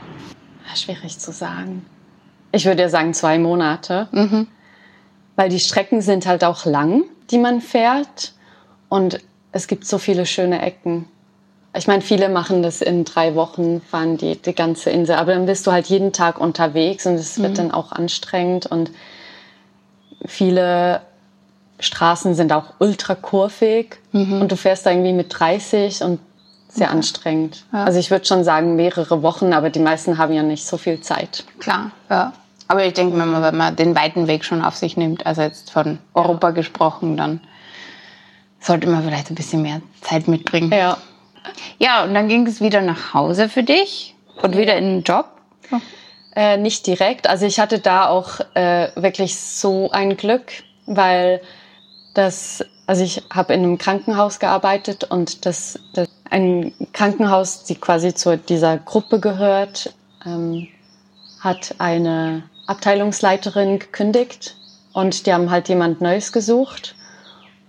Schwierig 0.75 1.19
zu 1.19 1.31
sagen. 1.31 1.85
Ich 2.51 2.65
würde 2.65 2.81
ja 2.81 2.89
sagen 2.89 3.13
zwei 3.13 3.39
Monate. 3.39 4.09
Mhm 4.11 4.47
weil 5.35 5.49
die 5.49 5.59
Strecken 5.59 6.01
sind 6.01 6.25
halt 6.25 6.43
auch 6.43 6.65
lang, 6.65 7.03
die 7.29 7.37
man 7.37 7.61
fährt 7.61 8.33
und 8.89 9.19
es 9.51 9.67
gibt 9.67 9.85
so 9.85 9.97
viele 9.97 10.25
schöne 10.25 10.61
Ecken. 10.61 11.07
Ich 11.75 11.87
meine, 11.87 12.01
viele 12.01 12.29
machen 12.29 12.63
das 12.63 12.81
in 12.81 13.05
drei 13.05 13.35
Wochen, 13.35 13.81
fahren 13.81 14.17
die, 14.17 14.41
die 14.41 14.53
ganze 14.53 14.89
Insel, 14.89 15.15
aber 15.15 15.33
dann 15.33 15.45
bist 15.45 15.67
du 15.67 15.71
halt 15.71 15.87
jeden 15.87 16.13
Tag 16.13 16.39
unterwegs 16.39 17.05
und 17.05 17.15
es 17.15 17.39
wird 17.39 17.51
mhm. 17.51 17.55
dann 17.55 17.71
auch 17.71 17.91
anstrengend 17.91 18.65
und 18.65 18.91
viele 20.25 21.01
Straßen 21.79 22.35
sind 22.35 22.53
auch 22.53 22.73
ultra 22.79 23.15
kurvig 23.15 23.97
mhm. 24.11 24.41
und 24.41 24.51
du 24.51 24.55
fährst 24.55 24.85
da 24.85 24.91
irgendwie 24.91 25.13
mit 25.13 25.27
30 25.37 26.01
und 26.03 26.19
sehr 26.69 26.87
okay. 26.87 26.95
anstrengend. 26.95 27.65
Ja. 27.73 27.83
Also 27.83 27.99
ich 27.99 28.11
würde 28.11 28.25
schon 28.25 28.43
sagen 28.43 28.75
mehrere 28.75 29.21
Wochen, 29.21 29.53
aber 29.53 29.69
die 29.69 29.79
meisten 29.79 30.17
haben 30.17 30.33
ja 30.33 30.43
nicht 30.43 30.65
so 30.65 30.77
viel 30.77 31.01
Zeit. 31.01 31.45
Klar, 31.59 31.91
ja. 32.09 32.33
Aber 32.67 32.85
ich 32.85 32.93
denke, 32.93 33.17
wenn 33.17 33.29
man, 33.29 33.43
wenn 33.43 33.57
man 33.57 33.75
den 33.75 33.95
weiten 33.95 34.27
Weg 34.27 34.43
schon 34.43 34.63
auf 34.63 34.75
sich 34.75 34.97
nimmt, 34.97 35.25
also 35.25 35.41
jetzt 35.41 35.71
von 35.71 35.99
Europa 36.13 36.51
gesprochen, 36.51 37.15
dann 37.15 37.41
sollte 38.59 38.87
man 38.87 39.03
vielleicht 39.03 39.29
ein 39.29 39.35
bisschen 39.35 39.61
mehr 39.61 39.81
Zeit 40.01 40.27
mitbringen. 40.27 40.71
Ja. 40.71 40.97
Ja, 41.79 42.03
und 42.03 42.13
dann 42.13 42.27
ging 42.27 42.47
es 42.47 42.61
wieder 42.61 42.81
nach 42.81 43.13
Hause 43.13 43.49
für 43.49 43.63
dich 43.63 44.15
und 44.41 44.57
wieder 44.57 44.75
in 44.77 44.85
den 44.85 45.03
Job? 45.03 45.25
Oh. 45.71 45.77
Äh, 46.35 46.57
nicht 46.57 46.85
direkt. 46.87 47.27
Also 47.27 47.45
ich 47.45 47.59
hatte 47.59 47.79
da 47.79 48.07
auch 48.07 48.39
äh, 48.55 48.89
wirklich 48.95 49.37
so 49.37 49.89
ein 49.91 50.17
Glück, 50.17 50.51
weil 50.85 51.41
das, 52.13 52.63
also 52.87 53.03
ich 53.03 53.23
habe 53.33 53.53
in 53.53 53.63
einem 53.63 53.77
Krankenhaus 53.77 54.39
gearbeitet 54.39 55.05
und 55.05 55.45
das, 55.45 55.79
das 55.93 56.09
ein 56.29 56.73
Krankenhaus, 56.91 57.63
die 57.63 57.75
quasi 57.75 58.13
zu 58.13 58.37
dieser 58.37 58.77
Gruppe 58.77 59.19
gehört, 59.19 59.93
ähm, 60.25 60.67
hat 61.39 61.75
eine 61.77 62.43
Abteilungsleiterin 62.67 63.79
gekündigt 63.79 64.55
und 64.93 65.25
die 65.25 65.33
haben 65.33 65.51
halt 65.51 65.69
jemand 65.69 66.01
Neues 66.01 66.31
gesucht. 66.31 66.95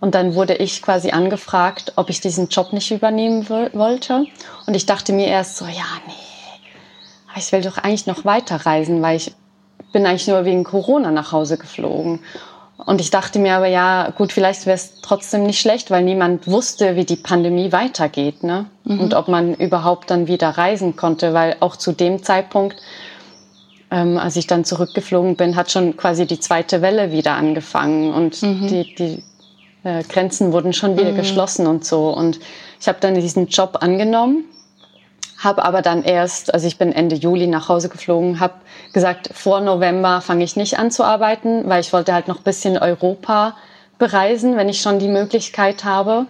Und 0.00 0.14
dann 0.14 0.34
wurde 0.34 0.54
ich 0.54 0.82
quasi 0.82 1.10
angefragt, 1.10 1.92
ob 1.96 2.10
ich 2.10 2.20
diesen 2.20 2.48
Job 2.48 2.72
nicht 2.72 2.90
übernehmen 2.90 3.48
wollte. 3.48 4.26
Und 4.66 4.74
ich 4.74 4.86
dachte 4.86 5.12
mir 5.12 5.26
erst 5.26 5.56
so, 5.56 5.64
ja, 5.64 5.86
nee, 6.06 6.12
ich 7.36 7.50
will 7.52 7.62
doch 7.62 7.78
eigentlich 7.78 8.06
noch 8.06 8.24
weiterreisen, 8.24 9.00
weil 9.02 9.16
ich 9.16 9.34
bin 9.92 10.06
eigentlich 10.06 10.28
nur 10.28 10.44
wegen 10.44 10.64
Corona 10.64 11.10
nach 11.10 11.32
Hause 11.32 11.56
geflogen. 11.56 12.20
Und 12.76 13.00
ich 13.00 13.10
dachte 13.10 13.38
mir 13.38 13.54
aber, 13.54 13.68
ja, 13.68 14.10
gut, 14.10 14.32
vielleicht 14.32 14.66
wäre 14.66 14.76
es 14.76 15.00
trotzdem 15.00 15.44
nicht 15.44 15.60
schlecht, 15.60 15.90
weil 15.90 16.04
niemand 16.04 16.46
wusste, 16.46 16.94
wie 16.94 17.04
die 17.04 17.16
Pandemie 17.16 17.72
weitergeht, 17.72 18.42
ne? 18.42 18.66
Mhm. 18.84 19.00
Und 19.00 19.14
ob 19.14 19.28
man 19.28 19.54
überhaupt 19.54 20.10
dann 20.10 20.28
wieder 20.28 20.50
reisen 20.50 20.94
konnte, 20.94 21.32
weil 21.32 21.56
auch 21.60 21.76
zu 21.76 21.92
dem 21.92 22.22
Zeitpunkt 22.22 22.76
ähm, 23.90 24.18
als 24.18 24.36
ich 24.36 24.46
dann 24.46 24.64
zurückgeflogen 24.64 25.36
bin, 25.36 25.56
hat 25.56 25.70
schon 25.70 25.96
quasi 25.96 26.26
die 26.26 26.40
zweite 26.40 26.82
Welle 26.82 27.12
wieder 27.12 27.34
angefangen 27.34 28.12
und 28.12 28.42
mhm. 28.42 28.66
die, 28.66 28.94
die 28.94 29.22
äh, 29.86 30.02
Grenzen 30.02 30.52
wurden 30.52 30.72
schon 30.72 30.98
wieder 30.98 31.12
mhm. 31.12 31.16
geschlossen 31.16 31.66
und 31.66 31.84
so. 31.84 32.10
Und 32.10 32.40
ich 32.80 32.88
habe 32.88 32.98
dann 33.00 33.14
diesen 33.14 33.46
Job 33.46 33.78
angenommen, 33.80 34.44
habe 35.38 35.64
aber 35.64 35.80
dann 35.80 36.02
erst, 36.02 36.52
also 36.52 36.66
ich 36.66 36.76
bin 36.76 36.92
Ende 36.92 37.14
Juli 37.14 37.46
nach 37.46 37.68
Hause 37.68 37.88
geflogen, 37.88 38.40
habe 38.40 38.54
gesagt, 38.92 39.30
vor 39.32 39.60
November 39.60 40.20
fange 40.20 40.42
ich 40.42 40.56
nicht 40.56 40.78
an 40.78 40.90
zu 40.90 41.04
arbeiten, 41.04 41.68
weil 41.68 41.80
ich 41.80 41.92
wollte 41.92 42.12
halt 42.12 42.26
noch 42.26 42.40
bisschen 42.40 42.76
Europa 42.76 43.56
bereisen, 43.98 44.56
wenn 44.56 44.68
ich 44.68 44.80
schon 44.80 44.98
die 44.98 45.08
Möglichkeit 45.08 45.84
habe. 45.84 46.26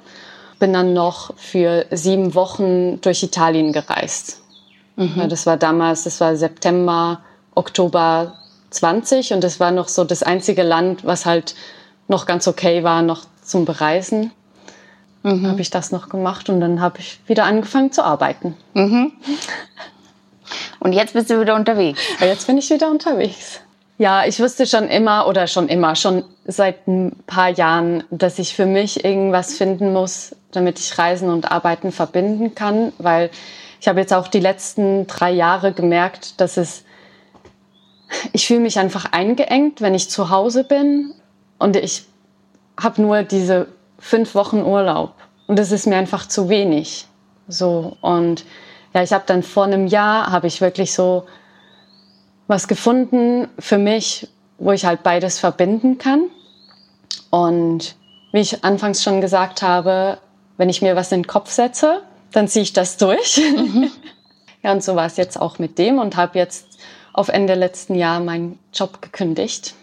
Bin 0.59 0.73
dann 0.73 0.93
noch 0.93 1.35
für 1.37 1.87
sieben 1.91 2.35
Wochen 2.35 3.01
durch 3.01 3.23
Italien 3.23 3.73
gereist. 3.73 4.43
Mhm. 4.97 5.29
Das 5.29 5.47
war 5.47 5.57
damals, 5.57 6.05
das 6.05 6.21
war 6.21 6.37
September 6.37 7.21
Oktober 7.55 8.35
20 8.71 9.33
und 9.33 9.43
das 9.45 9.61
war 9.61 9.71
noch 9.71 9.89
so 9.89 10.05
das 10.05 10.23
einzige 10.23 10.63
Land, 10.63 11.05
was 11.07 11.25
halt 11.25 11.55
noch 12.09 12.27
ganz 12.27 12.47
okay 12.49 12.85
war, 12.85 13.03
noch 13.03 13.25
zum 13.47 13.65
Bereisen. 13.65 14.33
Mhm. 15.23 15.47
Habe 15.47 15.61
ich 15.61 15.71
das 15.71 15.93
noch 15.93 16.09
gemacht 16.09 16.49
und 16.49 16.61
dann 16.61 16.81
habe 16.81 16.99
ich 17.01 17.21
wieder 17.27 17.45
angefangen 17.45 17.93
zu 17.93 18.05
arbeiten. 18.05 18.57
Mhm. 18.75 19.13
Und 20.79 20.93
jetzt 20.93 21.15
bist 21.15 21.29
du 21.31 21.41
wieder 21.41 21.57
unterwegs? 21.57 22.01
Jetzt 22.21 22.47
bin 22.47 22.59
ich 22.59 22.71
wieder 22.71 22.89
unterwegs. 22.89 23.61
Ja, 23.99 24.25
ich 24.27 24.39
wusste 24.39 24.67
schon 24.67 24.89
immer 24.89 25.27
oder 25.27 25.47
schon 25.47 25.69
immer, 25.69 25.97
schon 25.97 26.23
seit 26.45 26.87
ein 26.87 27.17
paar 27.27 27.49
Jahren, 27.49 28.05
dass 28.11 28.39
ich 28.39 28.55
für 28.55 28.67
mich 28.67 29.05
irgendwas 29.05 29.55
finden 29.55 29.93
muss, 29.93 30.37
damit 30.53 30.79
ich 30.79 30.97
Reisen 30.97 31.31
und 31.31 31.51
Arbeiten 31.51 31.91
verbinden 31.91 32.55
kann, 32.55 32.93
weil 32.99 33.31
ich 33.81 33.89
habe 33.89 33.99
jetzt 33.99 34.13
auch 34.13 34.29
die 34.29 34.39
letzten 34.39 35.07
drei 35.07 35.33
Jahre 35.33 35.73
gemerkt, 35.73 36.41
dass 36.41 36.57
es 36.57 36.85
ich 38.33 38.47
fühle 38.47 38.61
mich 38.61 38.79
einfach 38.79 39.07
eingeengt, 39.13 39.81
wenn 39.81 39.95
ich 39.95 40.11
zu 40.11 40.31
Hause 40.31 40.63
bin 40.63 41.13
und 41.59 41.75
ich 41.77 42.05
habe 42.81 43.03
nur 43.03 43.23
diese 43.23 43.69
fünf 43.99 44.35
Wochen 44.35 44.63
Urlaub 44.63 45.15
und 45.47 45.59
das 45.59 45.73
ist 45.73 45.87
mir 45.87 45.97
einfach 45.97 46.27
zu 46.29 46.49
wenig. 46.49 47.07
So 47.49 47.97
und 48.01 48.45
ja, 48.95 49.03
ich 49.03 49.13
habe 49.13 49.25
dann 49.27 49.43
vor 49.43 49.65
einem 49.65 49.87
Jahr 49.87 50.31
habe 50.31 50.47
ich 50.47 50.61
wirklich 50.61 50.95
so 50.95 51.25
was 52.47 52.69
gefunden 52.69 53.49
für 53.59 53.79
mich, 53.79 54.29
wo 54.59 54.73
ich 54.73 54.85
halt 54.85 55.03
beides 55.03 55.39
verbinden 55.39 55.99
kann. 55.99 56.31
Und 57.31 57.97
wie 58.33 58.41
ich 58.41 58.65
anfangs 58.65 59.03
schon 59.03 59.21
gesagt 59.21 59.63
habe, 59.63 60.19
wenn 60.57 60.69
ich 60.69 60.83
mir 60.83 60.97
was 60.97 61.13
in 61.13 61.23
den 61.23 61.27
Kopf 61.27 61.51
setze, 61.51 62.03
dann 62.33 62.49
ziehe 62.49 62.63
ich 62.63 62.73
das 62.73 62.97
durch. 62.97 63.39
Mhm. 63.39 63.91
ja, 64.63 64.73
und 64.73 64.83
so 64.83 64.97
war 64.97 65.07
es 65.07 65.17
jetzt 65.17 65.41
auch 65.41 65.59
mit 65.59 65.79
dem 65.79 65.99
und 65.99 66.17
habe 66.17 66.39
jetzt 66.39 66.67
auf 67.13 67.29
Ende 67.29 67.55
letzten 67.55 67.95
Jahr 67.95 68.21
meinen 68.21 68.59
Job 68.73 69.03
gekündigt. 69.03 69.75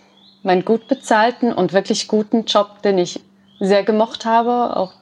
Meinen 0.43 0.65
gut 0.65 0.87
bezahlten 0.87 1.53
und 1.53 1.73
wirklich 1.73 2.07
guten 2.07 2.45
Job, 2.45 2.81
den 2.83 2.97
ich 2.97 3.21
sehr 3.59 3.83
gemocht 3.83 4.25
habe, 4.25 4.75
auch 4.75 4.93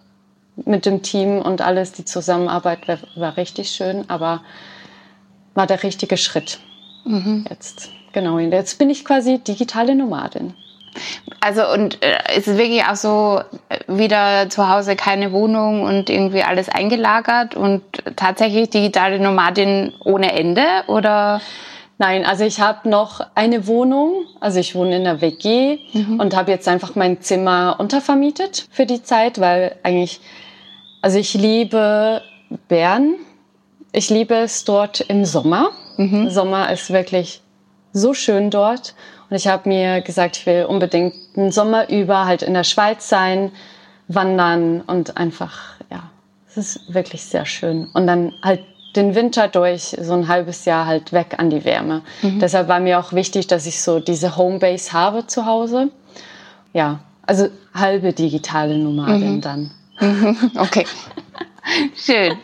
mit 0.56 0.86
dem 0.86 1.02
Team 1.02 1.40
und 1.42 1.62
alles. 1.62 1.92
Die 1.94 2.06
Zusammenarbeit 2.06 2.88
war, 2.88 2.98
war 3.16 3.38
richtig 3.38 3.72
schön, 3.72 4.10
aber 4.10 4.44
war 5.56 5.68
der 5.68 5.84
richtige 5.84 6.18
Schritt. 6.18 6.60
Mhm. 7.06 7.46
Jetzt, 7.50 7.90
genau. 8.14 8.40
Jetzt 8.40 8.78
bin 8.78 8.90
ich 8.90 9.04
quasi 9.04 9.40
digitale 9.40 9.96
Nomadin. 9.96 10.54
Also 11.40 11.68
und 11.72 12.04
äh, 12.04 12.38
ist 12.38 12.48
es 12.48 12.58
wirklich 12.58 12.84
auch 12.84 12.96
so 12.96 13.42
äh, 13.70 13.80
wieder 13.88 14.50
zu 14.50 14.70
Hause 14.70 14.96
keine 14.96 15.32
Wohnung 15.32 15.84
und 15.84 16.10
irgendwie 16.10 16.44
alles 16.44 16.68
eingelagert 16.68 17.56
und 17.56 17.82
tatsächlich 18.18 18.70
digitale 18.70 19.20
Nomadin 19.20 19.94
ohne 20.04 20.34
Ende 20.34 20.66
oder? 20.88 21.42
Nein, 22.02 22.26
also 22.26 22.44
ich 22.44 22.60
habe 22.60 22.90
noch 22.90 23.28
eine 23.36 23.68
Wohnung, 23.68 24.26
also 24.40 24.60
ich 24.60 24.74
wohne 24.74 24.96
in 24.96 25.04
der 25.04 25.22
WG 25.22 25.78
mhm. 25.94 26.20
und 26.20 26.36
habe 26.36 26.50
jetzt 26.50 26.68
einfach 26.68 26.96
mein 26.96 27.22
Zimmer 27.22 27.76
untervermietet 27.78 28.66
für 28.72 28.88
die 28.88 29.04
Zeit, 29.04 29.40
weil 29.40 29.76
eigentlich, 29.84 30.20
also 31.04 31.20
ich 31.20 31.36
liebe 31.36 32.24
Bern, 32.68 33.18
ich 33.92 34.10
liebe 34.10 34.34
es 34.34 34.64
dort 34.64 35.02
im 35.02 35.26
Sommer. 35.26 35.70
Mhm. 35.98 36.32
Sommer 36.32 36.72
ist 36.72 36.92
wirklich 36.92 37.44
so 37.94 38.16
schön 38.16 38.50
dort 38.50 38.96
und 39.30 39.36
ich 39.36 39.48
habe 39.48 39.70
mir 39.70 40.02
gesagt, 40.02 40.38
ich 40.38 40.48
will 40.48 40.66
unbedingt 40.66 41.14
einen 41.38 41.52
Sommer 41.52 41.88
über 41.88 42.26
halt 42.26 42.42
in 42.42 42.56
der 42.56 42.64
Schweiz 42.64 43.10
sein, 43.10 43.52
wandern 44.08 44.82
und 44.82 45.18
einfach, 45.18 45.76
ja, 45.92 46.10
es 46.48 46.58
ist 46.58 46.92
wirklich 46.96 47.24
sehr 47.24 47.46
schön. 47.46 47.92
Und 47.94 48.08
dann 48.08 48.34
halt 48.42 48.62
den 48.96 49.16
Winter 49.16 49.48
durch 49.48 49.96
so 50.00 50.14
ein 50.14 50.28
halbes 50.28 50.66
Jahr 50.66 50.86
halt 50.86 51.14
weg 51.14 51.36
an 51.38 51.50
die 51.50 51.64
Wärme. 51.64 52.02
Mhm. 52.22 52.40
Deshalb 52.40 52.68
war 52.68 52.80
mir 52.80 53.00
auch 53.00 53.14
wichtig, 53.14 53.48
dass 53.48 53.66
ich 53.66 53.82
so 53.82 54.00
diese 54.00 54.38
Homebase 54.38 54.94
habe 54.94 55.28
zu 55.28 55.46
Hause. 55.46 55.90
Ja, 56.74 57.00
also 57.26 57.50
halbe 57.74 58.14
digitale 58.14 58.78
Nomadin 58.78 59.36
mhm. 59.36 59.42
dann. 59.42 59.72
Mhm. 60.00 60.52
Okay. 60.58 60.86
Schön. 61.96 62.38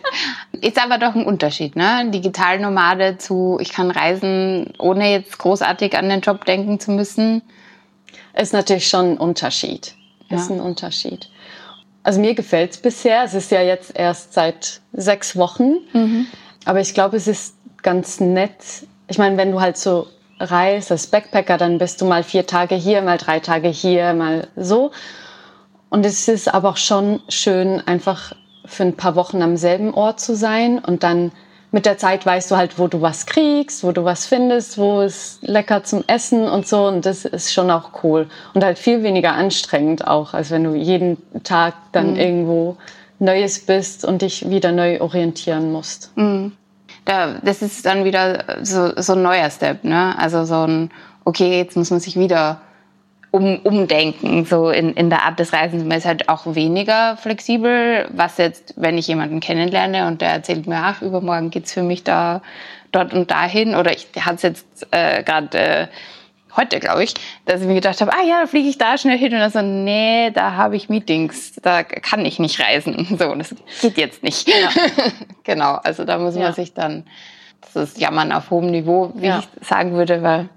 Ist 0.62 0.82
aber 0.82 1.00
doch 1.00 1.16
ein 1.16 1.26
Unterschied, 1.26 1.76
ne? 1.76 2.10
Digitalnomade 2.12 3.18
zu, 3.18 3.58
ich 3.60 3.74
kann 3.74 3.90
reisen, 3.90 4.74
ohne 4.78 5.12
jetzt 5.12 5.40
großartig 5.40 5.98
an 5.98 6.08
den 6.08 6.22
Job 6.22 6.46
denken 6.46 6.80
zu 6.80 6.92
müssen. 6.92 7.42
Ist 8.36 8.54
natürlich 8.54 8.88
schon 8.88 9.14
ein 9.14 9.18
Unterschied. 9.18 9.96
Ja. 10.30 10.38
Ist 10.38 10.52
ein 10.52 10.60
Unterschied. 10.60 11.30
Also 12.04 12.20
mir 12.20 12.36
gefällt 12.36 12.72
es 12.72 12.78
bisher. 12.78 13.24
Es 13.24 13.34
ist 13.34 13.52
ja 13.52 13.62
jetzt 13.62 13.98
erst 13.98 14.34
seit 14.34 14.82
sechs 14.94 15.36
Wochen. 15.36 15.78
Mhm. 15.94 16.28
Aber 16.66 16.80
ich 16.80 16.94
glaube, 16.94 17.18
es 17.18 17.28
ist 17.28 17.56
ganz 17.82 18.20
nett. 18.20 18.88
Ich 19.08 19.18
meine, 19.18 19.38
wenn 19.38 19.52
du 19.52 19.62
halt 19.62 19.78
so 19.78 20.08
reist 20.40 20.92
als 20.92 21.08
Backpacker, 21.08 21.58
dann 21.58 21.78
bist 21.78 22.02
du 22.02 22.06
mal 22.06 22.24
vier 22.24 22.46
Tage 22.46 22.76
hier, 22.76 23.02
mal 23.02 23.18
drei 23.18 23.40
Tage 23.40 23.70
hier, 23.70 24.14
mal 24.14 24.48
so. 24.56 24.92
Und 25.90 26.06
es 26.06 26.28
ist 26.28 26.54
aber 26.54 26.70
auch 26.70 26.78
schon 26.78 27.22
schön, 27.30 27.82
einfach 27.86 28.34
für 28.66 28.84
ein 28.84 28.98
paar 28.98 29.16
Wochen 29.16 29.42
am 29.42 29.58
selben 29.58 29.94
Ort 29.94 30.20
zu 30.20 30.36
sein 30.36 30.80
und 30.80 31.04
dann 31.04 31.32
mit 31.72 31.86
der 31.86 31.98
Zeit 31.98 32.26
weißt 32.26 32.50
du 32.50 32.56
halt, 32.56 32.80
wo 32.80 32.88
du 32.88 33.02
was 33.02 33.26
kriegst, 33.26 33.84
wo 33.84 33.92
du 33.92 34.06
was 34.06 34.26
findest, 34.26 34.78
wo 34.78 35.02
es 35.02 35.40
lecker 35.42 35.84
zum 35.84 36.04
Essen 36.08 36.48
und 36.48 36.68
so. 36.68 36.88
Und 36.88 37.06
das 37.06 37.26
ist 37.26 37.54
schon 37.54 37.70
auch 37.70 38.04
cool. 38.04 38.28
Und 38.54 38.64
halt 38.64 38.80
viel 38.80 39.04
weniger 39.04 39.34
anstrengend 39.34 40.08
auch, 40.08 40.34
als 40.34 40.50
wenn 40.50 40.64
du 40.64 40.76
jeden 40.76 41.18
Tag 41.44 41.74
dann 41.92 42.12
mhm. 42.12 42.20
irgendwo 42.20 42.78
Neues 43.20 43.60
bist 43.66 44.06
und 44.06 44.22
dich 44.22 44.50
wieder 44.50 44.72
neu 44.72 45.02
orientieren 45.02 45.72
musst. 45.72 46.16
Mhm. 46.16 46.54
Da, 47.04 47.36
das 47.42 47.62
ist 47.62 47.86
dann 47.86 48.06
wieder 48.06 48.44
so, 48.62 48.92
so 48.96 49.14
ein 49.14 49.22
neuer 49.22 49.50
Step, 49.50 49.84
ne? 49.84 50.18
Also 50.18 50.46
so 50.46 50.68
ein, 50.68 50.92
okay, 51.26 51.58
jetzt 51.58 51.76
muss 51.76 51.90
man 51.90 52.00
sich 52.00 52.18
wieder 52.18 52.62
um, 53.32 53.60
umdenken, 53.60 54.46
so 54.46 54.70
in, 54.70 54.94
in 54.94 55.10
der 55.10 55.24
Art 55.24 55.40
des 55.40 55.54
Reisens. 55.54 55.84
Man 55.84 55.98
ist 55.98 56.06
halt 56.06 56.30
auch 56.30 56.56
weniger 56.56 57.18
flexibel, 57.18 58.08
was 58.12 58.38
jetzt, 58.38 58.74
wenn 58.78 58.98
ich 58.98 59.08
jemanden 59.08 59.40
kennenlerne 59.40 60.08
und 60.08 60.22
der 60.22 60.30
erzählt 60.30 60.68
mir, 60.68 60.78
ach, 60.78 61.02
übermorgen 61.02 61.50
geht's 61.50 61.74
für 61.74 61.84
mich 61.84 62.04
da 62.04 62.42
dort 62.92 63.14
und 63.14 63.30
dahin 63.32 63.76
oder 63.76 63.92
ich 63.92 64.08
hatte 64.20 64.36
es 64.36 64.42
jetzt 64.42 64.88
äh, 64.92 65.24
gerade 65.24 65.58
äh, 65.58 65.88
heute, 66.56 66.80
glaube 66.80 67.04
ich, 67.04 67.14
dass 67.46 67.62
ich 67.62 67.68
mir 67.68 67.76
gedacht 67.76 68.02
habe, 68.02 68.12
ah 68.14 68.24
ja, 68.28 68.42
da 68.42 68.48
fliege 68.48 68.68
ich 68.68 68.78
da 68.78 68.98
schnell 68.98 69.18
hin 69.18 69.34
und 69.34 69.40
dann 69.40 69.52
so, 69.52 69.62
nee, 69.62 70.32
da 70.32 70.54
habe 70.54 70.76
ich 70.76 70.90
Meetings, 70.90 71.54
da 71.62 71.84
kann 71.84 72.26
ich 72.26 72.40
nicht 72.40 72.60
reisen. 72.60 73.08
So, 73.18 73.34
das 73.34 73.56
geht 73.82 73.98
jetzt 73.98 74.24
nicht. 74.24 74.48
Ja. 74.48 74.70
genau, 75.44 75.76
also 75.84 76.04
da 76.06 76.18
muss 76.18 76.36
man 76.36 76.44
ja. 76.44 76.54
sich 76.54 76.74
dann, 76.74 77.06
das 77.62 77.76
ist 77.76 78.00
Jammern 78.00 78.32
auf 78.32 78.52
hohem 78.52 78.70
Niveau, 78.70 79.12
wie 79.16 79.28
ja. 79.28 79.40
ich 79.40 79.68
sagen 79.68 79.94
würde, 79.94 80.22
weil 80.22 80.50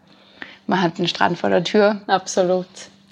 man 0.70 0.80
hat 0.80 0.98
einen 0.98 1.08
Strand 1.08 1.36
vor 1.36 1.50
der 1.50 1.64
Tür. 1.64 2.00
Absolut. 2.06 2.66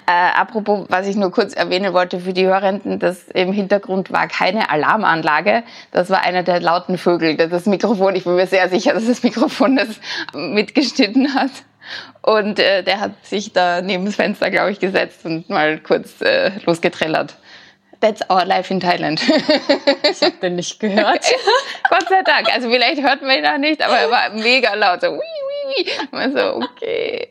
Äh, 0.07 0.13
apropos, 0.13 0.87
was 0.89 1.07
ich 1.07 1.17
nur 1.17 1.31
kurz 1.31 1.53
erwähnen 1.53 1.93
wollte 1.93 2.21
für 2.21 2.33
die 2.33 2.47
Hörenden, 2.47 2.99
das 2.99 3.29
im 3.35 3.53
Hintergrund 3.53 4.11
war 4.11 4.27
keine 4.27 4.71
Alarmanlage. 4.71 5.65
Das 5.91 6.09
war 6.09 6.23
einer 6.23 6.43
der 6.43 6.61
lauten 6.61 6.97
Vögel. 6.97 7.37
Das 7.37 7.67
Mikrofon, 7.67 8.15
ich 8.17 8.25
bin 8.25 8.37
mir 8.37 8.47
sehr 8.47 8.71
sicher, 8.71 8.95
dass 8.95 9.07
das 9.07 9.23
Mikrofon 9.23 9.77
das 9.77 9.89
mitgeschnitten 10.33 11.35
hat. 11.35 11.51
Und 12.23 12.59
äh, 12.59 12.83
der 12.83 13.01
hat 13.01 13.27
sich 13.27 13.53
da 13.53 13.83
neben 13.83 14.07
das 14.07 14.15
Fenster, 14.15 14.51
glaube 14.51 14.71
ich, 14.71 14.79
gesetzt 14.79 15.27
und 15.27 15.51
mal 15.51 15.79
kurz 15.79 16.21
äh, 16.23 16.53
losgetrellert. 16.65 17.37
That's 18.01 18.23
our 18.31 18.45
life 18.45 18.73
in 18.73 18.79
Thailand. 18.79 19.21
ich 20.09 20.23
habe 20.23 20.37
den 20.41 20.55
nicht 20.55 20.79
gehört. 20.79 21.27
Gott 21.91 22.09
sei 22.09 22.23
Dank. 22.23 22.55
Also 22.55 22.71
vielleicht 22.71 23.03
hört 23.03 23.23
man 23.23 23.39
ihn 23.39 23.47
auch 23.47 23.59
nicht, 23.59 23.83
aber 23.83 23.99
er 23.99 24.11
war 24.11 24.31
mega 24.31 24.75
laut. 24.75 25.01
So, 25.01 25.09
wii, 25.09 25.19
wii, 25.19 25.58
wii. 26.13 26.25
Und 26.25 26.39
so, 26.39 26.57
okay. 26.57 27.29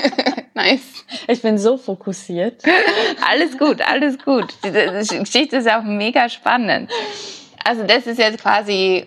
nice. 0.54 1.04
Ich 1.28 1.42
bin 1.42 1.58
so 1.58 1.76
fokussiert. 1.76 2.62
Alles 3.28 3.58
gut, 3.58 3.80
alles 3.80 4.18
gut. 4.18 4.46
Die, 4.64 5.18
Geschichte 5.18 5.56
ist 5.56 5.70
auch 5.70 5.82
mega 5.82 6.28
spannend. 6.28 6.90
Also 7.64 7.84
das 7.84 8.06
ist 8.06 8.18
jetzt 8.18 8.40
quasi, 8.40 9.06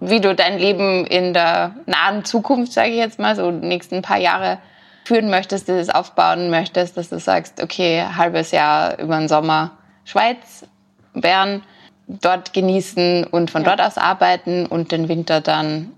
wie 0.00 0.20
du 0.20 0.34
dein 0.34 0.58
Leben 0.58 1.06
in 1.06 1.32
der 1.32 1.76
nahen 1.86 2.24
Zukunft, 2.24 2.72
sage 2.72 2.90
ich 2.90 2.96
jetzt 2.96 3.18
mal, 3.18 3.36
so 3.36 3.50
die 3.50 3.66
nächsten 3.66 4.02
paar 4.02 4.18
Jahre 4.18 4.58
führen 5.04 5.30
möchtest, 5.30 5.68
das 5.68 5.88
aufbauen 5.88 6.50
möchtest, 6.50 6.96
dass 6.96 7.08
du 7.08 7.18
sagst, 7.18 7.62
okay, 7.62 8.04
halbes 8.16 8.50
Jahr 8.50 8.98
über 8.98 9.18
den 9.18 9.28
Sommer 9.28 9.72
Schweiz, 10.04 10.66
Bern, 11.14 11.62
dort 12.06 12.52
genießen 12.52 13.24
und 13.24 13.50
von 13.50 13.62
ja. 13.62 13.70
dort 13.70 13.80
aus 13.80 13.98
arbeiten 13.98 14.66
und 14.66 14.92
den 14.92 15.08
Winter 15.08 15.40
dann, 15.40 15.92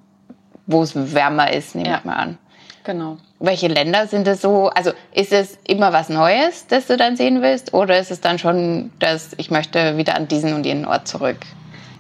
wo 0.67 0.83
es 0.83 1.15
wärmer 1.15 1.53
ist, 1.53 1.75
nehme 1.75 1.89
ja. 1.89 1.99
ich 1.99 2.05
mal 2.05 2.17
an. 2.17 2.39
Genau. 2.85 3.17
Welche 3.39 3.69
Länder 3.69 4.07
sind 4.07 4.29
es 4.29 4.43
so? 4.43 4.69
Also 4.69 4.93
ist 5.15 5.33
es 5.33 5.59
immer 5.67 5.93
was 5.93 6.11
Neues, 6.11 6.67
das 6.67 6.87
du 6.87 6.97
dann 6.97 7.17
sehen 7.17 7.41
willst? 7.41 7.73
Oder 7.73 7.99
ist 7.99 8.11
es 8.11 8.21
dann 8.21 8.39
schon, 8.39 8.93
dass 8.99 9.31
ich 9.39 9.51
möchte 9.51 9.97
wieder 9.97 10.15
an 10.15 10.29
diesen 10.29 10.53
und 10.55 10.67
jenen 10.67 10.85
Ort 10.85 11.09
zurück? 11.09 11.39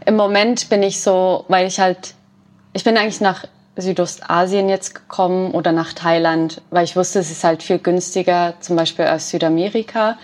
Im 0.04 0.16
Moment 0.16 0.68
bin 0.68 0.82
ich 0.82 1.00
so, 1.00 1.46
weil 1.48 1.66
ich 1.66 1.80
halt, 1.80 2.14
ich 2.74 2.84
bin 2.84 2.98
eigentlich 2.98 3.22
nach 3.22 3.46
Südostasien 3.76 4.68
jetzt 4.68 4.94
gekommen 4.94 5.52
oder 5.52 5.72
nach 5.72 5.94
Thailand, 5.94 6.60
weil 6.70 6.84
ich 6.84 6.96
wusste, 6.96 7.18
es 7.18 7.30
ist 7.30 7.44
halt 7.44 7.62
viel 7.62 7.78
günstiger, 7.78 8.54
zum 8.60 8.76
Beispiel 8.76 9.06
aus 9.06 9.30
Südamerika. 9.30 10.18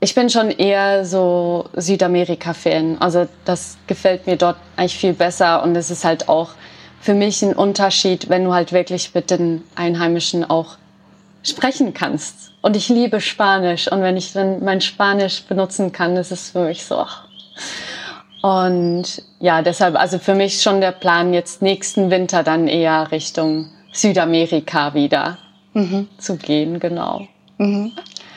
Ich 0.00 0.14
bin 0.14 0.30
schon 0.30 0.50
eher 0.50 1.04
so 1.04 1.68
Südamerika-Fan. 1.74 2.98
Also 3.00 3.26
das 3.44 3.76
gefällt 3.88 4.28
mir 4.28 4.36
dort 4.36 4.56
eigentlich 4.76 4.96
viel 4.96 5.12
besser 5.12 5.62
und 5.64 5.74
es 5.76 5.90
ist 5.90 6.04
halt 6.04 6.28
auch 6.28 6.50
für 7.00 7.14
mich 7.14 7.42
ein 7.42 7.54
Unterschied, 7.54 8.28
wenn 8.28 8.44
du 8.44 8.52
halt 8.52 8.72
wirklich 8.72 9.14
mit 9.14 9.30
den 9.30 9.62
Einheimischen 9.74 10.48
auch 10.48 10.76
sprechen 11.42 11.94
kannst. 11.94 12.52
Und 12.60 12.76
ich 12.76 12.88
liebe 12.88 13.20
Spanisch 13.20 13.90
und 13.90 14.02
wenn 14.02 14.16
ich 14.16 14.32
dann 14.32 14.64
mein 14.64 14.80
Spanisch 14.80 15.42
benutzen 15.44 15.92
kann, 15.92 16.16
ist 16.16 16.32
es 16.32 16.50
für 16.50 16.66
mich 16.66 16.84
so. 16.84 17.04
Und 18.42 19.22
ja, 19.40 19.62
deshalb, 19.62 19.96
also 19.96 20.18
für 20.18 20.34
mich 20.34 20.62
schon 20.62 20.80
der 20.80 20.92
Plan, 20.92 21.34
jetzt 21.34 21.62
nächsten 21.62 22.10
Winter 22.10 22.42
dann 22.42 22.68
eher 22.68 23.10
Richtung 23.10 23.70
Südamerika 23.92 24.94
wieder 24.94 25.38
mhm. 25.74 26.08
zu 26.18 26.36
gehen, 26.36 26.78
genau. 26.78 27.26
Mhm. 27.58 27.92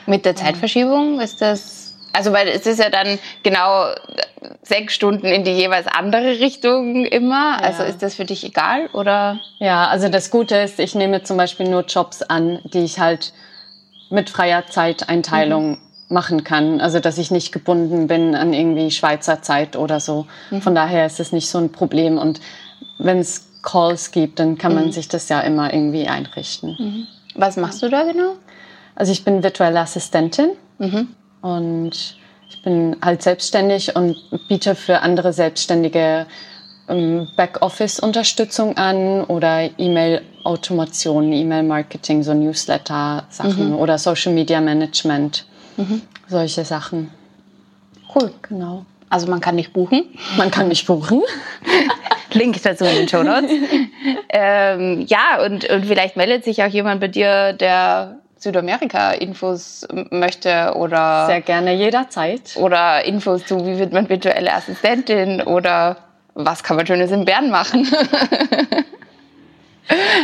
Mit 0.06 0.24
der 0.24 0.34
Zeitverschiebung 0.34 1.20
ist 1.20 1.40
das, 1.40 1.81
also 2.12 2.32
weil 2.32 2.48
es 2.48 2.66
ist 2.66 2.78
ja 2.78 2.90
dann 2.90 3.18
genau 3.42 3.86
sechs 4.62 4.94
Stunden 4.94 5.26
in 5.26 5.44
die 5.44 5.52
jeweils 5.52 5.86
andere 5.86 6.40
Richtung 6.40 7.04
immer. 7.04 7.58
Ja. 7.60 7.68
Also 7.68 7.82
ist 7.82 8.02
das 8.02 8.14
für 8.14 8.24
dich 8.24 8.44
egal 8.44 8.88
oder? 8.92 9.40
Ja, 9.58 9.88
also 9.88 10.08
das 10.08 10.30
Gute 10.30 10.56
ist, 10.56 10.78
ich 10.78 10.94
nehme 10.94 11.22
zum 11.22 11.36
Beispiel 11.36 11.68
nur 11.68 11.84
Jobs 11.84 12.22
an, 12.22 12.60
die 12.64 12.80
ich 12.84 12.98
halt 12.98 13.32
mit 14.10 14.30
freier 14.30 14.66
Zeiteinteilung 14.66 15.70
mhm. 15.70 15.78
machen 16.08 16.44
kann. 16.44 16.80
Also 16.80 17.00
dass 17.00 17.18
ich 17.18 17.30
nicht 17.30 17.52
gebunden 17.52 18.06
bin 18.06 18.34
an 18.34 18.52
irgendwie 18.52 18.90
Schweizer 18.90 19.42
Zeit 19.42 19.76
oder 19.76 20.00
so. 20.00 20.26
Mhm. 20.50 20.62
Von 20.62 20.74
daher 20.74 21.06
ist 21.06 21.20
es 21.20 21.32
nicht 21.32 21.48
so 21.48 21.58
ein 21.58 21.72
Problem. 21.72 22.18
Und 22.18 22.40
wenn 22.98 23.18
es 23.18 23.48
Calls 23.62 24.10
gibt, 24.10 24.38
dann 24.38 24.58
kann 24.58 24.74
man 24.74 24.86
mhm. 24.86 24.92
sich 24.92 25.08
das 25.08 25.28
ja 25.28 25.40
immer 25.40 25.72
irgendwie 25.72 26.08
einrichten. 26.08 26.76
Mhm. 26.78 27.06
Was 27.34 27.56
machst 27.56 27.82
du 27.82 27.88
da 27.88 28.04
genau? 28.04 28.34
Also 28.94 29.12
ich 29.12 29.24
bin 29.24 29.42
virtuelle 29.42 29.80
Assistentin 29.80 30.50
mhm. 30.78 31.14
Und 31.42 32.16
ich 32.48 32.62
bin 32.62 32.96
halt 33.02 33.22
selbstständig 33.22 33.94
und 33.96 34.16
biete 34.48 34.74
für 34.74 35.00
andere 35.00 35.32
Selbstständige 35.32 36.26
ähm, 36.88 37.28
Backoffice-Unterstützung 37.36 38.76
an 38.76 39.24
oder 39.24 39.70
E-Mail-Automation, 39.78 41.32
E-Mail-Marketing, 41.32 42.22
so 42.22 42.34
Newsletter-Sachen 42.34 43.70
mhm. 43.70 43.76
oder 43.76 43.98
Social-Media-Management, 43.98 45.46
mhm. 45.76 46.02
solche 46.28 46.64
Sachen. 46.64 47.10
Cool. 48.14 48.32
Genau. 48.42 48.84
Also 49.08 49.26
man 49.26 49.40
kann 49.40 49.56
nicht 49.56 49.72
buchen. 49.72 50.04
Man 50.36 50.50
kann 50.50 50.68
nicht 50.68 50.86
buchen. 50.86 51.22
Link 52.32 52.62
dazu 52.62 52.84
in 52.84 52.96
den 52.96 53.08
Show 53.08 53.22
Notes. 53.22 53.50
ähm, 54.30 55.04
ja, 55.06 55.44
und, 55.44 55.68
und 55.68 55.86
vielleicht 55.86 56.16
meldet 56.16 56.44
sich 56.44 56.62
auch 56.62 56.68
jemand 56.68 57.00
bei 57.00 57.08
dir, 57.08 57.52
der 57.52 58.21
Südamerika-Infos 58.42 59.86
möchte 60.10 60.74
oder. 60.76 61.26
Sehr 61.26 61.40
gerne, 61.40 61.74
jederzeit. 61.74 62.56
Oder 62.56 63.04
Infos 63.04 63.46
zu, 63.46 63.66
wie 63.66 63.78
wird 63.78 63.92
man 63.92 64.08
virtuelle 64.08 64.52
Assistentin 64.52 65.42
oder 65.42 65.96
was 66.34 66.62
kann 66.62 66.76
man 66.76 66.86
Schönes 66.86 67.10
in 67.10 67.24
Bern 67.24 67.50
machen. 67.50 67.86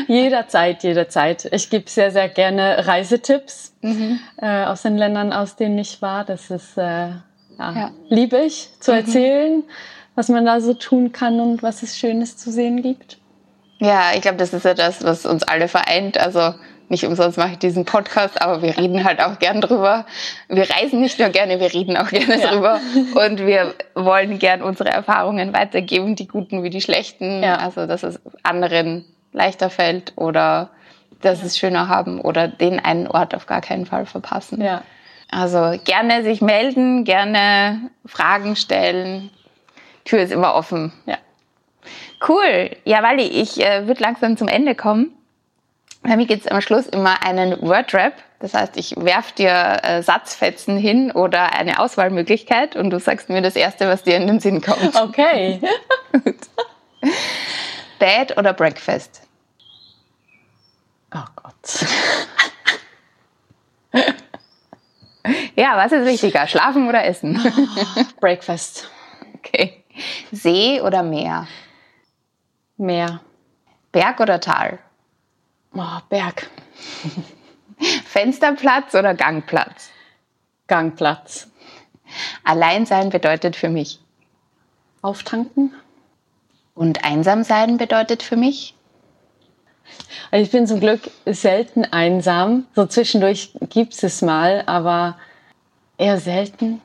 jederzeit, 0.08 0.82
jederzeit. 0.82 1.48
Ich 1.52 1.68
gebe 1.68 1.88
sehr, 1.88 2.10
sehr 2.10 2.28
gerne 2.28 2.86
Reisetipps 2.86 3.74
mhm. 3.82 4.18
äh, 4.40 4.64
aus 4.64 4.82
den 4.82 4.96
Ländern, 4.96 5.32
aus 5.32 5.56
denen 5.56 5.78
ich 5.78 6.00
war. 6.00 6.24
Das 6.24 6.50
ist, 6.50 6.78
äh, 6.78 6.82
ja, 6.82 7.22
ja. 7.58 7.90
liebe 8.08 8.38
ich 8.38 8.70
zu 8.80 8.92
mhm. 8.92 8.98
erzählen 8.98 9.62
was 10.18 10.28
man 10.28 10.44
da 10.44 10.60
so 10.60 10.74
tun 10.74 11.12
kann 11.12 11.38
und 11.38 11.62
was 11.62 11.84
es 11.84 11.96
Schönes 11.96 12.36
zu 12.36 12.50
sehen 12.50 12.82
gibt. 12.82 13.18
Ja, 13.78 14.10
ich 14.16 14.20
glaube, 14.20 14.36
das 14.36 14.52
ist 14.52 14.64
ja 14.64 14.74
das, 14.74 15.04
was 15.04 15.24
uns 15.24 15.44
alle 15.44 15.68
vereint. 15.68 16.18
Also 16.18 16.54
nicht 16.88 17.04
umsonst 17.04 17.38
mache 17.38 17.52
ich 17.52 17.58
diesen 17.58 17.84
Podcast, 17.84 18.40
aber 18.40 18.62
wir 18.62 18.76
reden 18.76 19.04
halt 19.04 19.20
auch 19.20 19.38
gern 19.38 19.60
drüber. 19.60 20.06
Wir 20.48 20.68
reisen 20.70 21.00
nicht 21.00 21.18
nur 21.18 21.28
gerne, 21.28 21.60
wir 21.60 21.72
reden 21.72 21.96
auch 21.96 22.08
gerne 22.08 22.40
ja. 22.40 22.50
drüber. 22.50 22.80
Und 23.14 23.46
wir 23.46 23.74
wollen 23.94 24.38
gern 24.38 24.62
unsere 24.62 24.90
Erfahrungen 24.90 25.52
weitergeben, 25.52 26.16
die 26.16 26.26
guten 26.26 26.62
wie 26.62 26.70
die 26.70 26.80
schlechten. 26.80 27.42
Ja. 27.42 27.56
Also, 27.56 27.86
dass 27.86 28.02
es 28.02 28.20
anderen 28.42 29.04
leichter 29.32 29.70
fällt 29.70 30.12
oder 30.16 30.70
dass 31.20 31.40
ja. 31.40 31.46
es 31.46 31.58
schöner 31.58 31.88
haben 31.88 32.20
oder 32.20 32.48
den 32.48 32.78
einen 32.80 33.06
Ort 33.06 33.34
auf 33.34 33.46
gar 33.46 33.60
keinen 33.60 33.86
Fall 33.86 34.06
verpassen. 34.06 34.62
Ja. 34.62 34.82
Also 35.30 35.78
gerne 35.84 36.22
sich 36.22 36.40
melden, 36.40 37.04
gerne 37.04 37.90
Fragen 38.06 38.56
stellen. 38.56 39.30
Tür 40.04 40.20
ist 40.20 40.32
immer 40.32 40.54
offen. 40.54 40.92
Ja. 41.04 41.18
Cool. 42.26 42.70
Ja, 42.84 43.02
Wally, 43.02 43.26
ich 43.26 43.62
äh, 43.64 43.86
würde 43.86 44.02
langsam 44.02 44.36
zum 44.36 44.48
Ende 44.48 44.74
kommen. 44.74 45.12
Bei 46.02 46.16
mir 46.16 46.26
gibt 46.26 46.44
es 46.46 46.50
am 46.50 46.60
Schluss 46.60 46.86
immer 46.86 47.22
einen 47.24 47.60
Wordrap. 47.60 48.14
Das 48.40 48.54
heißt, 48.54 48.76
ich 48.76 48.94
werf 48.96 49.32
dir 49.32 49.80
äh, 49.82 50.02
Satzfetzen 50.02 50.78
hin 50.78 51.10
oder 51.10 51.52
eine 51.52 51.80
Auswahlmöglichkeit 51.80 52.76
und 52.76 52.90
du 52.90 53.00
sagst 53.00 53.28
mir 53.28 53.42
das 53.42 53.56
Erste, 53.56 53.88
was 53.88 54.04
dir 54.04 54.16
in 54.16 54.28
den 54.28 54.38
Sinn 54.40 54.60
kommt. 54.60 54.94
Okay. 54.94 55.60
Bed 57.98 58.36
oder 58.36 58.52
Breakfast? 58.52 59.22
Oh 61.12 61.24
Gott. 61.36 61.86
ja, 65.56 65.76
was 65.76 65.90
ist 65.92 66.04
wichtiger? 66.04 66.46
Schlafen 66.46 66.88
oder 66.88 67.04
essen? 67.04 67.40
Breakfast. 68.20 68.88
Okay. 69.34 69.84
See 70.30 70.80
oder 70.80 71.02
Meer? 71.02 71.48
Meer. 72.76 73.20
Berg 73.90 74.20
oder 74.20 74.38
Tal? 74.38 74.78
Oh, 75.74 75.98
Berg. 76.08 76.48
Fensterplatz 78.04 78.94
oder 78.94 79.14
Gangplatz? 79.14 79.90
Gangplatz. 80.66 81.48
Allein 82.44 82.86
sein 82.86 83.10
bedeutet 83.10 83.56
für 83.56 83.68
mich. 83.68 84.00
Auftanken. 85.02 85.74
Und 86.74 87.04
einsam 87.04 87.42
sein 87.42 87.76
bedeutet 87.76 88.22
für 88.22 88.36
mich? 88.36 88.74
Also 90.30 90.44
ich 90.44 90.50
bin 90.50 90.66
zum 90.66 90.80
Glück 90.80 91.10
selten 91.26 91.84
einsam. 91.84 92.66
So 92.74 92.86
zwischendurch 92.86 93.52
gibt 93.68 94.00
es 94.02 94.22
mal, 94.22 94.62
aber 94.66 95.16
eher 95.96 96.18
selten. 96.18 96.80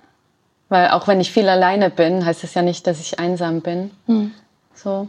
Weil 0.69 0.89
auch 0.89 1.07
wenn 1.07 1.21
ich 1.21 1.31
viel 1.31 1.49
alleine 1.49 1.89
bin, 1.89 2.25
heißt 2.25 2.43
es 2.43 2.53
ja 2.53 2.61
nicht, 2.61 2.88
dass 2.88 2.99
ich 2.99 3.19
einsam 3.19 3.61
bin. 3.61 3.91
Mhm. 4.07 4.34
So. 4.73 5.07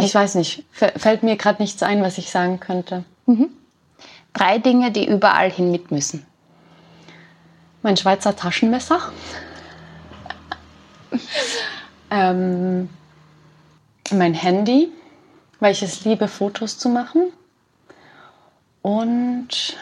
Ich 0.00 0.14
weiß 0.14 0.36
nicht, 0.36 0.64
fällt 0.70 1.24
mir 1.24 1.36
gerade 1.36 1.60
nichts 1.60 1.82
ein, 1.82 2.02
was 2.02 2.18
ich 2.18 2.30
sagen 2.30 2.60
könnte. 2.60 3.04
Mhm. 3.26 3.50
Drei 4.32 4.58
Dinge, 4.58 4.92
die 4.92 5.08
überall 5.08 5.50
hin 5.50 5.72
mit 5.72 5.90
müssen. 5.90 6.24
Mein 7.82 7.96
Schweizer 7.96 8.36
Taschenmesser. 8.36 9.00
ähm, 12.10 12.88
mein 14.12 14.34
Handy, 14.34 14.88
weil 15.58 15.72
ich 15.72 15.82
es 15.82 16.04
liebe, 16.04 16.28
Fotos 16.28 16.78
zu 16.78 16.88
machen. 16.88 17.32
Und, 18.82 19.76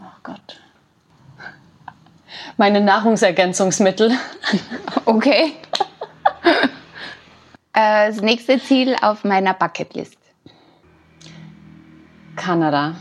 oh 0.00 0.16
Gott, 0.22 0.60
meine 2.56 2.80
Nahrungsergänzungsmittel. 2.80 4.12
Okay. 5.04 5.52
Äh, 7.72 8.08
das 8.08 8.20
nächste 8.20 8.60
Ziel 8.60 8.96
auf 9.00 9.24
meiner 9.24 9.54
Bucketlist. 9.54 10.18
Kanada. 12.36 12.96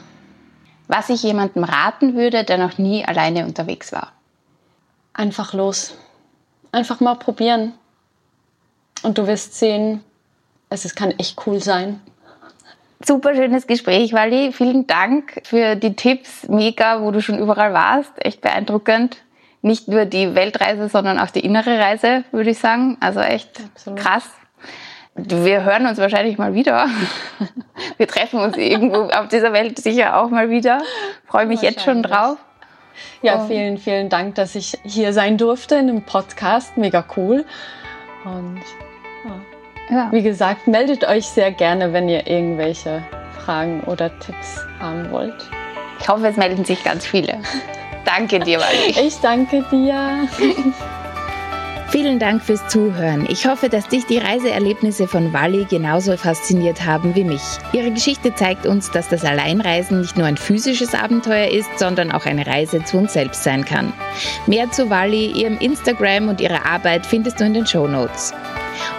Was 0.88 1.10
ich 1.10 1.24
jemandem 1.24 1.64
raten 1.64 2.16
würde, 2.16 2.44
der 2.44 2.58
noch 2.58 2.78
nie 2.78 3.06
alleine 3.06 3.46
unterwegs 3.46 3.92
war. 3.92 4.14
Einfach 5.14 5.54
los. 5.54 5.98
Einfach 6.72 7.00
mal 7.00 7.16
probieren. 7.16 7.74
Und 9.04 9.18
du 9.18 9.28
wirst 9.28 9.56
sehen, 9.56 10.04
es 10.70 10.96
kann 10.96 11.12
echt 11.12 11.46
cool 11.46 11.62
sein. 11.62 12.02
Super 13.06 13.36
schönes 13.36 13.68
Gespräch, 13.68 14.14
Wally. 14.14 14.52
Vielen 14.54 14.88
Dank 14.88 15.42
für 15.44 15.76
die 15.76 15.96
Tipps. 15.96 16.48
Mega, 16.48 17.02
wo 17.02 17.12
du 17.12 17.22
schon 17.22 17.38
überall 17.38 17.74
warst. 17.74 18.12
Echt 18.18 18.42
beeindruckend 18.42 19.18
nicht 19.62 19.88
nur 19.88 20.06
die 20.06 20.36
Weltreise, 20.36 20.90
sondern 20.90 21.20
auch 21.20 21.30
die 21.30 21.42
innere 21.42 21.80
Reise, 21.80 22.24
würde 22.32 22.52
ich 22.52 22.60
sagen. 22.60 22.98
Also 23.00 23.20
echt 23.20 23.60
Absolut. 23.60 24.00
krass. 24.00 24.30
Wir 25.18 25.64
hören 25.64 25.88
uns 25.88 25.98
wahrscheinlich 25.98 26.38
mal 26.38 26.54
wieder. 26.54 26.88
Wir 27.98 28.08
treffen 28.08 28.40
uns 28.40 28.56
irgendwo 28.56 29.10
auf 29.10 29.28
dieser 29.28 29.52
Welt 29.52 29.80
sicher 29.80 30.18
auch 30.18 30.30
mal 30.30 30.50
wieder. 30.50 30.80
Freue 31.26 31.48
mich 31.48 31.62
jetzt 31.62 31.82
schon 31.82 32.04
drauf. 32.04 32.38
Ja, 33.22 33.46
vielen, 33.46 33.78
vielen 33.78 34.10
Dank, 34.10 34.36
dass 34.36 34.56
ich 34.56 34.78
hier 34.84 35.14
sein 35.14 35.38
durfte 35.38 35.76
in 35.76 35.90
einem 35.90 36.04
Podcast. 36.04 36.78
Mega 36.78 37.04
cool. 37.16 37.46
Und 38.26 38.62
ja. 39.90 39.96
Ja. 39.96 40.12
wie 40.12 40.22
gesagt, 40.22 40.68
meldet 40.68 41.08
euch 41.08 41.26
sehr 41.26 41.52
gerne, 41.52 41.94
wenn 41.94 42.10
ihr 42.10 42.28
irgendwelche 42.28 43.04
Fragen 43.44 43.82
oder 43.82 44.18
Tipps 44.20 44.66
haben 44.80 45.10
wollt. 45.12 45.50
Ich 46.00 46.08
hoffe, 46.08 46.28
es 46.28 46.38
melden 46.38 46.64
sich 46.64 46.84
ganz 46.84 47.06
viele. 47.06 47.40
Danke 48.06 48.40
dir, 48.40 48.60
Wally. 48.60 49.08
Ich 49.08 49.20
danke 49.20 49.64
dir. 49.70 50.28
Vielen 51.90 52.20
Dank 52.20 52.44
fürs 52.44 52.68
Zuhören. 52.68 53.26
Ich 53.30 53.48
hoffe, 53.48 53.70
dass 53.70 53.88
dich 53.88 54.06
die 54.06 54.18
Reiseerlebnisse 54.18 55.08
von 55.08 55.32
Wally 55.32 55.66
genauso 55.70 56.18
fasziniert 56.18 56.86
haben 56.86 57.16
wie 57.16 57.24
mich. 57.24 57.42
Ihre 57.72 57.92
Geschichte 57.92 58.36
zeigt 58.36 58.66
uns, 58.66 58.92
dass 58.92 59.08
das 59.08 59.24
Alleinreisen 59.24 60.02
nicht 60.02 60.18
nur 60.18 60.28
ein 60.28 60.36
physisches 60.36 60.94
Abenteuer 60.94 61.48
ist, 61.48 61.80
sondern 61.80 62.12
auch 62.12 62.26
eine 62.26 62.46
Reise 62.46 62.84
zu 62.84 62.98
uns 62.98 63.14
selbst 63.14 63.44
sein 63.44 63.64
kann. 63.64 63.94
Mehr 64.48 64.70
zu 64.70 64.90
Wally, 64.90 65.32
ihrem 65.32 65.58
Instagram 65.60 66.28
und 66.28 66.42
ihrer 66.42 66.66
Arbeit 66.66 67.06
findest 67.06 67.40
du 67.40 67.46
in 67.46 67.54
den 67.54 67.66
Show 67.66 67.88
Notes. 67.88 68.34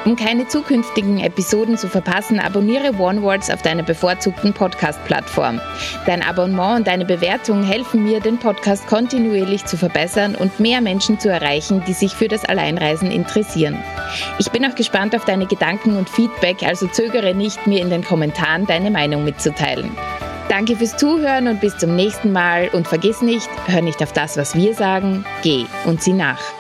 Um 0.04 0.16
keine 0.16 0.48
zukünftigen 0.48 1.20
Episoden 1.20 1.76
zu 1.76 1.88
verpassen, 1.88 2.40
abonniere 2.40 2.98
OneWords 2.98 3.50
auf 3.50 3.62
deiner 3.62 3.82
bevorzugten 3.82 4.52
Podcast-Plattform. 4.52 5.60
Dein 6.06 6.22
Abonnement 6.22 6.78
und 6.78 6.86
deine 6.86 7.04
Bewertung 7.04 7.62
helfen 7.62 8.04
mir, 8.04 8.20
den 8.20 8.38
Podcast 8.38 8.86
kontinuierlich 8.86 9.64
zu 9.64 9.76
verbessern 9.76 10.34
und 10.34 10.60
mehr 10.60 10.80
Menschen 10.80 11.18
zu 11.20 11.28
erreichen, 11.28 11.82
die 11.86 11.92
sich 11.92 12.14
für 12.14 12.28
das 12.28 12.44
Alleinreisen 12.44 13.10
interessieren. 13.10 13.78
Ich 14.38 14.50
bin 14.50 14.64
auch 14.64 14.74
gespannt 14.74 15.14
auf 15.14 15.24
deine 15.24 15.46
Gedanken 15.46 15.96
und 15.96 16.08
Feedback, 16.08 16.62
also 16.62 16.86
zögere 16.86 17.34
nicht, 17.34 17.66
mir 17.66 17.80
in 17.80 17.90
den 17.90 18.04
Kommentaren 18.04 18.66
deine 18.66 18.90
Meinung 18.90 19.24
mitzuteilen. 19.24 19.90
Danke 20.48 20.76
fürs 20.76 20.96
Zuhören 20.96 21.46
und 21.46 21.60
bis 21.60 21.76
zum 21.76 21.94
nächsten 21.94 22.32
Mal 22.32 22.70
und 22.72 22.88
vergiss 22.88 23.20
nicht, 23.20 23.48
hör 23.66 23.82
nicht 23.82 24.02
auf 24.02 24.12
das, 24.12 24.38
was 24.38 24.54
wir 24.54 24.74
sagen, 24.74 25.26
geh 25.42 25.66
und 25.84 26.02
sieh 26.02 26.14
nach. 26.14 26.57